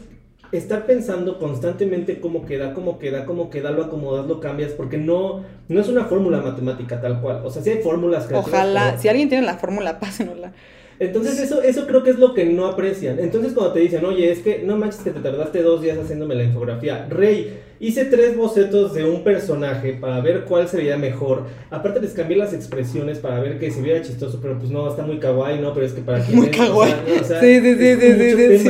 estar 0.51 0.85
pensando 0.85 1.39
constantemente 1.39 2.19
cómo 2.19 2.45
queda, 2.45 2.73
cómo 2.73 2.99
queda, 2.99 3.25
cómo 3.25 3.49
queda, 3.49 3.71
lo 3.71 3.83
acomodas, 3.85 4.25
lo 4.27 4.39
cambias, 4.39 4.71
porque 4.71 4.97
no, 4.97 5.43
no 5.69 5.79
es 5.79 5.87
una 5.87 6.05
fórmula 6.05 6.41
matemática 6.41 6.99
tal 6.99 7.21
cual. 7.21 7.41
O 7.45 7.49
sea, 7.49 7.61
sí 7.61 7.69
hay 7.69 7.81
fórmulas. 7.81 8.27
Ojalá, 8.33 8.87
pero- 8.89 9.01
si 9.01 9.07
alguien 9.07 9.29
tiene 9.29 9.45
la 9.45 9.57
fórmula, 9.57 9.99
pásenosla. 9.99 10.53
Entonces 11.01 11.39
eso, 11.39 11.63
eso 11.63 11.87
creo 11.87 12.03
que 12.03 12.11
es 12.11 12.19
lo 12.19 12.35
que 12.35 12.45
no 12.45 12.67
aprecian. 12.67 13.17
Entonces 13.19 13.53
cuando 13.53 13.73
te 13.73 13.79
dicen, 13.79 14.05
oye, 14.05 14.31
es 14.31 14.37
que 14.37 14.59
no 14.59 14.77
manches 14.77 15.01
que 15.01 15.09
te 15.09 15.19
tardaste 15.19 15.63
dos 15.63 15.81
días 15.81 15.97
haciéndome 15.97 16.35
la 16.35 16.43
infografía. 16.43 17.07
Rey, 17.09 17.57
hice 17.79 18.05
tres 18.05 18.37
bocetos 18.37 18.93
de 18.93 19.03
un 19.03 19.23
personaje 19.23 19.93
para 19.99 20.21
ver 20.21 20.41
cuál 20.41 20.67
se 20.67 20.77
veía 20.77 20.97
mejor. 20.97 21.45
Aparte 21.71 22.01
les 22.01 22.13
cambié 22.13 22.37
las 22.37 22.53
expresiones 22.53 23.17
para 23.17 23.39
ver 23.39 23.57
que 23.57 23.71
se 23.71 23.81
viera 23.81 24.03
chistoso, 24.03 24.37
pero 24.39 24.59
pues 24.59 24.69
no, 24.69 24.87
está 24.87 25.01
muy 25.01 25.17
kawaii, 25.17 25.59
¿no? 25.59 25.73
Pero 25.73 25.87
es 25.87 25.93
que 25.93 26.01
para 26.01 26.23
quién 26.23 26.37
Muy 26.37 26.49
es? 26.49 26.55
Kawaii. 26.55 26.93
no, 26.93 27.21
o 27.21 27.23
sea, 27.23 27.41
Sí, 27.41 27.59
sí, 27.61 27.75
sí, 27.75 27.95
sí, 27.99 28.59
sí, 28.59 28.69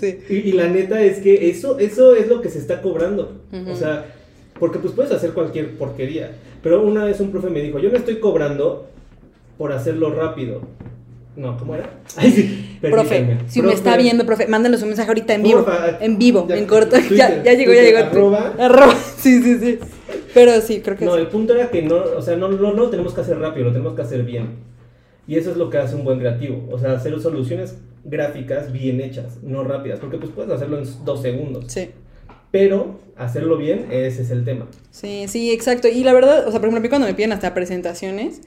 sí. 0.00 0.18
Y, 0.30 0.34
y 0.34 0.52
la 0.52 0.68
neta 0.68 1.02
es 1.02 1.18
que 1.18 1.50
eso, 1.50 1.78
eso 1.78 2.16
es 2.16 2.26
lo 2.28 2.40
que 2.40 2.48
se 2.48 2.58
está 2.58 2.80
cobrando. 2.80 3.42
O 3.70 3.76
sea, 3.76 4.06
porque 4.58 4.78
pues 4.78 4.94
puedes 4.94 5.12
hacer 5.12 5.32
cualquier 5.32 5.76
porquería. 5.76 6.32
Pero 6.62 6.82
una 6.82 7.04
vez 7.04 7.20
un 7.20 7.30
profe 7.30 7.50
me 7.50 7.60
dijo, 7.60 7.78
yo 7.78 7.90
no 7.90 7.98
estoy 7.98 8.16
cobrando 8.16 8.88
por 9.58 9.72
hacerlo 9.72 10.10
rápido. 10.14 10.62
No, 11.38 11.56
¿cómo 11.56 11.74
era? 11.74 11.88
Ay, 12.16 12.30
sí, 12.32 12.78
Profe, 12.80 13.38
si 13.48 13.62
me 13.62 13.72
está 13.72 13.92
Profe, 13.92 14.02
viendo, 14.02 14.26
profe, 14.26 14.46
mándanos 14.48 14.82
un 14.82 14.88
mensaje 14.88 15.08
ahorita 15.08 15.34
en 15.34 15.42
vivo. 15.44 15.64
Porfa, 15.64 15.98
en 16.04 16.18
vivo, 16.18 16.46
ya- 16.48 16.56
en 16.56 16.66
corto. 16.66 16.96
Twitter, 17.08 17.16
ya, 17.16 17.42
ya 17.44 17.52
llegó, 17.54 17.72
ya 17.72 17.80
Twitter, 17.80 17.84
llegó. 17.84 17.98
arroba. 17.98 18.54
Arroba, 18.58 18.94
Sí, 19.18 19.42
sí, 19.42 19.58
sí. 19.58 19.78
Pero 20.34 20.60
sí, 20.60 20.80
creo 20.80 20.96
que 20.96 21.04
No, 21.04 21.14
sí. 21.14 21.20
el 21.20 21.28
punto 21.28 21.54
era 21.54 21.70
que 21.70 21.82
no, 21.82 21.96
o 22.16 22.20
sea, 22.22 22.36
no, 22.36 22.48
no, 22.48 22.56
no 22.58 22.72
lo 22.84 22.90
tenemos 22.90 23.14
que 23.14 23.20
hacer 23.22 23.38
rápido, 23.38 23.66
lo 23.66 23.72
tenemos 23.72 23.94
que 23.94 24.02
hacer 24.02 24.24
bien. 24.24 24.56
Y 25.26 25.36
eso 25.36 25.50
es 25.50 25.56
lo 25.56 25.70
que 25.70 25.78
hace 25.78 25.94
un 25.94 26.04
buen 26.04 26.18
creativo. 26.18 26.66
O 26.72 26.78
sea, 26.78 26.92
hacer 26.92 27.18
soluciones 27.20 27.76
gráficas 28.04 28.72
bien 28.72 29.00
hechas, 29.00 29.38
no 29.42 29.62
rápidas. 29.62 30.00
Porque 30.00 30.16
pues 30.18 30.30
puedes 30.34 30.50
hacerlo 30.50 30.78
en 30.78 30.84
dos 31.04 31.22
segundos. 31.22 31.64
Sí. 31.68 31.90
Pero 32.50 32.98
hacerlo 33.16 33.58
bien, 33.58 33.86
ese 33.90 34.22
es 34.22 34.30
el 34.30 34.44
tema. 34.44 34.66
Sí, 34.90 35.26
sí, 35.28 35.50
exacto. 35.52 35.86
Y 35.88 36.02
la 36.02 36.14
verdad, 36.14 36.46
o 36.48 36.50
sea, 36.50 36.60
por 36.60 36.68
ejemplo, 36.68 36.78
a 36.78 36.82
mí 36.82 36.88
cuando 36.88 37.06
me 37.06 37.14
piden 37.14 37.32
hasta 37.32 37.52
presentaciones, 37.52 38.40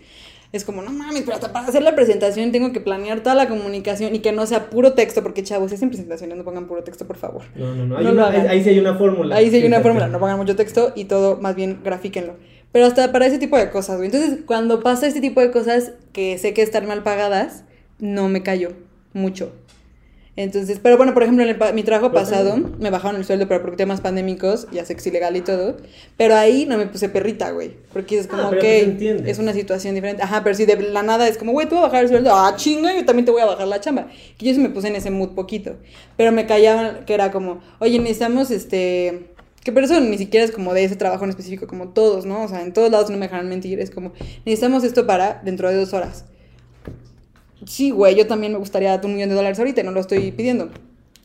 es 0.51 0.65
como, 0.65 0.81
no 0.81 0.91
mames, 0.91 1.21
pero 1.21 1.35
hasta 1.35 1.53
para 1.53 1.67
hacer 1.67 1.81
la 1.81 1.95
presentación 1.95 2.51
tengo 2.51 2.73
que 2.73 2.81
planear 2.81 3.21
toda 3.21 3.35
la 3.35 3.47
comunicación 3.47 4.13
y 4.15 4.19
que 4.19 4.31
no 4.33 4.45
sea 4.45 4.69
puro 4.69 4.93
texto, 4.93 5.23
porque 5.23 5.43
chavos, 5.43 5.69
si 5.71 5.75
hacen 5.75 5.89
presentaciones 5.89 6.37
no 6.37 6.43
pongan 6.43 6.67
puro 6.67 6.83
texto, 6.83 7.05
por 7.07 7.17
favor. 7.17 7.43
No, 7.55 7.73
no, 7.73 7.85
no. 7.85 7.97
Hay 7.97 8.03
No 8.05 8.11
una- 8.11 8.27
ahí, 8.29 8.63
sí 8.63 8.69
hay 8.69 8.79
una 8.79 8.95
fórmula. 8.95 9.35
Ahí 9.35 9.49
sí 9.49 9.55
hay 9.57 9.65
una 9.65 9.79
fórmula, 9.81 10.07
no 10.07 10.19
pongan 10.19 10.37
mucho 10.37 10.55
texto 10.55 10.91
y 10.95 11.05
todo, 11.05 11.37
más 11.37 11.55
bien 11.55 11.79
grafíquenlo. 11.83 12.35
Pero 12.73 12.85
hasta 12.85 13.11
para 13.11 13.25
ese 13.25 13.37
tipo 13.39 13.57
de 13.57 13.69
cosas, 13.69 13.97
güey. 13.97 14.07
Entonces, 14.11 14.39
cuando 14.45 14.81
pasa 14.81 15.07
este 15.07 15.19
tipo 15.21 15.41
de 15.41 15.51
cosas 15.51 15.91
que 16.13 16.37
sé 16.37 16.53
que 16.53 16.61
están 16.61 16.85
mal 16.85 17.03
pagadas, 17.03 17.63
no 17.99 18.27
me 18.29 18.43
callo 18.43 18.71
mucho. 19.13 19.51
Entonces, 20.38 20.79
pero 20.82 20.95
bueno, 20.95 21.13
por 21.13 21.23
ejemplo, 21.23 21.43
en 21.43 21.49
el 21.49 21.73
mi 21.73 21.84
trabajo 21.84 22.13
pasado 22.13 22.55
me 22.79 22.89
bajaron 22.89 23.17
el 23.17 23.25
sueldo, 23.25 23.49
pero 23.49 23.61
por 23.61 23.75
temas 23.75 23.99
pandémicos, 23.99 24.65
ya 24.71 24.86
que 24.86 24.93
es 24.93 25.07
ilegal 25.07 25.36
y 25.36 25.41
todo. 25.41 25.75
Pero 26.15 26.36
ahí 26.36 26.65
no 26.65 26.77
me 26.77 26.88
puse 26.88 27.09
perrita, 27.09 27.51
güey. 27.51 27.73
Porque 27.91 28.17
es 28.17 28.27
como, 28.27 28.43
Ah, 28.43 28.47
ok, 28.47 28.59
pues 28.59 29.21
es 29.25 29.39
una 29.39 29.51
situación 29.51 29.93
diferente. 29.93 30.23
Ajá, 30.23 30.41
pero 30.41 30.55
si 30.55 30.65
de 30.65 30.77
la 30.77 31.03
nada 31.03 31.27
es 31.27 31.38
como, 31.38 31.51
güey, 31.51 31.67
tú 31.67 31.75
vas 31.75 31.84
a 31.84 31.88
bajar 31.88 32.03
el 32.03 32.09
sueldo, 32.09 32.34
ah, 32.34 32.53
chinga, 32.55 32.95
yo 32.95 33.03
también 33.03 33.25
te 33.25 33.32
voy 33.32 33.41
a 33.41 33.45
bajar 33.45 33.67
la 33.67 33.82
chamba. 33.82 34.07
Que 34.38 34.45
yo 34.45 34.53
sí 34.53 34.61
me 34.61 34.69
puse 34.69 34.88
en 34.88 34.95
ese 34.95 35.11
mood 35.11 35.36
poquito. 35.36 35.75
Pero 36.15 36.32
me 36.32 36.45
callaban, 36.45 37.03
que 37.05 37.13
era 37.13 37.32
como, 37.32 37.59
oye, 37.79 37.99
necesitamos 37.99 38.51
este. 38.51 39.27
Que 39.65 39.71
pero 39.71 39.86
eso 39.86 39.99
ni 39.99 40.17
siquiera 40.17 40.45
es 40.45 40.51
como 40.51 40.73
de 40.73 40.86
ese 40.86 40.95
trabajo 40.95 41.25
en 41.25 41.29
específico, 41.32 41.67
como 41.67 41.89
todos, 41.89 42.25
¿no? 42.25 42.43
O 42.43 42.47
sea, 42.47 42.61
en 42.61 42.71
todos 42.71 42.89
lados 42.89 43.09
no 43.09 43.17
me 43.17 43.27
dejan 43.27 43.49
mentir. 43.49 43.79
Es 43.82 43.91
como, 43.91 44.13
necesitamos 44.45 44.84
esto 44.86 45.05
para 45.05 45.41
dentro 45.43 45.69
de 45.69 45.75
dos 45.75 45.93
horas. 45.93 46.25
Sí, 47.66 47.91
güey, 47.91 48.16
yo 48.16 48.28
también 48.28 48.53
me 48.53 48.59
gustaría 48.59 48.89
darte 48.89 49.07
un 49.07 49.14
millón 49.16 49.30
de 49.30 49.36
dólares 49.36 49.59
ahorita 49.59 49.82
y 49.82 49.84
no 49.84 49.91
lo 49.91 49.99
estoy 49.99 50.32
pidiendo. 50.32 50.70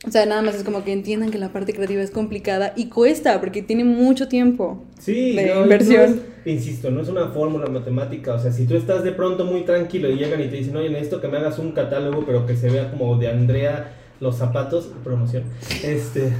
O 0.07 0.11
sea, 0.11 0.25
nada 0.27 0.43
más 0.43 0.53
es 0.55 0.63
como 0.63 0.83
que 0.83 0.93
entiendan 0.93 1.31
que 1.31 1.39
la 1.39 1.49
parte 1.49 1.73
creativa 1.73 2.01
es 2.03 2.11
complicada 2.11 2.71
y 2.75 2.85
cuesta 2.87 3.39
porque 3.39 3.63
tiene 3.63 3.83
mucho 3.83 4.27
tiempo. 4.27 4.83
Sí, 4.99 5.35
de 5.35 5.47
no, 5.47 5.63
inversión. 5.63 6.01
no 6.11 6.15
es- 6.17 6.21
insisto, 6.59 6.91
no 6.91 7.01
es 7.01 7.09
una 7.09 7.29
fórmula 7.29 7.65
matemática. 7.65 8.35
O 8.35 8.39
sea, 8.39 8.51
si 8.51 8.67
tú 8.67 8.75
estás 8.77 9.03
de 9.03 9.11
pronto 9.11 9.43
muy 9.45 9.61
tranquilo 9.63 10.09
y 10.11 10.15
llegan 10.17 10.39
y 10.39 10.45
te 10.49 10.57
dicen, 10.57 10.75
oye, 10.77 10.89
necesito 10.89 11.19
que 11.19 11.27
me 11.27 11.37
hagas 11.37 11.57
un 11.57 11.71
catálogo, 11.71 12.23
pero 12.25 12.45
que 12.45 12.55
se 12.55 12.69
vea 12.69 12.91
como 12.91 13.17
de 13.17 13.27
Andrea 13.27 13.93
los 14.19 14.37
zapatos, 14.37 14.91
promoción. 15.03 15.43
Este. 15.83 16.31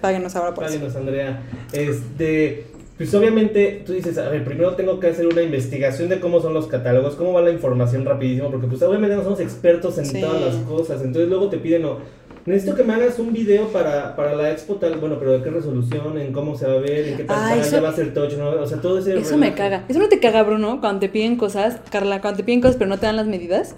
Páguenos 0.00 0.34
ahora 0.36 0.52
por 0.52 0.64
eso. 0.64 0.74
Páguenos, 0.74 0.96
Andrea. 0.96 1.42
Este, 1.72 2.66
pues 2.96 3.12
obviamente 3.14 3.82
tú 3.84 3.92
dices, 3.92 4.16
a 4.18 4.28
ver, 4.28 4.44
primero 4.44 4.74
tengo 4.76 5.00
que 5.00 5.08
hacer 5.08 5.26
una 5.26 5.42
investigación 5.42 6.08
de 6.08 6.20
cómo 6.20 6.40
son 6.40 6.54
los 6.54 6.66
catálogos, 6.68 7.14
cómo 7.16 7.32
va 7.32 7.40
la 7.42 7.50
información 7.50 8.04
rapidísimo, 8.04 8.50
porque 8.50 8.66
pues 8.68 8.82
obviamente 8.82 9.16
no 9.16 9.24
somos 9.24 9.40
expertos 9.40 9.98
en 9.98 10.06
Sí. 10.06 10.20
todas 10.20 10.40
las 10.40 10.54
cosas. 10.64 11.02
Entonces 11.02 11.28
luego 11.28 11.48
te 11.48 11.58
piden, 11.58 11.82
no, 11.82 11.98
necesito 12.46 12.76
que 12.76 12.84
me 12.84 12.92
hagas 12.94 13.18
un 13.18 13.32
video 13.32 13.66
para, 13.68 14.14
para 14.14 14.34
la 14.36 14.52
expo 14.52 14.74
tal, 14.76 14.96
bueno, 14.98 15.16
pero 15.18 15.32
de 15.32 15.42
qué 15.42 15.50
resolución, 15.50 16.18
en 16.18 16.32
cómo 16.32 16.56
se 16.56 16.66
va 16.66 16.74
a 16.74 16.78
ver, 16.78 17.08
en 17.08 17.16
qué 17.16 17.22
Ah, 17.24 17.26
pantalla 17.26 17.62
eso- 17.62 17.82
va 17.82 17.88
a 17.88 17.92
ser 17.94 18.14
touch, 18.14 18.34
¿no? 18.34 18.50
O 18.50 18.66
sea, 18.66 18.80
todo 18.80 18.98
ese 18.98 19.18
Eso 19.18 19.36
me 19.36 19.54
caga. 19.54 19.84
Eso 19.88 19.98
no 19.98 20.08
te 20.08 20.20
caga, 20.20 20.42
Bruno, 20.44 20.78
cuando 20.80 21.00
te 21.00 21.08
piden 21.08 21.36
cosas, 21.36 21.80
Carla, 21.90 22.20
cuando 22.20 22.36
te 22.38 22.44
piden 22.44 22.60
cosas 22.60 22.76
pero 22.76 22.88
no 22.90 22.98
te 22.98 23.06
dan 23.06 23.16
las 23.16 23.26
medidas. 23.26 23.74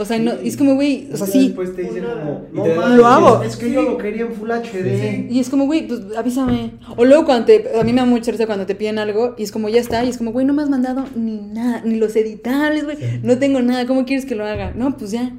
O 0.00 0.04
sea, 0.04 0.18
no, 0.18 0.30
Sí. 0.32 0.48
es 0.48 0.56
como, 0.56 0.74
güey, 0.76 1.08
o 1.12 1.16
sea, 1.16 1.26
Y 1.26 1.30
sí. 1.30 1.46
Después 1.48 1.74
te 1.74 1.82
dicen 1.82 2.04
como, 2.04 2.46
Y 2.52 2.56
no 2.56 2.62
te- 2.62 2.74
mames, 2.76 2.96
Lo 2.98 3.06
hago. 3.06 3.42
Es 3.42 3.56
que 3.56 3.72
yo 3.72 3.82
lo 3.82 3.98
quería 3.98 4.22
en 4.22 4.32
Full 4.32 4.50
HD. 4.50 5.26
Y 5.28 5.40
es 5.40 5.48
como, 5.50 5.66
güey, 5.66 5.88
pues 5.88 6.00
avísame. 6.16 6.72
O 6.96 7.04
luego 7.04 7.24
cuando 7.24 7.46
te, 7.46 7.64
a 7.78 7.82
mí 7.82 7.92
me 7.92 8.00
da 8.00 8.06
mucha 8.06 8.30
risa 8.30 8.46
cuando 8.46 8.64
te 8.64 8.74
piden 8.76 8.98
algo 8.98 9.34
y 9.36 9.42
es 9.42 9.50
como, 9.50 9.68
ya 9.68 9.80
está, 9.80 10.04
y 10.04 10.08
es 10.08 10.18
como, 10.18 10.30
güey, 10.32 10.46
no 10.46 10.52
me 10.54 10.62
has 10.62 10.70
mandado 10.70 11.04
ni 11.16 11.36
nada, 11.40 11.82
ni 11.84 11.96
los 11.96 12.14
editables, 12.14 12.84
güey, 12.84 12.96
Sí. 12.96 13.04
no 13.22 13.38
tengo 13.38 13.60
nada, 13.60 13.86
¿cómo 13.86 14.04
quieres 14.04 14.24
que 14.24 14.34
lo 14.36 14.44
haga? 14.46 14.72
No, 14.76 14.96
pues 14.96 15.10
ya. 15.10 15.32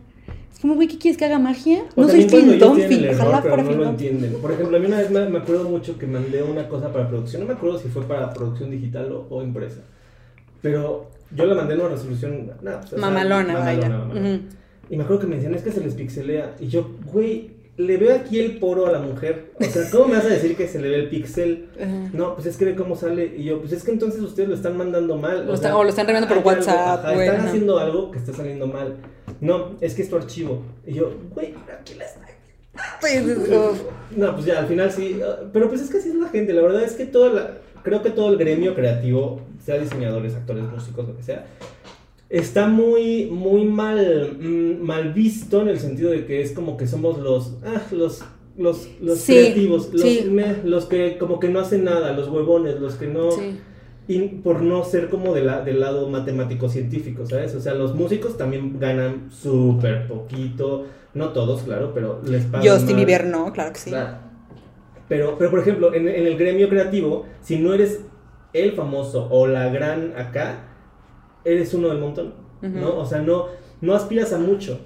Es 0.53 0.59
como, 0.59 0.75
güey, 0.75 0.89
¿qué 0.89 0.97
quieres 0.97 1.17
que 1.17 1.23
haga 1.23 1.39
magia? 1.39 1.83
O 1.95 2.01
no 2.01 2.09
soy 2.09 2.23
error, 2.23 2.77
ojalá 3.13 3.41
pero 3.41 3.55
fuera 3.55 3.63
no 3.63 3.71
lo 3.83 3.89
entienden. 3.91 4.33
Por 4.41 4.51
ejemplo, 4.51 4.75
a 4.75 4.79
mí 4.81 4.87
una 4.87 4.97
vez 4.97 5.09
me, 5.09 5.29
me 5.29 5.37
acuerdo 5.37 5.69
mucho 5.69 5.97
que 5.97 6.05
mandé 6.05 6.43
una 6.43 6.67
cosa 6.67 6.91
para 6.91 7.07
producción, 7.07 7.43
no 7.43 7.47
me 7.47 7.53
acuerdo 7.53 7.79
si 7.79 7.87
fue 7.87 8.03
para 8.03 8.33
producción 8.33 8.69
digital 8.69 9.09
o, 9.13 9.25
o 9.29 9.41
impresa, 9.41 9.79
pero 10.61 11.09
yo 11.31 11.45
la 11.45 11.55
mandé 11.55 11.73
en 11.75 11.81
una 11.81 11.89
resolución, 11.89 12.47
no, 12.61 12.71
pues, 12.79 12.85
o 12.85 12.87
sea, 12.89 12.97
Mamalona, 12.99 13.59
vaya. 13.59 13.89
mamalona. 13.89 14.19
Ujú. 14.35 14.43
Y 14.89 14.97
me 14.97 15.03
acuerdo 15.03 15.21
que 15.21 15.27
me 15.27 15.35
decían, 15.35 15.53
es 15.53 15.61
que 15.61 15.71
se 15.71 15.81
les 15.81 15.93
pixelea. 15.93 16.55
Y 16.59 16.67
yo, 16.67 16.89
güey, 17.05 17.51
le 17.77 17.97
veo 17.97 18.13
aquí 18.15 18.39
el 18.39 18.57
poro 18.57 18.87
a 18.87 18.91
la 18.91 18.99
mujer. 18.99 19.53
O 19.59 19.63
sea, 19.63 19.89
¿cómo 19.91 20.07
me 20.07 20.15
vas 20.15 20.25
a 20.25 20.29
decir 20.29 20.57
que 20.57 20.67
se 20.67 20.81
le 20.81 20.89
ve 20.89 20.95
el 20.95 21.09
pixel? 21.09 21.69
No, 22.11 22.35
pues 22.35 22.47
es 22.47 22.57
que 22.57 22.65
ve 22.65 22.75
cómo 22.75 22.95
sale. 22.95 23.35
Y 23.37 23.43
yo, 23.43 23.59
pues 23.59 23.71
es 23.71 23.83
que 23.83 23.91
entonces 23.91 24.19
ustedes 24.21 24.49
lo 24.49 24.55
están 24.55 24.75
mandando 24.77 25.15
mal. 25.15 25.45
Lo 25.45 25.53
o 25.53 25.83
lo 25.83 25.89
están 25.89 26.09
enviando 26.09 26.27
por 26.27 26.43
WhatsApp, 26.45 27.05
ajá, 27.05 27.23
Están 27.23 27.47
haciendo 27.47 27.79
algo 27.79 28.11
que 28.11 28.17
está 28.17 28.33
saliendo 28.33 28.67
mal. 28.67 28.97
No, 29.39 29.77
es 29.79 29.93
que 29.93 30.01
es 30.01 30.09
tu 30.09 30.17
archivo. 30.17 30.63
Y 30.85 30.95
yo, 30.95 31.11
güey, 31.33 31.53
aquí 31.79 31.93
la 31.95 32.05
está. 32.05 32.29
Uf. 33.01 33.81
No, 34.15 34.33
pues 34.33 34.45
ya, 34.47 34.57
al 34.59 34.67
final 34.67 34.91
sí. 34.91 35.21
uh, 35.21 35.49
Pero 35.53 35.69
pues 35.69 35.81
es 35.81 35.89
que 35.91 35.99
así 35.99 36.09
es 36.09 36.15
la 36.15 36.29
gente. 36.29 36.51
La 36.51 36.63
verdad 36.63 36.81
es 36.83 36.93
que 36.93 37.05
toda 37.05 37.31
la, 37.31 37.51
creo 37.83 38.01
que 38.01 38.09
todo 38.09 38.29
el 38.29 38.37
gremio 38.37 38.75
creativo, 38.75 39.41
sea 39.63 39.77
diseñadores, 39.77 40.35
actores, 40.35 40.63
músicos, 40.63 41.07
lo 41.07 41.15
que 41.15 41.23
sea, 41.23 41.45
está 42.29 42.67
muy, 42.67 43.25
muy 43.25 43.65
mal, 43.65 44.37
mm, 44.39 44.81
mal 44.83 45.13
visto 45.13 45.61
en 45.61 45.69
el 45.69 45.79
sentido 45.79 46.11
de 46.11 46.25
que 46.25 46.41
es 46.41 46.51
como 46.51 46.77
que 46.77 46.87
somos 46.87 47.17
los, 47.19 47.53
ah, 47.65 47.81
los, 47.91 48.23
los, 48.57 48.87
los 49.01 49.19
Sí, 49.19 49.33
creativos, 49.33 49.89
los, 49.91 50.01
sí. 50.01 50.31
los 50.63 50.85
que 50.85 51.17
como 51.17 51.39
que 51.39 51.49
no 51.49 51.59
hacen 51.59 51.83
nada, 51.83 52.13
los 52.13 52.27
huevones, 52.29 52.79
los 52.79 52.95
que 52.95 53.07
no... 53.07 53.31
Sí. 53.31 53.59
Y 54.07 54.21
por 54.21 54.63
no 54.63 54.83
ser 54.85 55.07
como 55.09 55.35
de 55.35 55.43
la, 55.43 55.61
del 55.61 55.81
lado 55.81 56.09
matemático-científico, 56.09 57.27
¿sabes? 57.27 57.53
O 57.53 57.61
sea, 57.61 57.75
los 57.75 57.93
músicos 57.93 58.37
también 58.37 58.79
ganan 58.79 59.29
súper 59.29 60.07
poquito, 60.07 60.87
no 61.13 61.29
todos, 61.29 61.61
claro, 61.61 61.91
pero 61.93 62.19
les 62.25 62.43
pagan 62.45 62.67
Justin. 62.67 62.95
Bieber 62.95 63.27
no, 63.27 63.53
claro 63.53 63.71
que 63.71 63.79
sí. 63.79 63.91
Claro. 63.91 64.28
Pero, 65.09 65.35
pero, 65.37 65.49
por 65.49 65.59
ejemplo, 65.59 65.93
en, 65.93 66.07
en 66.07 66.25
el 66.27 66.37
gremio 66.37 66.69
creativo, 66.69 67.25
si 67.41 67.57
no 67.59 67.73
eres 67.73 68.01
el 68.53 68.71
famoso 68.73 69.27
o 69.29 69.47
la 69.47 69.67
gran 69.69 70.13
acá, 70.17 70.67
eres 71.43 71.73
uno 71.73 71.89
del 71.89 71.97
montón, 71.99 72.33
Ujú. 72.61 72.71
¿no? 72.79 72.95
O 72.97 73.05
sea, 73.05 73.19
no, 73.21 73.47
no 73.81 73.95
aspiras 73.95 74.31
a 74.33 74.37
mucho. 74.37 74.79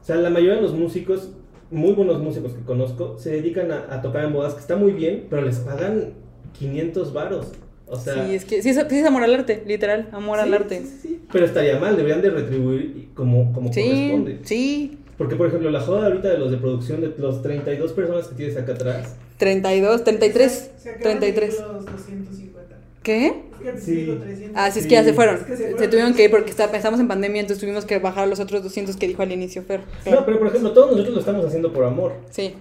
O 0.00 0.04
sea, 0.04 0.16
la 0.16 0.30
mayoría 0.30 0.56
de 0.56 0.62
los 0.62 0.72
músicos, 0.74 1.30
muy 1.70 1.92
buenos 1.92 2.20
músicos 2.20 2.52
que 2.52 2.62
conozco, 2.62 3.18
se 3.18 3.30
dedican 3.30 3.72
a, 3.72 3.86
a 3.90 4.00
tocar 4.00 4.24
en 4.24 4.32
bodas, 4.32 4.54
que 4.54 4.60
está 4.60 4.76
muy 4.76 4.92
bien, 4.92 5.26
pero 5.28 5.42
les 5.42 5.58
pagan 5.58 6.14
500 6.58 7.12
varos. 7.12 7.52
O 7.86 7.96
sea, 7.96 8.26
sí, 8.26 8.34
es 8.34 8.44
que 8.44 8.62
sí 8.62 8.70
es, 8.70 8.76
sí 8.88 8.98
es 8.98 9.06
amor 9.06 9.22
al 9.24 9.34
arte, 9.34 9.62
literal, 9.66 10.08
amor 10.12 10.38
al 10.38 10.48
sí, 10.48 10.54
arte. 10.54 10.80
sí, 10.80 10.86
sí, 10.86 10.98
sí. 11.08 11.22
Pero 11.32 11.44
estaría 11.44 11.78
mal, 11.78 11.96
deberían 11.96 12.22
de 12.22 12.30
retribuir 12.30 13.08
como, 13.14 13.52
como 13.52 13.68
corresponde. 13.70 14.38
sí. 14.42 14.98
Porque, 15.18 15.36
por 15.36 15.46
ejemplo, 15.46 15.70
la 15.70 15.80
joda 15.80 16.06
ahorita 16.06 16.28
de 16.28 16.38
los 16.38 16.50
de 16.50 16.56
producción, 16.56 17.00
de 17.00 17.14
los 17.18 17.40
32 17.40 17.92
personas 17.92 18.26
que 18.26 18.34
tienes 18.34 18.56
acá 18.56 18.72
atrás, 18.72 19.16
32, 19.38 20.04
33, 20.04 20.70
Se 20.78 20.90
acaban 20.90 21.20
de 21.20 21.28
ir 21.28 21.34
33. 21.34 21.60
los 21.60 21.84
250. 21.86 22.76
¿Qué? 23.02 23.34
Sí. 23.80 23.92
digo 23.94 24.16
300. 24.16 24.52
Ah, 24.54 24.70
sí, 24.70 24.80
es 24.80 24.86
que 24.86 24.92
ya 24.92 25.04
se 25.04 25.12
fueron. 25.14 25.36
Es 25.36 25.42
que 25.42 25.56
se 25.56 25.62
Se, 25.64 25.70
fueron. 25.72 25.90
tuvieron 25.90 26.14
que 26.14 26.24
ir 26.24 26.30
porque 26.30 26.50
está- 26.50 26.64
estamos 26.76 27.00
en 27.00 27.08
pandemia, 27.08 27.40
entonces 27.40 27.60
tuvimos 27.60 27.84
que 27.84 27.98
bajar 27.98 28.28
los 28.28 28.38
otros 28.40 28.62
200 28.62 28.96
que 28.96 29.08
dijo 29.08 29.22
al 29.22 29.32
inicio 29.32 29.62
Fer. 29.62 29.80
No, 30.10 30.24
pero 30.24 30.38
por 30.38 30.48
ejemplo, 30.48 30.72
todos 30.72 30.90
nosotros 30.92 31.14
lo 31.14 31.20
estamos 31.20 31.46
haciendo 31.46 31.72
por 31.72 31.84
amor. 31.84 32.12
Sí. 32.30 32.54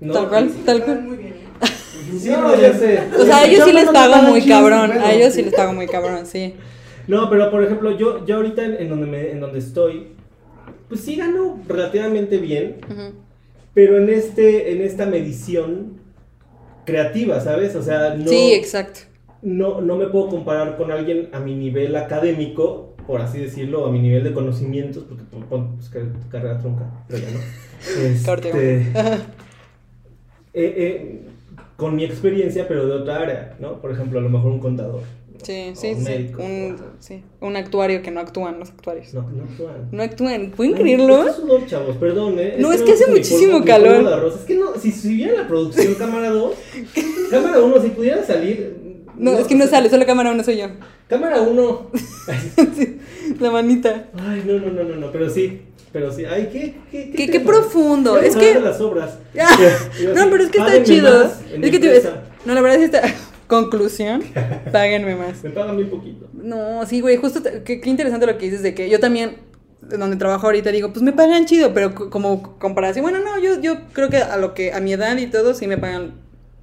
¿no? 0.00 0.12
Tal 0.12 0.28
cual, 0.28 0.50
Sí, 0.50 0.62
tal 0.66 0.84
cual. 0.84 1.02
muy 1.02 1.16
bien. 1.16 1.32
¿eh? 1.32 1.66
Sí, 2.20 2.28
No, 2.30 2.60
ya 2.60 2.72
sé. 2.74 2.98
O 3.18 3.24
sea, 3.24 3.38
a 3.38 3.44
ellos 3.46 3.64
sí 3.64 3.72
les 3.72 3.88
pago 3.88 4.16
muy 4.28 4.44
cabrón. 4.46 4.92
A 4.92 5.12
ellos 5.12 5.32
sí 5.32 5.42
les 5.42 5.54
pago 5.54 5.72
muy 5.72 5.86
cabrón, 5.86 6.26
sí. 6.26 6.54
No, 7.08 7.30
pero 7.30 7.50
por 7.50 7.62
ejemplo, 7.64 7.96
yo, 7.96 8.24
yo 8.26 8.36
ahorita 8.36 8.64
en, 8.64 8.88
donde 8.88 9.06
me, 9.06 9.30
en 9.30 9.40
donde 9.40 9.58
estoy, 9.60 10.08
pues 10.88 11.00
sí 11.00 11.16
gano 11.16 11.58
relativamente 11.68 12.36
bien, 12.38 12.76
pero 13.74 13.96
en 13.98 14.08
este, 14.10 14.72
en 14.72 14.82
esta 14.82 15.06
medición 15.06 16.00
creativa, 16.84 17.40
¿sabes? 17.40 17.74
O 17.76 17.82
sea, 17.82 18.14
no, 18.14 18.28
Sí, 18.28 18.52
exacto. 18.54 19.00
no, 19.42 19.80
no 19.80 19.96
me 19.96 20.06
puedo 20.06 20.28
comparar 20.28 20.76
con 20.76 20.90
alguien 20.90 21.28
a 21.32 21.40
mi 21.40 21.54
nivel 21.54 21.94
académico, 21.96 22.94
por 23.06 23.20
así 23.20 23.38
decirlo, 23.38 23.86
a 23.86 23.90
mi 23.92 23.98
nivel 24.00 24.24
de 24.24 24.32
conocimientos, 24.32 25.04
porque 25.08 25.24
pues, 25.48 25.88
que- 25.90 26.28
carrera 26.30 26.58
trunca, 26.58 26.84
pero 27.08 27.22
ya 27.22 27.30
no. 27.30 27.38
Este, 28.00 28.80
eh, 30.54 30.74
eh, 30.76 31.20
con 31.76 31.96
mi 31.96 32.04
experiencia, 32.04 32.68
pero 32.68 32.86
de 32.86 32.92
otra 32.92 33.16
área, 33.22 33.56
¿no? 33.58 33.80
Por 33.80 33.90
ejemplo, 33.90 34.18
a 34.18 34.22
lo 34.22 34.28
mejor 34.28 34.52
un 34.52 34.60
contador. 34.60 35.00
¿No? 35.42 35.46
Sí, 35.46 35.72
sí, 35.74 35.92
un 35.92 36.04
sí. 36.04 36.10
médico, 36.10 36.42
Un, 36.42 36.76
sí. 37.00 37.22
un 37.40 37.56
actuario 37.56 38.02
que 38.02 38.10
no 38.10 38.20
actúan 38.20 38.58
los 38.58 38.70
actuarios. 38.70 39.12
No, 39.14 39.22
no 39.30 39.44
actúan. 39.44 39.88
No 39.90 40.02
actúan. 40.02 40.50
¿Pueden 40.56 40.74
creerlo? 40.74 41.20
está 41.26 41.34
sudor, 41.40 41.66
chavos, 41.66 41.96
perdón, 41.96 42.38
¿eh? 42.38 42.56
No, 42.58 42.72
es 42.72 42.80
me 42.80 42.86
que 42.86 42.92
hace 42.92 43.06
muchísimo 43.08 43.60
mi 43.60 43.64
calor. 43.64 44.32
Es 44.34 44.44
que 44.44 44.54
no, 44.54 44.74
si, 44.78 44.90
viera 45.16 45.42
la 45.42 45.48
producción 45.48 45.94
cámara 45.94 46.30
2, 46.30 46.54
cámara 47.30 47.60
1, 47.60 47.82
si 47.82 47.88
pudiera 47.90 48.24
salir. 48.24 48.76
No, 49.16 49.32
es 49.32 49.46
que 49.46 49.54
no 49.54 49.66
sale, 49.66 49.90
solo 49.90 50.06
cámara 50.06 50.30
uno 50.32 50.42
soy 50.42 50.56
yo. 50.58 50.66
Cámara 51.08 51.40
1. 51.42 51.90
Sí, 52.76 52.98
La 53.40 53.50
manita. 53.50 54.08
Ay, 54.16 54.42
no, 54.46 54.54
no, 54.58 54.70
no, 54.70 54.84
no, 54.84 54.96
no, 54.96 55.10
pero 55.12 55.28
sí, 55.28 55.62
pero 55.92 56.12
sí. 56.12 56.24
Ay, 56.24 56.48
qué, 56.52 56.74
qué, 56.90 57.10
Qué, 57.10 57.26
qué 57.26 57.38
tema? 57.38 57.52
profundo. 57.52 58.20
Ya 58.20 58.26
Es 58.28 58.36
que. 58.36 58.54
de 58.54 58.60
las 58.60 58.80
obras. 58.80 59.18
Ya. 59.34 59.48
Iba 60.00 60.12
a 60.12 60.14
No, 60.14 60.30
pero 60.30 60.44
es 60.44 60.50
que 60.50 60.58
está 60.58 60.82
chido. 60.82 61.24
Es 61.24 61.70
que 61.70 61.78
te-. 61.78 62.02
No, 62.44 62.54
la 62.54 62.60
verdad 62.60 62.82
es 62.82 62.90
que 62.90 62.96
está. 62.96 63.14
Conclusión. 63.52 64.22
Páguenme 64.72 65.14
más. 65.14 65.44
Me 65.44 65.50
pagan 65.50 65.76
bien 65.76 65.90
poquito. 65.90 66.26
No, 66.32 66.86
sí, 66.86 67.02
güey, 67.02 67.16
justo 67.18 67.40
qué, 67.64 67.82
qué 67.82 67.90
interesante 67.90 68.24
lo 68.24 68.38
que 68.38 68.46
dices 68.46 68.62
de 68.62 68.74
que 68.74 68.88
yo 68.88 68.98
también, 68.98 69.36
donde 69.82 70.16
trabajo 70.16 70.46
ahorita, 70.46 70.70
digo, 70.72 70.90
pues 70.90 71.02
me 71.02 71.12
pagan 71.12 71.44
chido, 71.44 71.74
pero 71.74 71.94
co- 71.94 72.08
como 72.08 72.58
comparación, 72.58 73.02
bueno, 73.02 73.18
no, 73.18 73.38
yo, 73.38 73.60
yo 73.60 73.74
creo 73.92 74.08
que 74.08 74.16
a 74.16 74.38
lo 74.38 74.54
que, 74.54 74.72
a 74.72 74.80
mi 74.80 74.94
edad 74.94 75.18
y 75.18 75.26
todo, 75.26 75.52
sí 75.52 75.66
me 75.66 75.76
pagan 75.76 76.14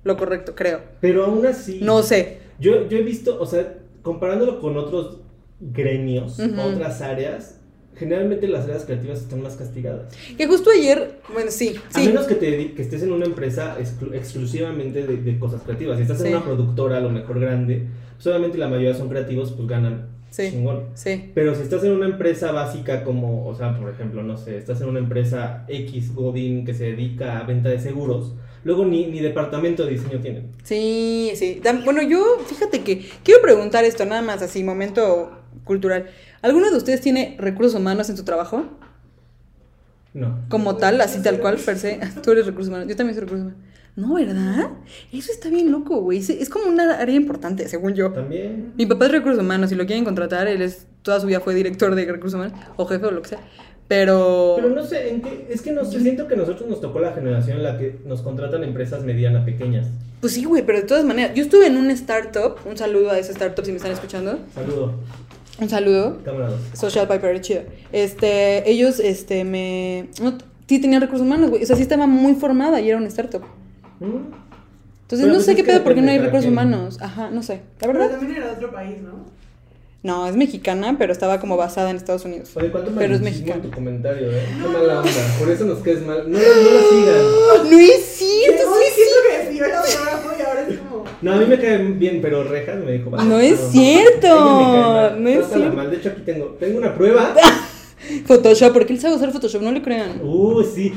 lo 0.03 0.17
correcto, 0.17 0.55
creo. 0.55 0.81
Pero 0.99 1.25
aún 1.25 1.45
así. 1.45 1.79
No 1.83 2.01
sé. 2.01 2.39
Yo, 2.59 2.87
yo 2.89 2.97
he 2.97 3.03
visto, 3.03 3.39
o 3.39 3.45
sea, 3.45 3.75
comparándolo 4.01 4.59
con 4.59 4.75
otros 4.75 5.19
gremios, 5.59 6.39
otras 6.39 7.01
áreas, 7.01 7.58
generalmente 7.99 8.47
las 8.47 8.63
áreas 8.65 8.85
creativas 8.85 9.19
están 9.19 9.41
más 9.43 9.55
castigadas. 9.55 10.13
Que 10.37 10.47
justo 10.47 10.69
ayer, 10.71 11.19
bueno, 11.33 11.51
sí, 11.51 11.75
A 11.93 11.99
menos 11.99 12.25
que, 12.25 12.35
te, 12.35 12.73
que 12.73 12.81
estés 12.81 13.03
en 13.03 13.11
una 13.11 13.25
empresa 13.25 13.77
exclu- 13.79 14.15
exclusivamente 14.15 15.05
de, 15.05 15.17
de 15.17 15.37
cosas 15.37 15.61
creativas. 15.63 15.97
Si 15.97 16.03
estás 16.03 16.21
en 16.21 16.29
una 16.35 16.43
productora, 16.43 16.97
a 16.97 17.01
lo 17.01 17.09
mejor 17.09 17.39
grande, 17.39 17.83
pues 18.15 18.25
obviamente 18.27 18.57
la 18.57 18.67
mayoría 18.67 18.95
son 18.95 19.09
creativos, 19.09 19.51
pues 19.51 19.67
ganan 19.67 20.17
Sí. 20.31 20.51
chingón. 20.51 20.83
Sí. 20.93 21.31
Pero 21.33 21.55
si 21.55 21.63
estás 21.63 21.83
en 21.83 21.91
una 21.91 22.05
empresa 22.05 22.51
básica 22.51 23.03
como, 23.03 23.47
o 23.47 23.55
sea, 23.55 23.75
por 23.79 23.89
ejemplo, 23.89 24.21
no 24.21 24.37
sé, 24.37 24.57
estás 24.57 24.79
en 24.81 24.87
una 24.89 24.99
empresa 24.99 25.65
X 25.67 26.13
Godín 26.13 26.65
que 26.65 26.75
se 26.75 26.85
dedica 26.85 27.39
a 27.39 27.43
venta 27.43 27.69
de 27.69 27.79
seguros, 27.79 28.35
luego 28.63 28.85
ni, 28.85 29.07
ni 29.07 29.21
departamento 29.21 29.85
de 29.85 29.91
diseño 29.93 30.19
tienen. 30.19 30.51
Sí, 30.63 31.31
sí. 31.33 31.59
Bueno, 31.83 32.03
yo, 32.03 32.23
fíjate 32.45 32.81
que 32.83 33.03
quiero 33.23 33.41
preguntar 33.41 33.85
esto, 33.85 34.05
nada 34.05 34.21
más 34.21 34.43
así, 34.43 34.63
momento 34.63 35.31
cultural. 35.63 36.05
¿Alguno 36.41 36.69
de 36.71 36.77
ustedes 36.77 37.01
tiene 37.01 37.35
recursos 37.39 37.75
humanos 37.79 38.09
en 38.09 38.17
su 38.17 38.23
trabajo? 38.23 38.65
No. 40.13 40.39
Como 40.49 40.75
tal, 40.77 40.99
así 41.01 41.21
tal 41.21 41.39
cual, 41.39 41.57
per 41.57 41.77
se. 41.77 41.99
Tú 42.23 42.31
eres 42.31 42.45
recursos 42.45 42.69
humanos. 42.69 42.87
Yo 42.87 42.95
también 42.95 43.15
soy 43.15 43.25
recursos 43.25 43.45
humanos. 43.45 43.63
No, 43.95 44.13
¿verdad? 44.13 44.69
Eso 45.11 45.31
está 45.31 45.49
bien 45.49 45.71
loco, 45.71 45.99
güey. 46.01 46.19
Es- 46.19 46.49
como 46.49 46.69
una 46.69 46.97
área 46.99 47.15
importante, 47.15 47.67
según 47.67 47.93
yo. 47.93 48.11
También. 48.11 48.73
Mi 48.77 48.85
papá 48.85 49.05
es 49.07 49.11
recursos 49.11 49.43
humanos. 49.43 49.69
Si 49.69 49.75
lo 49.75 49.85
quieren 49.85 50.05
contratar, 50.05 50.47
él 50.47 50.61
es 50.61 50.87
toda 51.01 51.19
su 51.19 51.27
vida 51.27 51.39
fue 51.41 51.53
director 51.53 51.93
de 51.95 52.05
recursos 52.05 52.35
humanos 52.35 52.57
o 52.77 52.85
jefe 52.85 53.05
o 53.05 53.11
lo 53.11 53.21
que 53.21 53.29
sea. 53.29 53.39
Pero. 53.87 54.53
Pero 54.57 54.69
no 54.69 54.83
sé, 54.85 55.09
¿en 55.09 55.21
qué? 55.21 55.47
es 55.49 55.61
que 55.61 55.71
no 55.71 55.83
sé, 55.83 55.99
siento 55.99 56.27
que 56.27 56.35
a 56.35 56.37
nosotros 56.37 56.69
nos 56.69 56.79
tocó 56.79 56.99
la 56.99 57.11
generación 57.11 57.57
en 57.57 57.63
la 57.63 57.77
que 57.77 57.99
nos 58.05 58.21
contratan 58.21 58.63
empresas 58.63 59.03
medianas, 59.03 59.43
pequeñas. 59.45 59.87
Pues 60.21 60.33
sí, 60.33 60.45
güey, 60.45 60.65
pero 60.65 60.79
de 60.79 60.85
todas 60.85 61.03
maneras. 61.03 61.33
Yo 61.35 61.43
estuve 61.43 61.67
en 61.67 61.75
un 61.77 61.89
startup. 61.91 62.55
Un 62.65 62.77
saludo 62.77 63.11
a 63.11 63.17
ese 63.19 63.31
startup 63.31 63.65
si 63.65 63.71
me 63.71 63.77
están 63.77 63.91
escuchando. 63.91 64.39
Saludo, 64.53 64.93
Un 65.61 65.69
saludo. 65.69 66.19
cámara 66.23 66.49
2. 66.49 66.59
Social 66.79 67.07
Piper, 67.07 67.41
chido. 67.41 67.61
Este, 67.91 68.69
ellos, 68.69 68.99
este, 68.99 69.43
me. 69.43 70.09
No, 70.21 70.37
sí 70.67 70.79
tenían 70.79 71.01
recursos 71.01 71.25
humanos, 71.25 71.49
güey. 71.49 71.63
O 71.63 71.65
sea, 71.65 71.75
sí 71.75 71.81
estaba 71.81 72.07
muy 72.07 72.35
formada 72.35 72.79
y 72.79 72.89
era 72.89 72.97
un 72.97 73.05
startup. 73.07 73.43
¿Mm? 73.99 74.05
Entonces, 74.05 75.25
Pero 75.25 75.27
no 75.27 75.33
pues 75.33 75.45
sé 75.45 75.55
qué 75.55 75.63
pedo, 75.63 75.83
por 75.83 75.95
qué 75.95 76.01
no 76.01 76.11
hay 76.11 76.19
recursos 76.19 76.41
quien. 76.41 76.53
humanos. 76.53 76.97
Ajá, 77.01 77.29
no 77.31 77.41
sé. 77.43 77.55
La 77.55 77.61
Pero 77.87 77.93
verdad. 77.93 78.11
también 78.17 78.37
era 78.37 78.45
de 78.47 78.53
otro 78.53 78.71
país, 78.71 79.01
¿no? 79.01 79.27
No, 80.01 80.27
es 80.27 80.35
mexicana, 80.37 80.95
pero 80.97 81.11
estaba 81.11 81.41
como 81.41 81.57
basada 81.57 81.89
en 81.89 81.97
Estados 81.97 82.23
Unidos. 82.23 82.51
Oye, 82.55 82.71
¿cuánto 82.71 82.91
Pero 82.97 83.15
es 83.15 83.21
mexicano. 83.21 83.61
tu 83.63 83.69
comentario, 83.71 84.31
eh? 84.31 84.43
Qué 84.61 84.67
mala 84.69 84.99
onda, 84.99 85.11
por 85.37 85.49
eso 85.51 85.65
nos 85.65 85.79
quedes 85.79 86.05
mal. 86.05 86.31
No, 86.31 86.37
la- 86.39 86.45
no 86.45 86.71
la 86.71 86.81
sigan. 86.89 87.69
No 87.71 87.79
es 87.79 88.05
cierto, 88.05 88.63
Pero 88.63 88.71
sí, 88.95 89.59
No, 91.21 91.33
a 91.33 91.35
mí 91.37 91.45
me 91.45 91.57
cae 91.59 91.77
bien, 91.77 92.19
pero 92.21 92.43
Rejas 92.43 92.77
me 92.83 92.93
dijo... 92.93 93.11
"Ah, 93.17 93.23
No 93.25 93.39
es 93.39 93.59
cierto, 93.71 94.27
no 95.17 95.29
es 95.29 95.45
cierto. 95.47 95.75
mal. 95.75 95.91
De 95.91 95.97
hecho, 95.97 96.09
aquí 96.09 96.21
tengo, 96.25 96.55
tengo 96.59 96.77
una 96.77 96.93
prueba. 96.95 97.33
Photoshop, 98.25 98.73
porque 98.73 98.93
él 98.93 98.99
sabe 98.99 99.15
usar 99.15 99.31
Photoshop, 99.31 99.61
no 99.61 99.71
le 99.71 99.81
crean. 99.81 100.21
Uh, 100.23 100.63
sí. 100.63 100.93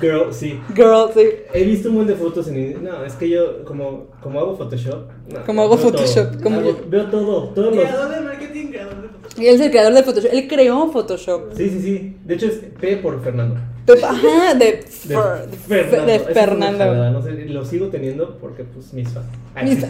Girl, 0.00 0.32
sí. 0.32 0.58
Girl, 0.74 1.10
sí. 1.14 1.20
He 1.52 1.64
visto 1.64 1.90
un 1.90 1.96
buen 1.96 2.06
de 2.06 2.14
fotos 2.14 2.48
en... 2.48 2.82
No, 2.82 3.04
es 3.04 3.12
que 3.14 3.28
yo, 3.28 3.64
como, 3.64 4.06
como 4.22 4.40
hago 4.40 4.56
Photoshop... 4.56 5.08
no, 5.32 5.44
Como 5.44 5.62
hago 5.62 5.76
todo. 5.76 5.90
Photoshop, 5.92 6.42
como 6.42 6.60
Hago- 6.60 6.70
yo. 6.70 6.84
Veo 6.88 7.04
todo, 7.06 7.48
todos 7.50 7.76
los... 7.76 7.84
Creador 7.84 8.10
de 8.14 8.20
marketing, 8.22 8.66
creador 8.68 9.02
de 9.02 9.08
Photoshop. 9.08 9.38
Y 9.42 9.46
él 9.46 9.54
es 9.56 9.60
el 9.60 9.70
creador 9.70 9.94
de 9.94 10.02
Photoshop. 10.02 10.30
Él 10.32 10.48
creó 10.48 10.90
Photoshop. 10.90 11.52
Sí, 11.54 11.68
sí, 11.68 11.80
sí. 11.82 12.16
De 12.24 12.34
hecho, 12.34 12.46
es 12.46 12.54
P 12.80 12.96
por 12.96 13.22
Fernando. 13.22 13.56
Ajá, 14.04 14.54
de, 14.54 14.64
De 15.04 15.16
Fer- 15.16 15.46
de, 15.48 15.58
Fernando. 15.78 16.06
de 16.06 16.18
Fernando. 16.34 16.78
jalada, 16.84 17.10
no 17.10 17.22
sé, 17.22 17.30
lo 17.46 17.64
sigo 17.64 17.88
teniendo 17.88 18.38
porque, 18.38 18.64
pues, 18.64 18.92
mis 18.92 19.08
fans. 19.08 19.26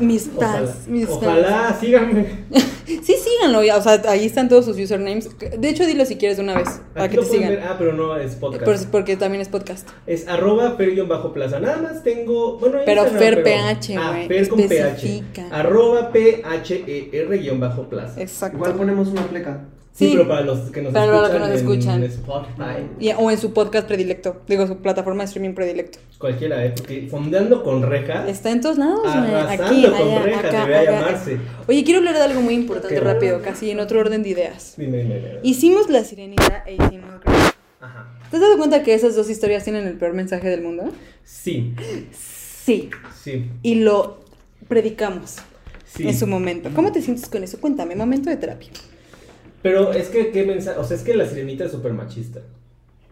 Mis- 0.01 0.31
Ojalá. 0.37 0.53
fans, 0.59 0.89
mis 0.89 1.09
Ojalá, 1.09 1.77
síganme. 1.81 2.27
Sí, 2.89 3.15
síganlo, 3.15 3.63
ya, 3.63 3.77
o 3.77 3.83
sea, 3.83 4.01
ahí 4.09 4.25
están 4.25 4.49
todos 4.49 4.65
sus 4.65 4.79
usernames. 4.79 5.29
De 5.39 5.69
hecho, 5.69 5.85
dilo 5.87 6.07
si 6.07 6.17
quieres 6.17 6.39
de 6.39 6.43
una 6.43 6.57
vez, 6.57 6.81
para 6.95 7.09
que 7.11 7.17
lo 7.17 7.23
te 7.23 7.29
sigan. 7.31 7.51
ver. 7.51 7.61
Ah, 7.63 7.77
pero 7.79 7.93
no 7.93 8.17
es 8.17 8.35
podcast. 8.35 8.65
Por- 8.65 8.91
porque 8.91 9.17
también 9.17 9.43
es 9.43 9.49
podcast. 9.49 9.87
Es 10.07 10.27
arroba 10.27 10.77
bajo 11.07 11.33
plaza. 11.35 11.61
Nada 11.61 11.77
más 11.83 12.03
tengo. 12.03 12.59
Bueno, 12.59 12.79
Pero 12.87 13.05
Fer 13.05 13.43
PH, 13.43 13.97
Ah, 13.99 14.11
güey, 14.13 14.29
Fer 14.29 14.49
con 14.49 14.61
especifica. 14.61 15.43
PH. 15.49 15.55
Arroba 15.55 16.13
PHER 16.13 17.59
bajo 17.59 17.83
plaza. 17.91 18.21
Exacto. 18.23 18.57
Igual 18.57 18.75
ponemos 18.75 19.09
una 19.09 19.27
pleca. 19.27 19.65
Sí, 19.99 20.11
pero 20.13 20.29
para 20.29 20.43
los 20.43 20.71
que 20.71 20.81
nos 20.81 20.93
Para 20.93 21.07
escuchan. 21.07 21.21
los 21.51 21.61
que 21.61 21.77
nos 21.79 21.87
en. 21.87 22.03
Spotify. 22.05 22.87
Y- 23.01 23.11
o 23.11 23.31
en 23.33 23.39
su 23.39 23.53
podcast 23.53 23.89
predilecto. 23.89 24.43
Digo, 24.47 24.65
su 24.69 24.77
plataforma 24.77 25.25
de 25.25 25.27
streaming 25.27 25.55
predilecto. 25.55 25.99
Cualquiera, 26.19 26.65
¿eh? 26.65 26.73
Porque 26.77 27.09
fondeando 27.11 27.65
con 27.65 27.83
rejas. 27.83 28.29
Está 28.29 28.51
en 28.53 28.61
todos 28.61 28.79
lados. 28.79 29.01
Arrasando 29.05 29.65
Aquí, 29.65 29.83
con 29.85 29.95
allá, 29.95 30.23
rejas, 30.23 30.45
acá, 30.45 30.61
debería 30.67 30.81
acá. 30.83 30.93
llamarse. 31.01 31.39
Oye, 31.67 31.83
quiero 31.83 31.99
hablar 31.99 32.15
de 32.15 32.23
algo 32.23 32.41
muy 32.43 32.55
importante 32.55 32.95
¿Qué? 32.95 33.01
rápido, 33.01 33.43
casi 33.43 33.71
en 33.73 33.81
otro 33.81 33.99
orden 33.99 34.23
de 34.23 34.29
ideas. 34.29 34.75
Dime, 34.77 34.99
dime, 34.99 35.17
dime. 35.17 35.39
Hicimos 35.43 35.91
la 35.91 36.05
sirenita 36.05 36.63
e 36.65 36.75
hicimos. 36.75 37.11
Ajá. 37.81 38.07
¿Te 38.31 38.37
has 38.37 38.43
dado 38.43 38.57
cuenta 38.57 38.85
que 38.85 38.95
esas 38.95 39.17
dos 39.17 39.29
historias 39.29 39.65
tienen 39.65 39.87
el 39.89 39.95
peor 39.95 40.13
mensaje 40.13 40.49
del 40.49 40.63
mundo? 40.63 40.85
Sí, 41.25 41.75
Sí. 42.13 42.91
sí, 43.25 43.51
Y 43.63 43.77
lo 43.77 44.21
predicamos 44.69 45.37
sí. 45.87 46.07
en 46.07 46.17
su 46.17 46.27
momento. 46.29 46.71
¿Cómo 46.75 46.93
te 46.93 47.03
sientes 47.03 47.29
con 47.29 47.43
eso? 47.43 47.59
Cuéntame, 47.61 47.97
momento 47.97 48.31
de 48.31 48.37
terapia. 48.37 48.69
Pero 49.63 49.93
es 49.93 50.09
que, 50.09 50.31
¿qué 50.31 50.45
mensaje? 50.45 50.79
O 50.79 50.85
sea, 50.85 50.97
es 50.97 51.03
que 51.03 51.15
la 51.15 51.27
sirenita 51.27 51.65
es 51.65 51.73
súper 51.73 51.93
machista. 51.93 52.41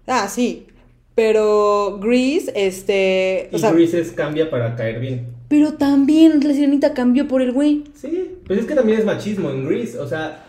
Ah, 0.07 0.28
sí. 0.28 0.66
Pero 1.14 1.99
Grease, 2.01 2.53
este. 2.55 3.49
Y 3.51 3.61
Greases 3.61 4.12
cambia 4.12 4.51
para 4.51 4.76
caer 4.76 5.01
bien. 5.01 5.26
pero 5.49 5.74
también 5.74 6.40
la 6.47 6.53
sirenita 6.53 6.92
cambió 6.94 7.26
por 7.26 7.40
el 7.42 7.53
güey. 7.53 7.84
Sí, 7.94 8.36
pues 8.47 8.61
es 8.61 8.66
que 8.66 8.74
también 8.74 8.99
es 8.99 9.05
machismo 9.05 9.51
en 9.51 9.66
Grease. 9.66 9.99
O 9.99 10.07
sea, 10.07 10.44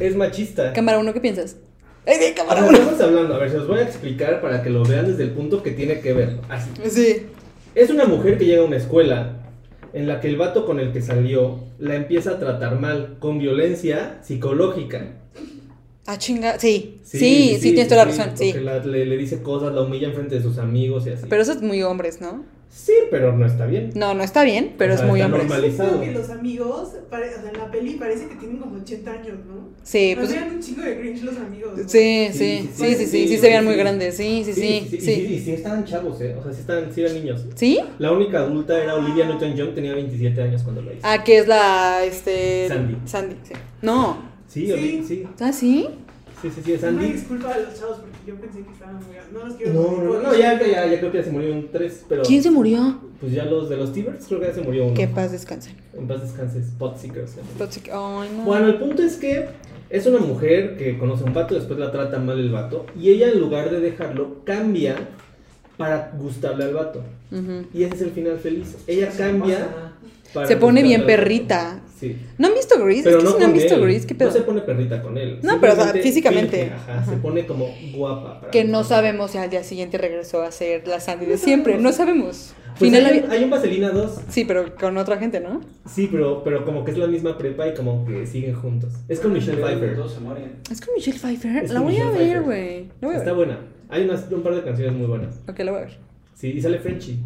es 0.00 0.16
machista. 0.16 0.72
Cámara 0.72 0.98
uno, 0.98 1.12
¿qué 1.14 1.20
piensas? 1.20 1.56
¡Ay, 2.06 2.16
sí, 2.20 2.32
O 2.32 2.34
cámara 2.34 2.64
uno! 2.64 2.76
estamos 2.78 3.00
hablando, 3.00 3.34
a 3.34 3.38
ver, 3.38 3.50
se 3.50 3.58
los 3.58 3.68
voy 3.68 3.78
a 3.78 3.82
explicar 3.82 4.40
para 4.40 4.62
que 4.62 4.70
lo 4.70 4.82
vean 4.84 5.06
desde 5.06 5.22
el 5.22 5.30
punto 5.30 5.62
que 5.62 5.70
tiene 5.72 6.00
que 6.00 6.12
ver. 6.12 6.38
Así. 6.48 6.70
Sí. 6.90 7.22
Es 7.74 7.90
una 7.90 8.06
mujer 8.06 8.38
que 8.38 8.44
llega 8.46 8.62
a 8.62 8.64
una 8.64 8.76
escuela 8.76 9.36
en 9.92 10.06
la 10.06 10.20
que 10.20 10.28
el 10.28 10.36
vato 10.36 10.66
con 10.66 10.80
el 10.80 10.92
que 10.92 11.02
salió 11.02 11.60
la 11.78 11.94
empieza 11.94 12.32
a 12.32 12.38
tratar 12.38 12.80
mal, 12.80 13.16
con 13.18 13.38
violencia 13.38 14.18
psicológica. 14.22 15.14
Ah, 16.10 16.16
chinga. 16.16 16.58
Sí, 16.58 17.00
sí, 17.02 17.58
sí, 17.60 17.72
tienes 17.72 17.88
toda 17.88 18.06
la 18.06 18.10
razón. 18.10 18.30
Sí. 18.34 18.46
Porque 18.52 18.64
la- 18.64 18.78
le, 18.78 19.04
le 19.04 19.16
dice 19.18 19.42
cosas, 19.42 19.74
la 19.74 19.82
humilla 19.82 20.08
enfrente 20.08 20.36
de 20.36 20.42
sus 20.42 20.56
amigos 20.56 21.06
y 21.06 21.10
así. 21.10 21.26
Pero 21.28 21.42
eso 21.42 21.52
es 21.52 21.60
muy 21.60 21.82
hombres, 21.82 22.22
¿no? 22.22 22.44
Sí, 22.70 22.92
pero 23.10 23.36
no 23.36 23.44
está 23.44 23.66
bien. 23.66 23.90
No, 23.94 24.14
no 24.14 24.22
está 24.22 24.42
bien, 24.44 24.74
pero 24.78 24.92
O 24.92 24.94
es 24.94 25.00
sea, 25.00 25.08
muy 25.08 25.20
está 25.20 25.26
hombres. 25.26 25.48
normal. 25.48 25.60
Normalizado. 25.62 26.00
Creo 26.00 26.12
que 26.12 26.18
los 26.18 26.30
amigos, 26.30 26.88
pare- 27.10 27.34
o 27.34 27.40
sea, 27.42 27.50
en 27.50 27.58
la 27.58 27.70
peli 27.70 27.94
parece 27.94 28.26
que 28.28 28.36
tienen 28.36 28.56
como 28.56 28.76
80 28.76 29.10
años, 29.12 29.34
¿no? 29.46 29.68
Sí, 29.82 30.14
Nos 30.16 30.28
pues. 30.30 30.42
un 30.52 30.60
chingo 30.60 30.82
de 30.82 30.98
cringe 30.98 31.22
los 31.24 31.36
amigos. 31.36 31.72
¿no? 31.76 31.88
Sí, 31.88 32.28
sí, 32.32 32.32
Sí, 32.32 32.38
sí, 32.38 32.68
sí, 32.72 32.94
sí, 32.94 32.94
sí, 32.94 33.06
sí, 33.06 33.28
sí, 33.28 33.36
se 33.36 33.46
veían 33.46 33.60
sí, 33.62 33.66
muy 33.66 33.74
sí. 33.74 33.80
grandes, 33.80 34.16
sí, 34.16 34.42
sí, 34.46 34.52
sí, 34.54 34.60
sí, 34.88 34.88
sí. 34.90 35.00
sí, 35.00 35.12
y 35.34 35.38
sí 35.40 35.52
estaban 35.52 35.84
chavos, 35.84 36.20
¿eh? 36.22 36.34
O 36.38 36.42
sea, 36.42 36.52
sí, 36.52 36.60
estaban, 36.60 36.90
sí 36.94 37.00
eran 37.02 37.14
niños. 37.14 37.44
¿Sí? 37.54 37.80
La 37.98 38.12
única 38.12 38.38
adulta 38.40 38.82
era 38.82 38.94
Olivia 38.94 39.26
Newton-John, 39.26 39.74
tenía 39.74 39.94
27 39.94 40.40
años 40.42 40.62
cuando 40.62 40.80
lo 40.82 40.90
hizo. 40.92 41.00
Ah, 41.02 41.22
que 41.24 41.38
es 41.38 41.48
la, 41.48 42.02
este... 42.04 42.68
Sandy. 42.68 42.96
Sandy, 43.06 43.36
sí. 43.44 43.52
No. 43.82 44.37
Sí, 44.48 44.66
Sí. 44.66 45.04
Sí, 45.06 45.26
¿Ah, 45.40 45.52
sí? 45.52 45.88
sí, 46.42 46.50
sí, 46.50 46.62
sí, 46.64 46.72
es 46.72 46.82
Una 46.82 46.92
Sandy. 46.92 47.12
disculpa 47.12 47.52
a 47.52 47.58
los 47.58 47.78
chavos 47.78 47.98
porque 47.98 48.16
yo 48.26 48.34
pensé 48.36 48.62
que 48.62 48.72
estaban 48.72 48.94
muy 48.96 49.04
No 49.32 49.44
los 49.46 49.54
quiero 49.56 49.72
No, 49.74 50.02
no, 50.02 50.20
no, 50.22 50.34
ya, 50.36 50.58
ya, 50.60 50.86
ya 50.86 50.98
creo 50.98 51.12
que 51.12 51.18
ya 51.18 51.24
se 51.24 51.30
murió 51.30 51.52
un 51.52 51.68
3, 51.70 52.04
pero... 52.08 52.22
¿Quién 52.22 52.42
se 52.42 52.50
murió? 52.50 52.98
Pues 53.20 53.32
ya 53.32 53.44
los 53.44 53.68
de 53.68 53.76
los 53.76 53.92
Tibers 53.92 54.26
creo 54.26 54.40
que 54.40 54.46
ya 54.46 54.54
se 54.54 54.62
murió 54.62 54.86
uno. 54.86 54.94
Que 54.94 55.06
paz 55.08 55.32
descansen. 55.32 55.74
En 55.96 56.06
paz 56.06 56.22
descanses, 56.22 56.66
Potseekers. 56.78 57.32
Toxic- 57.58 57.90
Ay, 57.92 58.30
no. 58.36 58.44
Bueno, 58.44 58.66
el 58.68 58.76
punto 58.78 59.02
es 59.02 59.16
que 59.16 59.46
es 59.90 60.06
una 60.06 60.18
mujer 60.20 60.76
que 60.76 60.96
conoce 60.98 61.24
a 61.24 61.26
un 61.26 61.34
vato, 61.34 61.54
después 61.54 61.78
la 61.78 61.90
trata 61.90 62.18
mal 62.18 62.38
el 62.38 62.50
vato, 62.50 62.86
y 62.98 63.10
ella 63.10 63.28
en 63.30 63.40
lugar 63.40 63.70
de 63.70 63.80
dejarlo, 63.80 64.44
cambia 64.44 64.96
para 65.76 66.12
gustarle 66.18 66.64
al 66.64 66.74
vato. 66.74 67.02
Ujú. 67.30 67.66
Y 67.74 67.82
ese 67.84 67.94
es 67.96 68.02
el 68.02 68.10
final 68.10 68.38
feliz. 68.38 68.76
Ella 68.86 69.10
cambia 69.16 69.92
para 70.32 70.46
Se 70.46 70.56
pone 70.56 70.82
bien 70.82 71.04
perrita. 71.06 71.80
Sí. 71.98 72.16
¿No 72.38 72.48
han 72.48 72.54
visto 72.54 72.82
Grease? 72.84 73.02
Pero 73.04 73.18
es 73.18 73.24
que 73.24 73.30
no 73.30 73.32
si 73.34 73.40
no 73.40 73.46
han 73.46 73.52
visto 73.52 73.74
él. 73.74 73.80
Grease, 73.82 74.06
¿qué 74.06 74.14
pedo? 74.14 74.28
No 74.28 74.34
se 74.34 74.40
pone 74.42 74.60
perrita 74.60 75.02
con 75.02 75.18
él. 75.18 75.38
No, 75.42 75.60
pero, 75.60 75.72
o 75.72 75.76
sea, 75.76 75.84
Simplemente 75.86 76.02
físicamente. 76.08 76.72
ajá, 76.74 76.98
Ajá. 77.00 77.10
se 77.10 77.16
pone 77.18 77.46
como 77.46 77.68
guapa. 77.94 78.40
para 78.40 78.50
Que 78.50 78.64
no 78.64 78.84
sabemos 78.84 79.32
si 79.32 79.38
al 79.38 79.50
día 79.50 79.64
siguiente 79.64 79.98
regresó 79.98 80.42
a 80.42 80.52
ser 80.52 80.86
la 80.86 81.00
Sandy 81.00 81.26
de 81.26 81.38
siempre. 81.38 81.72
sabemos. 81.72 81.90
No 81.90 81.96
sabemos. 81.96 82.54
Pues 82.78 82.92
Final 82.92 83.06
hay, 83.06 83.24
hay 83.28 83.42
un 83.44 83.50
Vaselina 83.50 83.90
2. 83.90 84.20
Sí, 84.28 84.44
pero 84.44 84.76
con 84.76 84.96
otra 84.98 85.16
gente, 85.16 85.40
¿no? 85.40 85.60
Sí, 85.92 86.08
pero, 86.12 86.44
pero 86.44 86.64
como 86.64 86.84
que 86.84 86.92
es 86.92 86.98
la 86.98 87.08
misma 87.08 87.36
prepa 87.36 87.66
y 87.66 87.74
como 87.74 88.06
que 88.06 88.24
siguen 88.26 88.54
juntos. 88.54 88.92
Es 89.08 89.18
con 89.18 89.32
Michelle 89.32 89.60
Pfeiffer. 89.60 89.96
Todos 89.96 90.12
se 90.14 90.20
mueren. 90.20 90.52
Es 90.70 90.80
con 90.80 90.94
Michelle 90.94 91.18
Pfeiffer. 91.18 91.64
Es 91.64 91.72
la 91.72 91.80
voy 91.80 91.96
a 91.96 92.08
ver, 92.10 92.42
güey. 92.42 92.86
Está 93.16 93.32
buena. 93.32 93.58
Hay 93.88 94.04
unas, 94.04 94.30
un 94.30 94.42
par 94.42 94.54
de 94.54 94.62
canciones 94.62 94.94
muy 94.94 95.06
buenas. 95.08 95.40
Ok, 95.48 95.58
la 95.60 95.72
voy 95.72 95.80
a 95.80 95.84
ver. 95.86 95.98
Sí, 96.34 96.52
y 96.52 96.60
sale 96.62 96.78
Frenchy. 96.78 97.18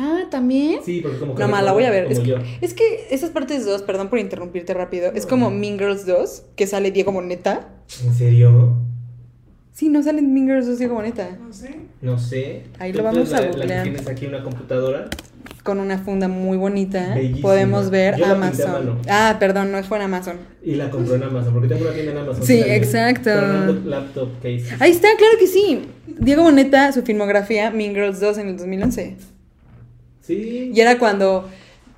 Ah, 0.00 0.26
¿también? 0.30 0.78
Sí, 0.84 1.00
porque 1.02 1.18
como 1.18 1.34
que. 1.34 1.42
No, 1.42 1.48
ma, 1.48 1.60
la 1.60 1.72
voy 1.72 1.82
a 1.82 1.90
ver. 1.90 2.10
Es 2.10 2.20
que, 2.20 2.26
yo. 2.26 2.36
es 2.60 2.72
que 2.72 3.08
esas 3.10 3.30
partes 3.30 3.66
2, 3.66 3.82
perdón 3.82 4.08
por 4.08 4.20
interrumpirte 4.20 4.72
rápido, 4.72 5.10
es 5.12 5.26
como 5.26 5.50
Mean 5.50 5.76
Girls 5.76 6.06
2, 6.06 6.44
que 6.54 6.68
sale 6.68 6.92
Diego 6.92 7.10
Boneta. 7.10 7.68
¿En 8.04 8.14
serio? 8.14 8.76
Sí, 9.72 9.88
no 9.88 10.00
sale 10.02 10.20
en 10.20 10.32
Mean 10.32 10.46
Girls 10.46 10.66
2 10.68 10.78
Diego 10.78 10.94
Boneta. 10.94 11.36
No 11.40 11.52
sé. 11.52 11.74
No 12.00 12.16
sé. 12.16 12.62
Ahí 12.78 12.92
lo 12.92 13.02
vamos 13.02 13.32
a 13.32 13.40
googlear. 13.44 13.82
tienes 13.82 14.06
aquí 14.06 14.26
una 14.26 14.42
computadora. 14.44 15.08
Con 15.64 15.80
una 15.80 15.98
funda 15.98 16.28
muy 16.28 16.56
bonita. 16.56 17.14
Bellísima. 17.16 17.42
Podemos 17.42 17.90
ver 17.90 18.16
Yo 18.16 18.26
la 18.26 18.40
pinté 18.40 18.62
a 18.62 18.66
Amazon. 18.66 18.86
mano. 18.86 19.00
Ah, 19.08 19.36
perdón, 19.40 19.72
no 19.72 19.82
fue 19.82 19.98
en 19.98 20.04
Amazon. 20.04 20.36
Y 20.62 20.76
la 20.76 20.90
compró 20.90 21.16
en 21.16 21.24
Amazon, 21.24 21.52
porque 21.52 21.68
tengo 21.68 21.82
una 21.82 21.92
tienda 21.92 22.12
en 22.12 22.18
Amazon. 22.18 22.44
Sí, 22.44 22.60
exacto. 22.64 23.30
Fernando 23.30 23.82
Laptop 23.84 24.28
Case. 24.36 24.64
Ahí 24.78 24.92
está, 24.92 25.08
claro 25.18 25.34
que 25.40 25.48
sí. 25.48 25.82
Diego 26.06 26.44
Boneta, 26.44 26.92
su 26.92 27.02
filmografía, 27.02 27.70
Mean 27.72 27.94
Girls 27.94 28.20
2 28.20 28.38
en 28.38 28.48
el 28.48 28.56
2011. 28.56 29.16
Sí. 30.28 30.70
Y 30.74 30.80
era 30.80 30.98
cuando... 30.98 31.48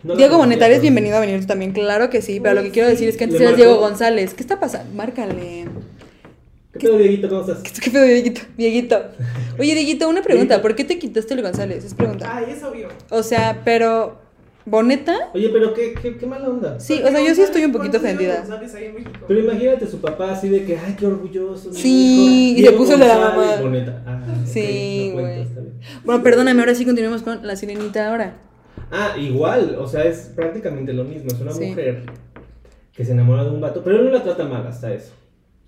No 0.04 0.14
Diego 0.14 0.36
pero- 0.36 0.38
bienvenido 0.82 1.16
a 1.16 1.20
venir 1.20 1.40
tú 1.40 1.46
también, 1.46 1.72
claro 1.72 2.08
que 2.08 2.22
sí, 2.22 2.40
pero 2.40 2.54
lo 2.54 2.62
que 2.62 2.70
quiero 2.70 2.88
decir 2.88 3.08
es 3.08 3.16
que 3.16 3.24
antes 3.24 3.38
¿Le 3.40 3.46
eras? 3.46 3.56
Diego 3.56 3.76
González. 3.76 4.32
¿Qué 4.34 4.42
está 4.42 4.58
pasando? 4.58 4.94
Márcale. 4.94 5.66
¿Qué 6.72 6.78
pedo, 6.78 6.96
Dieguito? 6.96 7.28
¿Cómo 7.28 7.40
estás? 7.40 7.58
¿Qué 7.80 7.90
pedo, 7.90 8.04
Dieguito? 8.04 8.40
Dieguito. 8.56 9.02
Oye, 9.58 9.74
Dieguito, 9.74 10.08
una 10.08 10.22
pregunta. 10.22 10.54
Dieguito. 10.54 10.62
¿Por 10.62 10.76
qué 10.76 10.84
te 10.84 10.98
quitaste 10.98 11.34
el 11.34 11.42
González? 11.42 11.84
Es 11.84 11.92
pregunta. 11.94 12.32
Ay, 12.34 12.52
es 12.56 12.62
obvio. 12.62 12.88
O 13.10 13.22
sea, 13.24 13.60
pero... 13.64 14.22
¿Boneta? 14.70 15.30
Oye, 15.34 15.48
pero 15.52 15.74
qué, 15.74 15.94
qué, 16.00 16.16
qué 16.16 16.26
mala 16.26 16.48
onda. 16.48 16.78
Sí, 16.78 17.02
o 17.02 17.08
sea, 17.08 17.20
yo 17.26 17.34
sí 17.34 17.42
estoy 17.42 17.64
un 17.64 17.72
poquito 17.72 17.98
¿Cuántos 17.98 18.18
Diego 18.18 18.34
ofendida. 18.40 19.20
Pero 19.26 19.40
imagínate 19.40 19.86
su 19.88 20.00
papá 20.00 20.30
así 20.30 20.48
de 20.48 20.64
que, 20.64 20.78
ay, 20.78 20.94
qué 20.96 21.06
orgulloso. 21.06 21.72
Sí, 21.72 22.52
hijo. 22.52 22.60
y 22.60 22.64
se 22.66 22.72
puso 22.72 22.96
la 22.96 23.18
mamá. 23.18 23.56
Boneta. 23.60 24.02
Ah, 24.06 24.22
Sí, 24.46 25.08
no 25.12 25.20
güey. 25.22 25.34
bien. 25.34 25.48
Bueno, 26.04 26.22
perdóname, 26.22 26.60
ahora 26.60 26.74
sí 26.76 26.84
continuemos 26.84 27.22
con 27.22 27.44
la 27.44 27.56
sirenita 27.56 28.08
ahora. 28.10 28.38
Ah, 28.92 29.16
igual, 29.18 29.76
o 29.78 29.88
sea, 29.88 30.04
es 30.04 30.30
prácticamente 30.36 30.92
lo 30.92 31.02
mismo. 31.02 31.26
Es 31.32 31.40
una 31.40 31.52
Sí. 31.52 31.66
mujer 31.66 32.04
que 32.92 33.04
se 33.04 33.10
enamora 33.12 33.42
de 33.42 33.50
un 33.50 33.60
vato, 33.60 33.82
pero 33.82 33.98
él 33.98 34.04
no 34.04 34.10
la 34.12 34.22
trata 34.22 34.44
mal 34.44 34.64
hasta 34.68 34.92
eso. 34.94 35.12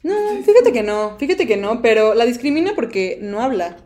No, 0.05 0.15
fíjate 0.45 0.73
que 0.73 0.85
no, 0.85 1.17
fíjate 1.19 1.47
que 1.49 1.57
no, 1.57 1.83
pero 1.83 2.15
la 2.15 2.25
discrimina 2.25 2.73
porque 2.77 3.19
no 3.21 3.41
habla. 3.43 3.77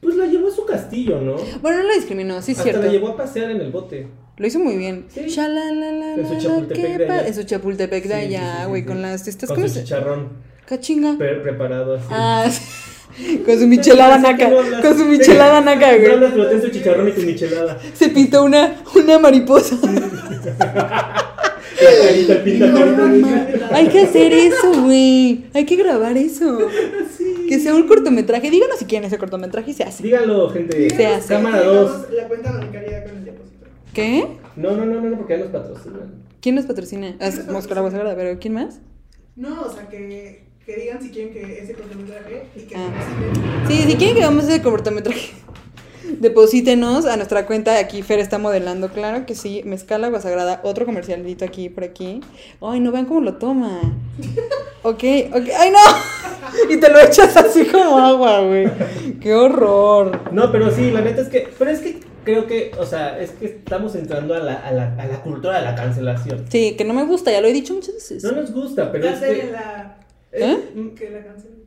Pues 0.00 0.16
la 0.16 0.26
llevó 0.26 0.48
a 0.48 0.50
su 0.50 0.64
castillo, 0.64 1.20
¿no? 1.20 1.36
Bueno, 1.60 1.78
no 1.82 1.84
la 1.88 1.94
discriminó, 1.94 2.40
sí 2.42 2.52
es 2.52 2.58
hasta 2.58 2.70
cierto. 2.70 2.86
la 2.86 2.92
llevó 2.92 3.08
a 3.08 3.16
pasear 3.16 3.50
en 3.50 3.60
el 3.60 3.70
bote. 3.70 4.08
Lo 4.38 4.46
hizo 4.46 4.58
muy 4.58 4.76
bien. 4.76 5.04
Sí. 5.12 5.26
Shalalalala, 5.28 6.14
En 6.14 6.26
su 6.28 6.38
Chapultepec 6.38 6.96
de 6.98 7.04
allá. 7.04 7.26
En 7.26 7.34
su 7.34 7.42
Chapultepec 7.44 8.04
de 8.04 8.14
Sí, 8.14 8.20
sí, 8.20 8.26
allá, 8.26 8.52
sí, 8.56 8.62
sí, 8.62 8.68
güey, 8.68 8.82
sí. 8.82 8.86
con 8.88 9.02
las 9.02 9.28
estas 9.28 9.48
Con 9.48 9.56
¿cómo 9.56 9.68
su 9.68 9.80
chicharrón 9.80 10.28
Cachinga. 10.66 11.16
pre- 11.18 11.34
preparado 11.36 11.94
así. 11.96 12.06
Ah, 12.10 12.46
sí. 13.16 13.42
con 13.44 13.58
su 13.60 13.66
michelada 13.66 14.18
naca, 14.18 14.48
no 14.48 14.56
con 14.82 14.96
su 14.98 15.04
michelada 15.04 15.58
Sí. 15.60 15.64
naca, 15.66 15.92
No 15.92 15.98
güey. 16.18 16.30
pero 16.32 16.48
ten 16.48 16.62
su 16.62 16.68
chicharrón 16.70 17.08
y 17.08 17.12
tu 17.12 17.20
michelada. 17.22 17.78
Se 17.94 18.08
pintó 18.08 18.44
una, 18.44 18.82
una 18.96 19.18
mariposa. 19.18 19.76
La 21.82 22.06
carita, 22.06 22.44
pinta 22.44 22.66
No, 22.66 22.78
carita. 22.78 22.96
no, 22.96 23.08
güey. 23.08 23.20
no. 23.22 23.66
Hay 23.76 23.88
que 23.88 24.00
hacer 24.02 24.32
eso, 24.32 24.82
güey. 24.82 25.44
Hay 25.54 25.64
que 25.66 25.76
grabar 25.76 26.16
eso. 26.16 26.58
Que 27.48 27.58
sea 27.58 27.74
un 27.74 27.86
cortometraje. 27.88 28.50
Díganos 28.50 28.78
si 28.78 28.84
quieren 28.84 29.06
ese 29.06 29.18
cortometraje 29.18 29.70
y 29.72 29.74
se 29.74 29.82
hace. 29.82 30.02
Dígalo, 30.02 30.48
gente. 30.50 30.90
Se 30.90 31.06
hace. 31.06 31.28
Cámara 31.34 31.62
2. 31.62 32.10
Digamos, 32.10 32.12
La 32.14 32.28
cuenta 32.28 32.52
bancaria 32.52 33.04
con. 33.04 33.21
¿Qué? 33.92 34.26
No, 34.56 34.72
no, 34.72 34.84
no, 34.84 35.00
no, 35.00 35.10
no, 35.10 35.16
porque 35.18 35.38
ya 35.38 35.44
nos 35.44 35.52
patrocinan. 35.52 36.22
¿Quién 36.40 36.54
nos 36.54 36.64
patrocina? 36.66 37.16
Ah, 37.20 37.30
Moscú 37.50 37.74
la 37.74 37.90
Sagrada, 37.90 38.16
pero 38.16 38.38
¿quién 38.40 38.54
más? 38.54 38.80
No, 39.36 39.62
o 39.62 39.70
sea, 39.72 39.88
que, 39.88 40.44
que 40.66 40.76
digan 40.76 41.02
si 41.02 41.10
quieren 41.10 41.32
que 41.32 41.60
ese 41.60 41.74
cortometraje 41.74 42.46
y 42.56 42.60
que 42.62 42.76
Ah. 42.76 42.90
Sí, 43.68 43.82
si 43.86 43.96
quieren 43.96 44.16
que 44.16 44.22
hagamos 44.24 44.44
ese 44.44 44.62
cortometraje, 44.62 45.32
deposítenos 46.20 47.06
a 47.06 47.16
nuestra 47.16 47.46
cuenta. 47.46 47.78
Aquí 47.78 48.02
Fer 48.02 48.18
está 48.18 48.38
modelando, 48.38 48.88
claro 48.88 49.24
que 49.26 49.34
sí. 49.34 49.62
Mezcal 49.64 50.04
Agua 50.04 50.20
Sagrada, 50.20 50.60
otro 50.64 50.84
comercialito 50.84 51.44
aquí 51.44 51.68
por 51.68 51.84
aquí. 51.84 52.20
Ay, 52.60 52.80
no 52.80 52.92
vean 52.92 53.06
cómo 53.06 53.20
lo 53.20 53.34
toma. 53.36 53.80
Ok, 54.84 55.04
ok. 55.32 55.48
¡Ay, 55.58 55.70
no! 55.70 55.78
Y 56.68 56.76
te 56.78 56.90
lo 56.90 56.98
echas 56.98 57.36
así 57.36 57.64
como 57.66 57.98
agua, 57.98 58.40
güey. 58.40 58.68
¡Qué 59.20 59.32
horror! 59.32 60.32
No, 60.32 60.50
pero 60.50 60.72
sí, 60.72 60.90
la 60.90 61.02
neta 61.02 61.20
es 61.22 61.28
que. 61.28 61.48
Pero 61.56 61.70
es 61.70 61.78
que 61.78 62.00
creo 62.24 62.46
que, 62.46 62.72
o 62.78 62.86
sea, 62.86 63.18
es 63.20 63.30
que 63.32 63.46
estamos 63.46 63.94
entrando 63.94 64.34
a 64.34 64.38
la, 64.40 64.54
a 64.54 64.72
la, 64.72 64.94
a 64.94 65.06
la 65.06 65.22
cultura 65.22 65.58
de 65.58 65.64
la 65.64 65.74
cancelación. 65.74 66.44
Sí, 66.50 66.74
que 66.76 66.84
no 66.84 66.94
me 66.94 67.04
gusta, 67.04 67.30
ya 67.30 67.40
lo 67.40 67.48
he 67.48 67.52
dicho 67.52 67.74
muchas 67.74 67.94
veces. 67.94 68.22
No 68.24 68.32
nos 68.32 68.52
gusta, 68.52 68.90
pero 68.92 69.04
es 69.06 69.12
Cancelen 69.12 69.46
que. 69.46 69.52
la. 69.52 69.98
¿Eh? 70.32 70.92
Que 70.96 71.10
la 71.10 71.24
cancelen. 71.24 71.61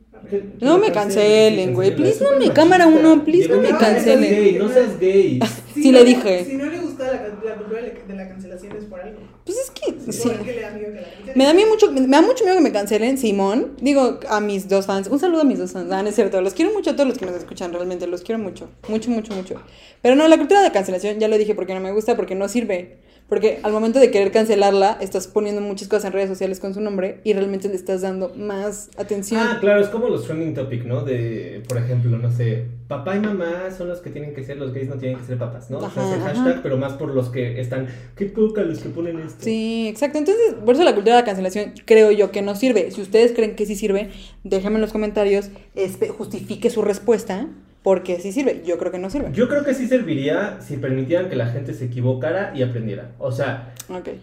No 0.60 0.78
me 0.78 0.90
cancelen, 0.92 1.74
güey. 1.74 1.94
Please, 1.94 2.22
no 2.22 2.38
me- 2.38 2.52
cámara 2.52 2.86
uno, 2.86 3.24
please, 3.24 3.48
no 3.48 3.56
me 3.60 3.70
no 3.70 3.78
seas 3.78 3.92
cancelen. 3.94 4.30
gay, 4.34 4.58
No 4.58 4.68
seas 4.68 4.98
gay. 4.98 5.38
Sí 5.76 5.90
no 5.92 5.98
le 5.98 6.04
dije. 6.06 6.44
Si 6.46 6.54
no 6.54 6.64
le 6.64 6.78
gusta 6.78 7.04
la, 7.04 7.12
la 7.44 7.54
cultura 7.56 7.82
de 7.82 8.14
la 8.14 8.28
cancelación 8.28 8.74
es 8.78 8.84
por 8.86 8.98
algo. 8.98 9.18
Pues 9.44 9.58
es 9.58 9.70
que. 9.70 9.92
Sí. 10.10 10.20
Sí. 10.22 10.28
¿Por 10.30 10.38
qué 10.40 10.54
le 10.54 10.60
da 10.62 10.70
miedo? 10.70 10.88
Me 11.34 11.44
da, 11.44 11.52
mí 11.52 11.64
mucho, 11.68 11.92
me 11.92 12.06
da 12.08 12.22
mucho 12.22 12.44
miedo 12.44 12.56
que 12.56 12.62
me 12.62 12.72
cancelen, 12.72 13.18
Simón. 13.18 13.72
Digo, 13.82 14.18
a 14.30 14.40
mis 14.40 14.68
dos 14.70 14.86
fans. 14.86 15.06
Un 15.08 15.18
saludo 15.20 15.42
a 15.42 15.44
mis 15.44 15.58
dos 15.58 15.72
fans. 15.72 15.92
Ah, 15.92 16.02
no 16.02 16.08
es 16.08 16.14
cierto. 16.14 16.40
Los 16.40 16.54
quiero 16.54 16.72
mucho 16.72 16.90
a 16.90 16.94
todos 16.94 17.06
los 17.10 17.18
que 17.18 17.26
nos 17.26 17.36
escuchan, 17.36 17.74
realmente. 17.74 18.06
Los 18.06 18.22
quiero 18.22 18.38
mucho. 18.38 18.70
Mucho, 18.88 19.10
mucho, 19.10 19.34
mucho. 19.34 19.60
Pero 20.00 20.16
no, 20.16 20.26
la 20.28 20.38
cultura 20.38 20.62
de 20.62 20.72
cancelación, 20.72 21.20
ya 21.20 21.28
lo 21.28 21.36
dije 21.36 21.54
porque 21.54 21.74
no 21.74 21.80
me 21.80 21.92
gusta, 21.92 22.16
porque 22.16 22.34
no 22.34 22.48
sirve. 22.48 22.96
Porque 23.28 23.58
al 23.64 23.72
momento 23.72 23.98
de 23.98 24.10
querer 24.12 24.30
cancelarla, 24.30 24.98
estás 25.00 25.26
poniendo 25.26 25.60
muchas 25.60 25.88
cosas 25.88 26.04
en 26.06 26.12
redes 26.12 26.28
sociales 26.28 26.60
con 26.60 26.74
su 26.74 26.80
nombre 26.80 27.20
y 27.24 27.32
realmente 27.32 27.68
le 27.68 27.74
estás 27.74 28.02
dando 28.02 28.32
más 28.36 28.88
atención. 28.96 29.40
Ah, 29.42 29.58
claro, 29.60 29.80
es 29.80 29.88
como 29.88 30.08
los 30.08 30.24
trending 30.26 30.54
topic, 30.54 30.84
¿no? 30.84 31.02
De, 31.04 31.60
por 31.68 31.78
ejemplo, 31.78 32.16
no 32.18 32.30
sé, 32.30 32.66
papá 32.86 33.16
y 33.16 33.20
mamá 33.20 33.70
son 33.76 33.88
los 33.88 33.98
que 33.98 34.10
tienen 34.10 34.32
que 34.32 34.44
ser, 34.44 34.58
los 34.58 34.72
gays 34.72 34.88
no 34.88 34.94
tienen 34.94 35.18
que 35.18 35.24
ser 35.24 35.38
papás, 35.38 35.70
¿no? 35.70 35.78
o 35.78 35.80
sea, 35.80 35.88
Ajá, 35.88 36.02
es 36.08 36.14
el 36.14 36.20
ajá. 36.22 36.34
hashtag, 36.34 36.62
pero 36.62 36.76
más 36.78 36.92
por 36.92 37.12
los 37.12 37.28
que 37.30 37.60
están, 37.60 37.88
qué 38.14 38.26
poca 38.26 38.62
los 38.62 38.78
que 38.78 38.90
ponen 38.90 39.18
esto. 39.18 39.42
Sí, 39.42 39.88
exacto. 39.88 40.18
Entonces, 40.18 40.54
por 40.64 40.74
eso 40.76 40.84
la 40.84 40.94
cultura 40.94 41.16
de 41.16 41.22
la 41.22 41.26
cancelación 41.26 41.72
creo 41.84 42.12
yo 42.12 42.30
que 42.30 42.42
no 42.42 42.54
sirve. 42.54 42.92
Si 42.92 43.02
ustedes 43.02 43.32
creen 43.32 43.56
que 43.56 43.66
sí 43.66 43.74
sirve, 43.74 44.10
déjenme 44.44 44.76
en 44.76 44.82
los 44.82 44.92
comentarios, 44.92 45.50
este, 45.74 46.10
justifique 46.10 46.70
su 46.70 46.82
respuesta, 46.82 47.48
porque 47.86 48.18
sí 48.18 48.32
sirve. 48.32 48.64
Yo 48.66 48.78
creo 48.78 48.90
que 48.90 48.98
no 48.98 49.08
sirve. 49.10 49.28
Yo 49.30 49.48
creo 49.48 49.62
que 49.62 49.72
sí 49.72 49.86
serviría 49.86 50.56
si 50.60 50.76
permitieran 50.76 51.28
que 51.28 51.36
la 51.36 51.46
gente 51.46 51.72
se 51.72 51.84
equivocara 51.84 52.50
y 52.52 52.64
aprendiera. 52.64 53.12
O 53.20 53.30
sea, 53.30 53.74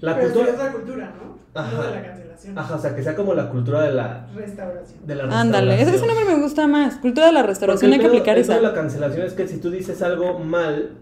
la 0.02 0.16
Pero 0.16 0.28
es 0.28 0.34
cultura... 0.34 0.54
otra 0.54 0.72
cultura, 0.74 1.14
¿no? 1.16 1.38
Ajá. 1.62 1.78
No 1.78 1.84
de 1.84 1.92
la 1.92 2.04
cancelación. 2.04 2.60
Ajá, 2.60 2.76
o 2.76 2.78
sea, 2.78 2.94
que 2.94 3.02
sea 3.02 3.16
como 3.16 3.34
la 3.34 3.50
cultura 3.50 3.84
de 3.84 3.94
la, 3.94 4.28
Restauración. 4.36 5.08
de 5.08 5.16
la 5.16 5.40
Ándale, 5.40 5.82
ese, 5.82 5.96
ese 5.96 6.06
nombre 6.06 6.26
me 6.26 6.42
gusta 6.42 6.68
más. 6.68 6.98
Cultura 6.98 7.28
de 7.28 7.32
la 7.32 7.44
restauración, 7.44 7.94
hay 7.94 8.00
que 8.00 8.08
aplicar 8.08 8.38
esa. 8.38 8.56
de 8.56 8.64
la 8.64 8.74
cancelación 8.74 9.26
es 9.26 9.32
que 9.32 9.48
si 9.48 9.60
tú 9.60 9.72
dices 9.72 10.02
algo 10.02 10.40
mal, 10.40 10.98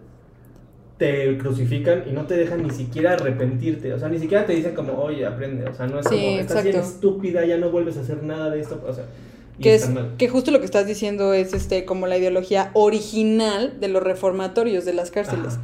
te 0.99 1.39
crucifican 1.39 2.03
y 2.07 2.11
no 2.11 2.27
te 2.27 2.37
dejan 2.37 2.61
ni 2.61 2.69
siquiera 2.69 3.13
arrepentirte. 3.13 3.91
O 3.91 3.97
sea, 3.97 4.07
ni 4.07 4.19
siquiera 4.19 4.45
te 4.45 4.53
dicen 4.53 4.75
como, 4.75 4.93
oye, 5.01 5.25
aprende. 5.25 5.67
O 5.67 5.73
sea, 5.73 5.87
no 5.87 5.99
es 5.99 6.07
Sí, 6.07 6.13
como, 6.15 6.39
estás 6.41 6.63
bien 6.63 6.75
estúpida, 6.75 7.43
ya 7.43 7.57
no 7.57 7.71
vuelves 7.71 7.97
a 7.97 8.01
hacer 8.01 8.21
nada 8.21 8.51
de 8.51 8.59
esto. 8.59 8.79
O 8.87 8.93
sea, 8.93 9.05
Que, 9.61 9.75
es, 9.75 9.89
que 10.17 10.27
justo 10.29 10.51
lo 10.51 10.59
que 10.59 10.65
estás 10.65 10.85
diciendo 10.87 11.33
es 11.33 11.53
este 11.53 11.85
como 11.85 12.07
la 12.07 12.17
ideología 12.17 12.71
original 12.73 13.79
de 13.79 13.87
los 13.89 14.01
reformatorios 14.03 14.85
de 14.85 14.93
las 14.93 15.11
cárceles. 15.11 15.53
Ajá, 15.53 15.61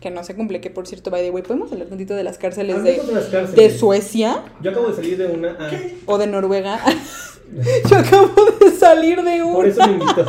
Que 0.00 0.10
no 0.10 0.24
se 0.24 0.34
cumple, 0.34 0.60
que 0.60 0.70
por 0.70 0.86
cierto, 0.86 1.10
by 1.10 1.22
the 1.22 1.30
way, 1.30 1.42
¿podemos 1.42 1.70
hablar 1.72 1.86
tantito 1.88 2.14
de 2.14 2.24
las 2.24 2.38
cárceles 2.38 2.82
de, 2.82 2.90
Hablemos 2.90 3.06
de 3.08 3.14
las 3.14 3.24
cárceles. 3.26 3.54
de 3.72 3.78
Suecia 3.78 4.42
Yo 4.62 4.70
acabo 4.72 4.88
de 4.88 4.94
salir 4.96 5.16
de 5.18 5.26
una. 5.26 5.56
ah, 5.60 5.70
o 6.06 6.18
de 6.18 6.26
Noruega? 6.26 6.80
Yo 7.90 7.96
acabo 7.98 8.32
de 8.60 8.70
salir 8.72 9.22
de 9.22 9.40
por 9.42 9.64
una. 9.64 9.68
eso 9.68 9.86
me 9.86 9.92
invitó. 9.92 10.26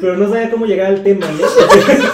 Pero 0.00 0.16
no 0.18 0.28
sabía 0.28 0.50
cómo 0.50 0.66
llegar 0.66 0.88
al 0.88 1.02
tema, 1.02 1.26
¿no? 1.26 1.46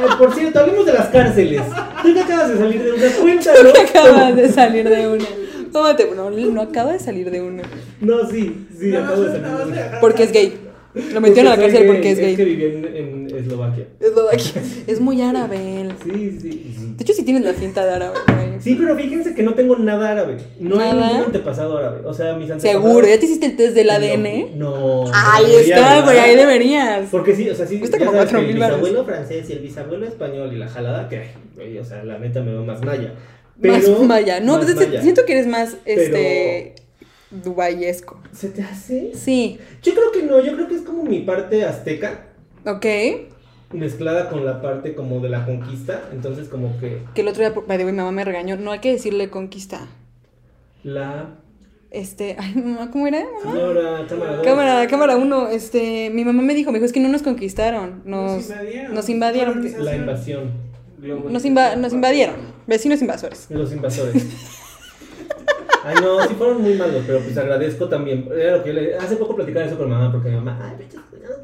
Ah, 0.00 0.16
por 0.16 0.32
cierto, 0.32 0.60
hablemos 0.60 0.86
de 0.86 0.92
las 0.92 1.08
cárceles. 1.08 1.60
Tú 2.02 2.14
que 2.14 2.20
acabas 2.20 2.50
de 2.50 2.58
salir 2.58 2.82
de 2.84 2.92
una 2.92 3.10
cuenta, 3.20 3.52
¿no? 3.62 3.72
Que 3.72 3.80
acabas 3.80 4.36
de 4.36 4.52
salir 4.52 4.88
de 4.88 5.08
una. 5.08 5.24
Tómate, 5.72 6.08
no, 6.16 6.30
no 6.30 6.60
acaba 6.62 6.92
de 6.92 6.98
salir 6.98 7.30
de 7.30 7.40
una. 7.42 7.62
No, 8.00 8.28
sí, 8.28 8.66
sí, 8.78 8.88
Nada 8.88 9.06
acabo 9.06 9.22
de 9.22 9.32
salir 9.32 9.46
de 9.66 9.72
dejar- 9.74 10.00
Porque 10.00 10.22
es 10.24 10.32
gay. 10.32 10.54
Lo 11.12 11.20
metieron 11.20 11.52
a 11.52 11.56
la 11.56 11.62
cárcel 11.62 11.86
porque 11.86 12.10
es 12.12 12.18
Es 12.18 12.36
que 12.36 12.44
gay. 12.44 12.56
viví 12.56 12.64
en, 12.64 12.84
en 12.96 13.36
Eslovaquia. 13.36 13.86
Eslovaquia. 14.00 14.62
Es 14.86 15.00
muy 15.00 15.20
árabe 15.22 15.82
él. 15.82 15.92
Sí, 16.02 16.38
sí, 16.40 16.50
sí. 16.76 16.94
De 16.96 17.02
hecho, 17.04 17.12
sí 17.12 17.22
tienes 17.24 17.44
la 17.44 17.52
cinta 17.52 17.84
de 17.84 17.92
árabe, 17.92 18.16
güey. 18.26 18.48
Sí, 18.60 18.74
pero 18.74 18.96
fíjense 18.96 19.34
que 19.34 19.42
no 19.44 19.54
tengo 19.54 19.76
nada 19.76 20.10
árabe. 20.10 20.38
No 20.58 20.80
hay 20.80 20.90
¿Nada? 20.92 21.08
ningún 21.08 21.24
antepasado 21.26 21.76
árabe. 21.78 22.00
O 22.04 22.12
sea, 22.12 22.34
mis 22.34 22.50
antepasados. 22.50 22.82
Seguro, 22.84 23.06
¿ya 23.06 23.20
te 23.20 23.26
hiciste 23.26 23.46
el 23.46 23.56
test 23.56 23.74
del 23.76 23.90
ADN? 23.90 24.58
No. 24.58 25.04
no 25.04 25.10
Ahí 25.14 25.46
debería, 25.46 25.76
está, 25.76 26.00
güey, 26.02 26.18
ahí 26.18 26.34
deberías. 26.34 27.08
Porque 27.10 27.36
sí, 27.36 27.48
o 27.48 27.54
sea, 27.54 27.66
sí. 27.66 27.78
Cuesta 27.78 27.98
como 27.98 28.12
sabes 28.12 28.26
que 28.30 28.32
4,000 28.36 28.50
el 28.50 28.54
bisabuelo 28.70 29.04
francés 29.04 29.50
y 29.50 29.52
el 29.52 29.58
bisabuelo 29.60 30.06
español 30.06 30.52
y 30.52 30.56
la 30.56 30.68
jalada, 30.68 31.08
que, 31.08 31.22
güey, 31.54 31.78
o 31.78 31.84
sea, 31.84 32.02
la 32.02 32.18
neta 32.18 32.40
me 32.40 32.50
veo 32.52 32.64
más 32.64 32.80
más 33.62 33.82
Pero- 33.84 34.02
maya. 34.04 34.40
No, 34.40 34.56
más 34.56 34.64
pues 34.64 34.76
maya. 34.76 35.02
siento 35.02 35.24
que 35.24 35.32
eres 35.32 35.46
más, 35.46 35.76
Pero- 35.84 36.00
este, 36.02 36.74
dubayesco. 37.30 38.20
¿Se 38.32 38.48
te 38.50 38.62
hace? 38.62 39.12
Sí, 39.14 39.58
Yo 39.82 39.92
creo 39.94 40.12
que 40.12 40.22
no, 40.22 40.40
yo 40.44 40.54
creo 40.54 40.68
que 40.68 40.74
es 40.76 40.82
como 40.82 41.02
mi 41.04 41.20
parte 41.20 41.64
azteca 41.64 42.26
ok. 42.64 42.86
mezclada 43.72 44.30
con 44.30 44.44
la 44.46 44.62
parte 44.62 44.94
como 44.94 45.20
de 45.20 45.28
la 45.28 45.44
conquista. 45.44 46.08
Entonces, 46.12 46.48
como 46.48 46.78
que 46.78 47.02
Que 47.14 47.20
el 47.22 47.28
otro 47.28 47.40
día, 47.42 47.50
by 47.50 47.76
the 47.78 47.84
way, 47.84 47.92
mi 47.92 47.98
mamá 47.98 48.12
me 48.12 48.24
regañó. 48.24 48.56
No 48.56 48.72
hay 48.72 48.78
que 48.78 48.92
decirle 48.92 49.28
conquista. 49.30 49.88
la 50.84 51.34
Este, 51.90 52.36
ay, 52.38 52.54
mamá, 52.54 52.90
¿cómo 52.90 53.06
era? 53.06 53.24
mamá? 53.44 53.52
señora 53.56 54.06
cámara 54.08 54.36
dos. 54.36 54.44
Cámara, 54.46 54.86
cámara 54.88 55.16
uno, 55.16 55.48
este, 55.48 56.10
mi 56.10 56.24
mamá 56.24 56.42
me 56.42 56.54
dijo, 56.54 56.70
me 56.70 56.78
dijo, 56.78 56.86
es 56.86 56.92
que 56.92 57.00
no 57.00 57.08
nos 57.08 57.22
conquistaron, 57.22 58.02
nos, 58.04 58.32
Nos 58.36 58.50
invadieron. 58.50 58.94
nos 58.94 59.08
invadieron. 59.08 59.84
La 59.84 59.96
invasión. 59.96 60.67
Nos, 61.00 61.44
inva- 61.44 61.76
nos 61.76 61.92
invadieron, 61.92 62.36
vecinos 62.66 63.00
invasores. 63.00 63.46
Los 63.50 63.72
invasores. 63.72 64.26
Ay, 65.84 65.94
no, 66.02 66.20
sí 66.26 66.34
fueron 66.34 66.60
muy 66.60 66.74
malos, 66.74 67.04
pero 67.06 67.20
pues 67.20 67.36
agradezco 67.38 67.88
también. 67.88 68.28
Era 68.36 68.56
lo 68.58 68.62
que 68.64 68.74
yo 68.74 68.80
le 68.80 68.96
Hace 68.96 69.16
poco 69.16 69.36
platicaba 69.36 69.64
eso 69.64 69.78
con 69.78 69.88
mamá, 69.88 70.10
porque 70.12 70.28
mi 70.28 70.36
mamá, 70.36 70.58
ay, 70.78 70.86
cuñados". 71.10 71.38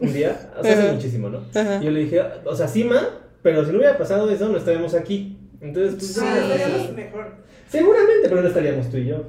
Un 0.00 0.12
día, 0.12 0.52
o 0.58 0.62
sea, 0.62 0.72
hace 0.72 0.92
muchísimo, 0.92 1.28
¿no? 1.28 1.38
Ajá. 1.54 1.78
Y 1.80 1.84
yo 1.86 1.90
le 1.90 2.00
dije, 2.00 2.20
o 2.44 2.54
sea, 2.54 2.68
sí, 2.68 2.84
ma, 2.84 3.00
pero 3.42 3.64
si 3.64 3.72
no 3.72 3.78
hubiera 3.78 3.96
pasado 3.98 4.30
eso, 4.30 4.48
no 4.48 4.58
estaríamos 4.58 4.94
aquí. 4.94 5.38
Entonces, 5.60 5.94
pues, 5.94 6.12
Sí, 6.14 6.20
estaríamos 6.20 6.92
mejor. 6.92 7.26
seguramente, 7.68 8.28
pero 8.28 8.42
no 8.42 8.48
estaríamos 8.48 8.90
tú 8.90 8.96
y 8.98 9.06
yo. 9.06 9.24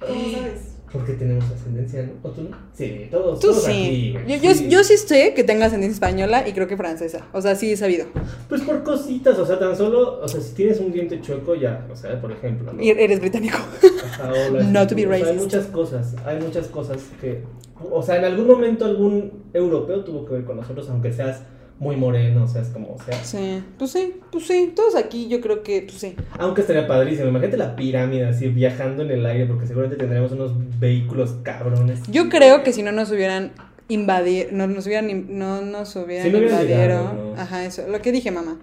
¿Cómo 0.00 0.30
sabes? 0.32 0.74
Porque 0.92 1.12
tenemos 1.12 1.44
ascendencia, 1.44 2.02
¿no? 2.02 2.12
¿O 2.28 2.32
tú 2.32 2.42
no? 2.44 2.56
Sí, 2.72 3.08
todos, 3.10 3.40
Tú 3.40 3.48
todos 3.48 3.64
sí. 3.64 3.70
aquí, 3.72 4.12
yo, 4.12 4.38
güey, 4.38 4.40
yo, 4.40 4.54
sí. 4.54 4.68
yo 4.70 4.84
sí 4.84 4.96
sé 4.96 5.34
que 5.34 5.44
tengo 5.44 5.64
ascendencia 5.64 5.94
española 5.94 6.48
y 6.48 6.52
creo 6.52 6.66
que 6.66 6.76
francesa. 6.78 7.26
O 7.32 7.42
sea, 7.42 7.54
sí 7.56 7.72
he 7.72 7.76
sabido. 7.76 8.06
Pues 8.48 8.62
por 8.62 8.82
cositas, 8.82 9.38
o 9.38 9.44
sea, 9.44 9.58
tan 9.58 9.76
solo, 9.76 10.20
o 10.22 10.26
sea, 10.28 10.40
si 10.40 10.54
tienes 10.54 10.80
un 10.80 10.90
diente 10.90 11.20
chueco, 11.20 11.54
ya, 11.54 11.86
o 11.92 11.94
sea, 11.96 12.18
por 12.20 12.32
ejemplo, 12.32 12.72
¿no? 12.72 12.82
Y 12.82 12.88
eres 12.90 13.20
británico. 13.20 13.58
Ajá, 14.04 14.32
o 14.32 14.54
la 14.54 14.62
Not 14.64 14.88
to 14.88 14.94
be 14.94 15.04
o 15.06 15.08
sea, 15.08 15.16
Hay 15.16 15.22
racist. 15.24 15.42
muchas 15.44 15.66
cosas, 15.66 16.14
hay 16.24 16.40
muchas 16.40 16.66
cosas 16.68 16.96
que, 17.20 17.42
o 17.90 18.02
sea, 18.02 18.16
en 18.16 18.24
algún 18.24 18.46
momento 18.46 18.86
algún 18.86 19.44
europeo 19.52 20.04
tuvo 20.04 20.24
que 20.24 20.34
ver 20.34 20.44
con 20.44 20.56
nosotros, 20.56 20.88
aunque 20.88 21.12
seas 21.12 21.42
muy 21.78 21.96
moreno, 21.96 22.44
o 22.44 22.48
seas 22.48 22.68
como, 22.68 22.94
o 22.94 22.98
sea, 23.02 23.22
Sí, 23.22 23.62
pues 23.78 23.92
sí, 23.92 24.14
pues 24.32 24.46
sí. 24.46 24.72
Todos 24.74 24.96
aquí 24.96 25.28
yo 25.28 25.40
creo 25.40 25.62
que, 25.62 25.82
pues 25.82 25.98
sí. 25.98 26.16
aunque 26.38 26.62
estaría 26.62 26.86
padrísimo, 26.86 27.28
imagínate 27.28 27.56
la 27.56 27.76
pirámide 27.76 28.26
así 28.26 28.48
viajando 28.48 29.02
en 29.02 29.10
el 29.12 29.24
aire, 29.26 29.46
porque 29.46 29.66
seguramente 29.66 29.98
tendríamos 29.98 30.32
unos 30.32 30.52
vehículos 30.80 31.36
cabrones. 31.42 32.00
Yo 32.10 32.28
creo 32.28 32.62
que 32.64 32.72
si 32.72 32.82
no 32.82 32.90
nos 32.92 33.10
hubieran 33.10 33.52
invadido, 33.88 34.48
no 34.52 34.66
nos 34.66 34.86
hubieran, 34.86 35.38
no 35.38 35.62
nos 35.62 35.94
hubieran 35.96 36.26
Si 36.26 36.32
no 36.32 36.38
invadieron, 36.38 36.66
llegado, 36.98 37.34
¿no? 37.34 37.40
ajá, 37.40 37.64
eso, 37.64 37.86
lo 37.88 38.02
que 38.02 38.12
dije 38.12 38.30
mamá, 38.30 38.58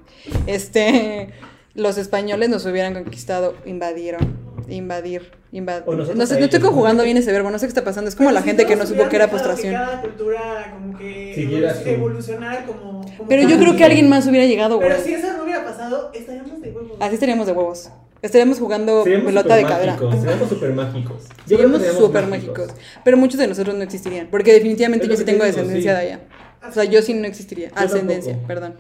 este, 0.46 1.30
los 1.74 1.98
españoles 1.98 2.50
nos 2.50 2.66
hubieran 2.66 2.94
conquistado, 2.94 3.56
invadieron, 3.66 4.38
invadir, 4.70 5.32
invadir, 5.52 5.86
no 6.16 6.26
sé, 6.26 6.38
no 6.40 6.46
estoy 6.46 6.60
conjugando 6.60 7.04
bien 7.04 7.18
ese 7.18 7.32
verbo, 7.32 7.50
no 7.52 7.60
sé 7.60 7.66
qué 7.66 7.70
está 7.70 7.84
pasando, 7.84 8.10
es 8.10 8.16
como 8.16 8.32
la 8.32 8.42
si 8.42 8.48
gente 8.50 8.66
que 8.66 8.76
no 8.76 8.86
supo 8.86 9.08
que 9.10 9.16
era 9.16 9.30
postración. 9.30 9.74
Que 9.74 9.80
cada 9.80 10.02
cultura 10.02 10.72
como 10.74 10.98
que 10.98 11.34
Siguiera 11.36 11.74
evolu- 11.74 11.84
su- 11.84 11.90
evolucionara 11.90 12.66
como, 12.66 13.02
como 13.18 13.30
Pero 13.30 13.48
yo 13.48 13.58
creo 13.58 13.76
que 13.76 13.84
alguien 13.84 14.10
más 14.10 14.28
hubiera 14.28 14.46
llegado, 14.46 14.78
güey. 14.78 14.90
Pero 14.90 15.02
si 15.04 15.14
eso 15.14 15.28
no 15.38 15.44
hubiera 15.44 15.64
pasado, 15.64 16.12
estaríamos 16.14 16.62
de 16.62 16.72
huevos. 16.72 16.98
Así 17.00 17.14
estaríamos 17.16 17.46
de 17.48 17.52
huevos. 17.54 17.90
Estaríamos 18.22 18.58
jugando 18.60 19.04
Seríamos 19.04 19.28
pelota 19.28 19.56
de 19.56 19.64
cadera. 19.66 19.98
seríamos 19.98 20.50
súper 20.50 20.74
mágicos. 20.74 21.24
Yo 21.46 21.58
creo 21.58 21.72
que 21.72 21.78
Seríamos 21.78 22.02
súper 22.04 22.28
mágicos. 22.28 22.68
Pero 23.04 23.18
muchos 23.18 23.40
de 23.40 23.48
nosotros 23.48 23.76
no 23.76 23.84
existirían. 23.84 24.28
Porque 24.32 24.52
definitivamente 24.54 25.08
yo 25.08 25.16
sí 25.16 25.24
tengo 25.26 25.44
descendencia 25.44 25.92
sí. 26.00 26.02
de 26.06 26.14
allá. 26.14 26.20
O 26.68 26.72
sea, 26.72 26.86
yo 26.86 27.02
sí 27.04 27.14
no 27.14 27.28
existiría. 27.28 27.70
Yo 27.70 27.76
Ascendencia, 27.76 28.32
tampoco. 28.32 28.48
perdón. 28.48 28.76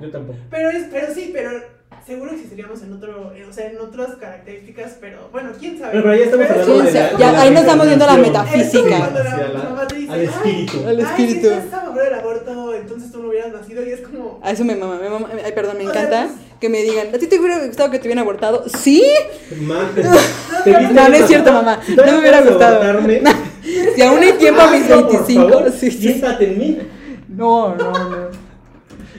Yo 0.00 0.10
tampoco. 0.10 0.38
Pero, 0.50 0.68
es, 0.70 0.84
pero 0.92 1.14
sí, 1.14 1.30
pero 1.32 1.50
seguro 2.08 2.30
existiríamos 2.32 2.82
en 2.82 2.92
otro, 2.94 3.32
eh, 3.36 3.44
o 3.48 3.52
sea, 3.52 3.70
en 3.70 3.78
otras 3.78 4.16
características, 4.16 4.96
pero 5.00 5.28
bueno, 5.30 5.50
quién 5.60 5.78
sabe. 5.78 5.92
Pero, 5.92 6.02
pero 6.04 6.16
ya 6.16 6.24
estamos 6.24 6.46
Pero 6.48 6.60
hablando 6.62 6.74
de 6.84 6.90
Ciencia. 6.90 7.12
la, 7.12 7.18
Ya, 7.18 7.26
de 7.26 7.32
la 7.36 7.42
ahí 7.42 7.50
nos 7.50 7.60
estamos 7.60 7.86
viendo 7.86 8.06
la 8.06 8.16
metafísica. 8.16 9.10
al 10.10 10.20
espíritu. 10.22 10.72
Ay, 10.80 10.86
Al 10.88 10.96
ay, 10.98 11.02
espíritu. 11.04 11.40
si 11.40 11.48
tú 11.48 11.54
estás 11.54 11.74
a 11.74 11.82
favor 11.84 12.02
del 12.02 12.14
aborto, 12.14 12.74
entonces 12.74 13.12
tú 13.12 13.22
no 13.22 13.28
hubieras 13.28 13.52
nacido 13.52 13.84
y 13.84 13.90
es 13.90 14.00
como... 14.00 14.40
A 14.42 14.50
eso 14.50 14.64
me 14.64 14.74
mama, 14.74 14.98
me 15.00 15.08
mama. 15.10 15.28
Ay, 15.44 15.52
perdón, 15.52 15.76
me 15.78 15.86
O 15.86 15.92
sea, 15.92 16.02
encanta 16.02 16.28
que 16.60 16.68
me 16.68 16.82
digan, 16.82 17.08
¿a 17.14 17.18
ti 17.18 17.26
te 17.26 17.38
hubiera 17.38 17.64
gustado 17.64 17.90
que 17.90 17.98
te 17.98 18.08
hubieran 18.08 18.22
abortado? 18.24 18.64
¿Sí? 18.68 19.04
Ma- 19.60 19.90
pero- 19.94 20.10
¿te 20.64 20.70
viste 20.70 20.94
No, 20.94 21.08
no 21.08 21.14
es 21.14 21.26
cierto, 21.26 21.52
mamá. 21.52 21.78
Si 21.84 21.94
No 21.94 22.04
me 22.04 22.18
hubiera 22.18 22.40
gustado. 22.42 22.76
abortarme, 22.82 23.22
Si 23.94 24.00
aún 24.02 24.18
hay 24.20 24.32
tiempo 24.32 24.62
a 24.62 24.70
mis 24.70 24.84
hazlo, 24.84 25.02
por 25.08 25.12
25. 25.26 25.48
favor, 25.50 25.72
Sí, 25.72 25.90
sí. 25.90 26.22
En 26.40 26.58
mí. 26.58 26.78
No, 27.28 27.74
no, 27.76 27.92
no. 27.92 28.28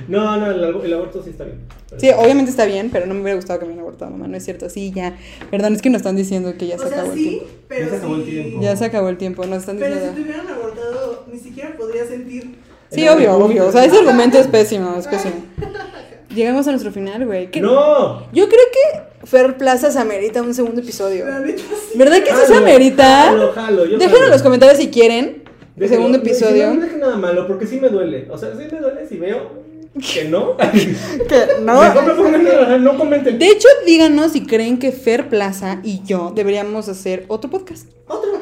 No, 0.08 0.38
no, 0.38 0.50
el 0.82 0.94
aborto 0.94 1.22
sí 1.24 1.30
está 1.30 1.44
bien. 1.44 1.60
Sí, 1.98 2.10
obviamente 2.12 2.52
está 2.52 2.66
bien, 2.66 2.90
pero 2.92 3.06
no 3.08 3.14
me 3.16 3.22
hubiera 3.22 3.36
gustado 3.36 3.60
que 3.60 3.66
me 3.66 3.72
hubieran 3.72 3.86
abortado, 3.88 4.12
mamá. 4.12 4.28
No 4.28 4.38
es 4.38 4.44
cierto. 4.46 4.70
Sí, 4.70 4.92
ya. 4.96 5.18
Perdón, 5.50 5.74
es 5.74 5.82
que 5.82 5.90
nos 5.90 6.00
están 6.02 6.16
diciendo 6.16 6.54
que 6.58 6.68
ya 6.68 6.78
se 6.78 6.86
o 6.86 6.88
sea, 6.90 6.98
acabó 7.00 7.14
el 7.14 7.18
sí, 7.20 7.30
tiempo. 7.30 7.46
pero 7.68 7.86
Ya 7.86 7.90
se 7.90 7.96
acabó 7.98 8.16
el 8.16 8.26
tiempo. 8.26 8.62
Ya 8.62 8.76
se 8.76 8.86
acabó 8.86 9.10
el 9.10 9.18
tiempo, 9.18 9.46
nos 9.48 9.58
están 9.60 9.78
Pero 9.78 9.88
si 9.88 9.94
diciendo. 10.00 10.16
te 10.16 10.22
hubieran 10.24 10.48
abortado, 10.48 11.26
ni 11.32 11.40
siquiera 11.40 11.76
podría 11.78 12.06
sentir... 12.06 12.56
Sí, 12.92 13.08
obvio, 13.08 13.34
obvio. 13.36 13.68
O 13.68 13.72
sea, 13.72 13.86
ese 13.86 13.98
argumento 14.00 14.38
es 14.40 14.48
pésimo, 14.48 14.96
es 14.98 15.08
pésimo. 15.08 15.36
Llegamos 16.36 16.68
a 16.68 16.72
nuestro 16.72 16.92
final, 16.92 17.26
güey. 17.26 17.50
¿Qué- 17.50 17.62
No. 17.62 18.22
Yo 18.34 18.48
creo 18.48 18.62
que 18.72 19.26
Fer 19.28 19.58
Plaza 19.58 19.92
se 19.92 20.00
amerita 20.00 20.42
un 20.44 20.54
segundo 20.54 20.82
episodio. 20.82 21.26
Sí. 21.46 21.98
¿Verdad 21.98 22.18
que 22.24 22.30
sí 22.32 22.42
se 22.48 22.56
amerita? 22.56 23.34
Déjenlo 23.34 24.26
en 24.26 24.30
los 24.32 24.42
comentarios 24.44 24.78
si 24.78 24.90
quieren. 24.90 25.44
El 25.76 25.88
segundo 25.90 26.18
No, 26.18 26.24
episodio. 26.24 26.68
No, 26.68 26.74
no 26.76 26.82
dejen 26.82 27.00
nada 27.00 27.16
malo, 27.18 27.48
porque 27.48 27.66
sí 27.66 27.80
me 27.80 27.90
duele. 27.90 28.28
O 28.30 28.38
sea, 28.38 28.52
sí 28.52 28.64
me 28.72 28.80
duele 28.80 29.08
si 29.08 29.18
veo 29.18 29.64
que 30.00 30.26
no. 30.26 30.58
Que 31.30 31.62
no. 31.62 31.82
Mejor 31.82 32.80
no 32.80 32.98
comenten. 32.98 33.38
De 33.38 33.48
hecho, 33.48 33.68
díganos 33.86 34.32
si 34.34 34.46
creen 34.46 34.80
que 34.80 34.92
Fer 34.92 35.30
Plaza 35.30 35.80
y 35.84 36.02
yo 36.04 36.32
deberíamos 36.36 36.90
hacer 36.90 37.26
otro 37.28 37.50
podcast. 37.50 37.88
Otro. 38.08 38.39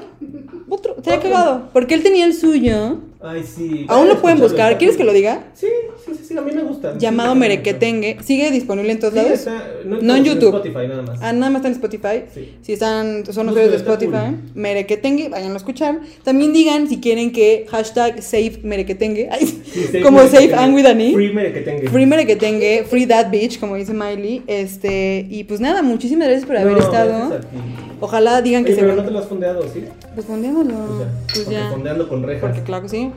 Sería 1.07 1.17
Otro. 1.19 1.29
cagado. 1.31 1.69
Porque 1.73 1.93
él 1.95 2.03
tenía 2.03 2.25
el 2.25 2.33
suyo. 2.33 2.99
Ay, 3.19 3.43
sí. 3.43 3.85
Aún 3.89 4.07
lo 4.07 4.21
pueden 4.21 4.39
buscar. 4.39 4.77
¿Quieres 4.77 4.95
que 4.95 5.03
lo 5.03 5.11
diga? 5.11 5.45
Sí, 5.55 5.65
sí, 6.05 6.11
sí, 6.15 6.23
sí, 6.23 6.37
a 6.37 6.41
mí 6.41 6.51
me 6.53 6.61
gusta. 6.61 6.95
Llamado 6.99 7.33
Sí, 7.33 7.39
Merequetengue. 7.39 8.17
¿Sigue 8.23 8.51
disponible 8.51 8.91
en 8.91 8.99
todos 8.99 9.13
Sí, 9.15 9.19
lados? 9.19 9.39
está, 9.39 9.67
no, 9.85 9.97
No 10.03 10.15
en 10.15 10.23
YouTube. 10.23 10.55
Spotify 10.55 10.87
nada 10.87 11.01
más. 11.01 11.19
Ah, 11.21 11.33
nada 11.33 11.49
más 11.49 11.59
está 11.61 11.67
en 11.69 11.73
Spotify. 11.73 12.25
Sí. 12.33 12.53
Si 12.61 12.73
están, 12.73 13.25
son 13.25 13.49
usuarios 13.49 13.71
de 13.71 13.77
está 13.77 13.97
cool. 13.97 14.13
Spotify, 14.13 14.35
Merequetengue, 14.53 15.29
vayan 15.29 15.51
a 15.53 15.57
escuchar. 15.57 15.99
También 16.23 16.53
digan 16.53 16.87
si 16.87 16.99
quieren 16.99 17.31
que 17.31 17.65
hashtag 17.69 18.21
save 18.21 18.59
Merequetengue. 18.63 19.29
Save 19.31 20.01
como 20.03 20.19
Merequetengue. 20.19 20.51
save 20.51 20.63
and 20.63 20.75
with 20.75 20.85
an 20.85 21.01
E. 21.01 21.13
Free 21.13 21.33
Merequetengue. 21.33 21.89
Free 21.89 22.05
Merequetengue, 22.05 22.83
free 22.87 23.07
that 23.07 23.31
bitch, 23.31 23.59
como 23.59 23.75
dice 23.75 23.93
Miley. 23.93 24.43
Este, 24.45 25.25
y 25.27 25.43
pues 25.45 25.59
nada, 25.59 25.81
muchísimas 25.81 26.27
gracias 26.27 26.45
por 26.47 26.55
haber 26.57 26.73
No, 26.73 26.79
estado. 26.79 27.09
gracias 27.29 27.45
a 27.45 27.49
ti. 27.49 27.57
Ojalá 27.99 28.41
digan 28.41 28.63
que 28.63 28.71
Oye, 28.71 28.79
se 28.79 28.85
pero 28.85 28.95
no 28.95 29.03
te 29.03 29.11
lo 29.11 29.19
has 29.19 29.25
fondeado, 29.25 29.63
¿sí? 29.73 29.85
Pues 30.13 30.25
fondeémoslo. 30.25 30.73
Pues. 30.73 31.09
Pues 31.33 31.49
ya. 31.49 31.69
fondeando 31.69 32.07
con 32.07 32.23
rejas. 32.23 32.41
Porque 32.41 32.63
claro 32.63 32.83
que 32.83 32.89
sí. 32.89 33.11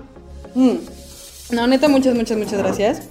Mm. 0.55 0.77
No, 1.53 1.67
neta, 1.67 1.89
muchas, 1.89 2.15
muchas, 2.15 2.39
muchas 2.39 2.59
gracias. 2.59 3.03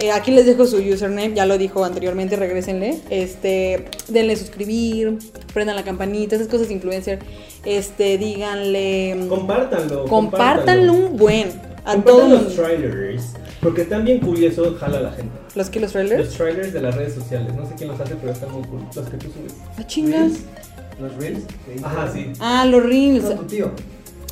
Eh, 0.00 0.12
aquí 0.12 0.30
les 0.30 0.46
dejo 0.46 0.64
su 0.64 0.76
username, 0.76 1.34
ya 1.34 1.44
lo 1.44 1.58
dijo 1.58 1.84
anteriormente, 1.84 2.36
regrésenle. 2.36 3.00
Este, 3.10 3.86
denle 4.06 4.36
suscribir, 4.36 5.18
prendan 5.52 5.74
la 5.74 5.82
campanita, 5.82 6.36
esas 6.36 6.46
cosas 6.46 6.68
de 6.68 6.74
influencer. 6.74 7.18
Este, 7.64 8.16
díganle. 8.16 9.26
Compártanlo. 9.28 10.04
compártanlo 10.04 10.92
un 10.92 11.16
buen 11.16 11.48
a 11.84 11.96
todo 11.96 12.20
Compartan 12.20 12.32
el 12.32 12.44
los 12.44 12.54
trailers. 12.54 13.24
Porque 13.60 13.82
están 13.82 14.04
bien 14.04 14.20
eso 14.44 14.76
jala 14.78 14.98
a 14.98 15.00
la 15.00 15.12
gente. 15.12 15.36
¿Los 15.56 15.68
que 15.68 15.80
los 15.80 15.92
Los 15.92 16.06
trailers? 16.08 16.34
trailers 16.34 16.72
de 16.72 16.80
las 16.80 16.94
redes 16.94 17.14
sociales, 17.14 17.52
no 17.56 17.66
sé 17.66 17.74
quién 17.76 17.88
los 17.88 17.98
hace, 17.98 18.14
pero 18.14 18.32
están 18.32 18.52
muy 18.52 18.62
cool. 18.68 18.82
Los 18.94 19.08
que 19.08 19.16
tú 19.16 19.26
subes. 19.26 19.54
Ah, 19.76 19.84
chingas. 19.84 20.32
Los 21.00 21.16
reels. 21.16 21.40
Ajá, 21.82 22.10
sí. 22.12 22.26
Ah, 22.40 22.64
los 22.66 22.82
reels. 22.84 23.24
Con 23.24 23.38
tu 23.38 23.44
tío. 23.44 23.70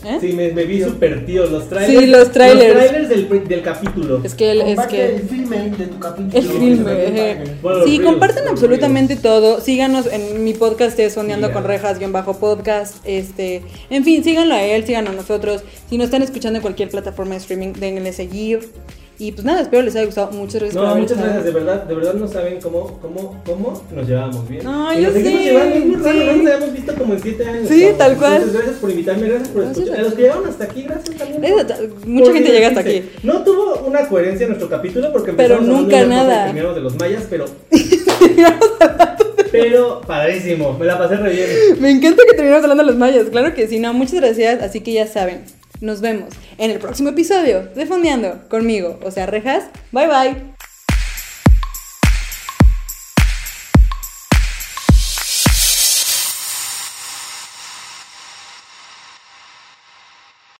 ¿Eh? 0.04 0.18
Sí, 0.20 0.32
me, 0.34 0.52
me 0.52 0.64
vi 0.64 0.82
súper 0.82 1.24
tío. 1.26 1.46
Los 1.46 1.68
trailers. 1.68 2.00
Sí, 2.00 2.06
los 2.06 2.30
trailers. 2.30 2.74
Los 2.74 2.86
trailers 2.86 3.08
del, 3.08 3.48
del 3.48 3.62
capítulo. 3.62 4.20
Es 4.22 4.34
que, 4.34 4.52
el- 4.52 4.60
es 4.60 4.66
Comparte 4.76 4.96
que... 4.96 5.16
el 5.16 5.22
filme 5.22 5.56
de 5.70 5.86
tu 5.86 5.98
capítulo. 5.98 6.38
El 6.38 6.44
filme, 6.44 6.92
eh. 6.92 7.56
Bueno, 7.62 7.84
Sí, 7.84 7.90
reels, 7.98 8.04
compartan 8.04 8.44
los 8.44 8.52
absolutamente 8.52 9.14
reels. 9.14 9.22
todo. 9.22 9.60
Síganos 9.60 10.06
en 10.12 10.44
mi 10.44 10.54
podcast, 10.54 10.96
es 11.00 11.14
Sondeando 11.14 11.48
Sí, 11.48 11.52
con. 11.54 11.64
Rejas, 11.64 11.98
guion 11.98 12.12
bajo 12.12 12.34
podcast. 12.38 12.96
Este, 13.04 13.62
en 13.90 14.04
fin, 14.04 14.22
síganlo 14.22 14.54
a 14.54 14.62
él, 14.62 14.84
síganos 14.84 15.12
a 15.12 15.16
nosotros. 15.16 15.62
Si 15.90 15.96
nos 15.98 16.04
están 16.06 16.22
escuchando 16.22 16.58
en 16.58 16.62
cualquier 16.62 16.88
plataforma 16.90 17.32
de 17.32 17.38
streaming, 17.38 17.72
denle 17.72 18.12
seguir. 18.12 18.60
Y 19.18 19.32
pues 19.32 19.44
nada, 19.46 19.62
espero 19.62 19.82
les 19.82 19.96
haya 19.96 20.04
gustado. 20.04 20.30
Muchas 20.32 20.60
gracias 20.60 20.74
No, 20.74 20.94
muchas 20.94 21.16
gracias, 21.18 21.44
de 21.44 21.50
verdad, 21.50 21.84
de 21.84 21.94
verdad 21.94 22.14
no 22.14 22.28
saben 22.28 22.60
cómo, 22.60 22.98
cómo, 23.00 23.42
cómo 23.46 23.82
nos 23.94 24.06
llevábamos 24.06 24.46
bien. 24.46 24.62
No, 24.62 24.92
Y 24.92 24.96
yo 25.02 25.10
nos 25.10 25.12
sé, 25.14 25.22
llevando, 25.22 25.74
es 25.76 25.86
muy 25.86 25.96
raro, 25.96 26.12
sí. 26.12 26.18
no 26.26 26.32
nos 26.42 26.52
habíamos 26.52 26.72
visto 26.74 26.94
como 26.96 27.14
en 27.14 27.22
siete 27.22 27.46
años. 27.48 27.68
Sí, 27.68 27.88
tal 27.96 28.16
cual. 28.18 28.32
Entonces, 28.34 28.54
gracias 28.58 28.76
por 28.76 28.90
invitarme, 28.90 29.28
gracias 29.28 29.48
por 29.48 29.62
Gracias 29.62 29.78
escuchar. 29.84 30.00
a 30.00 30.02
los 30.04 30.14
que 30.14 30.22
llegaron 30.22 30.46
hasta 30.46 30.64
aquí, 30.64 30.82
gracias 30.82 31.16
también. 31.16 31.40
Por- 31.40 32.06
mucha 32.06 32.24
por 32.26 32.34
gente 32.34 32.50
llega 32.52 32.68
hasta 32.68 32.80
aquí. 32.80 33.02
No 33.22 33.42
tuvo 33.42 33.84
una 33.86 34.06
coherencia 34.08 34.46
nuestro 34.48 34.68
capítulo 34.68 35.10
porque 35.12 35.32
Pero 35.32 35.54
empezamos 35.54 35.80
nunca 35.82 35.96
de 35.98 36.04
una 36.06 36.16
cosa 36.18 36.26
nada. 36.28 36.44
terminamos 36.44 36.76
de 36.76 36.82
los 36.82 36.96
mayas, 37.00 37.22
pero... 37.30 37.44
pero 39.52 40.00
padrísimo, 40.06 40.76
me 40.78 40.86
la 40.86 40.98
pasé 40.98 41.16
re 41.16 41.32
bien. 41.32 41.48
Me 41.80 41.90
encanta 41.90 42.22
que 42.28 42.34
terminemos 42.34 42.62
hablando 42.64 42.82
de 42.84 42.90
los 42.90 42.98
mayas. 42.98 43.26
Claro 43.30 43.54
que 43.54 43.66
sí, 43.68 43.78
no, 43.78 43.92
muchas 43.94 44.14
gracias. 44.16 44.62
Así 44.62 44.80
que 44.80 44.92
ya 44.92 45.06
saben, 45.06 45.42
nos 45.80 46.00
vemos 46.00 46.34
en 46.58 46.70
el 46.70 46.78
próximo 46.78 47.10
episodio 47.10 47.62
de 47.74 47.86
Fondeando 47.86 48.48
conmigo, 48.48 48.98
o 49.02 49.10
sea, 49.10 49.26
Rejas. 49.26 49.64
Bye 49.92 50.06
bye. 50.06 50.55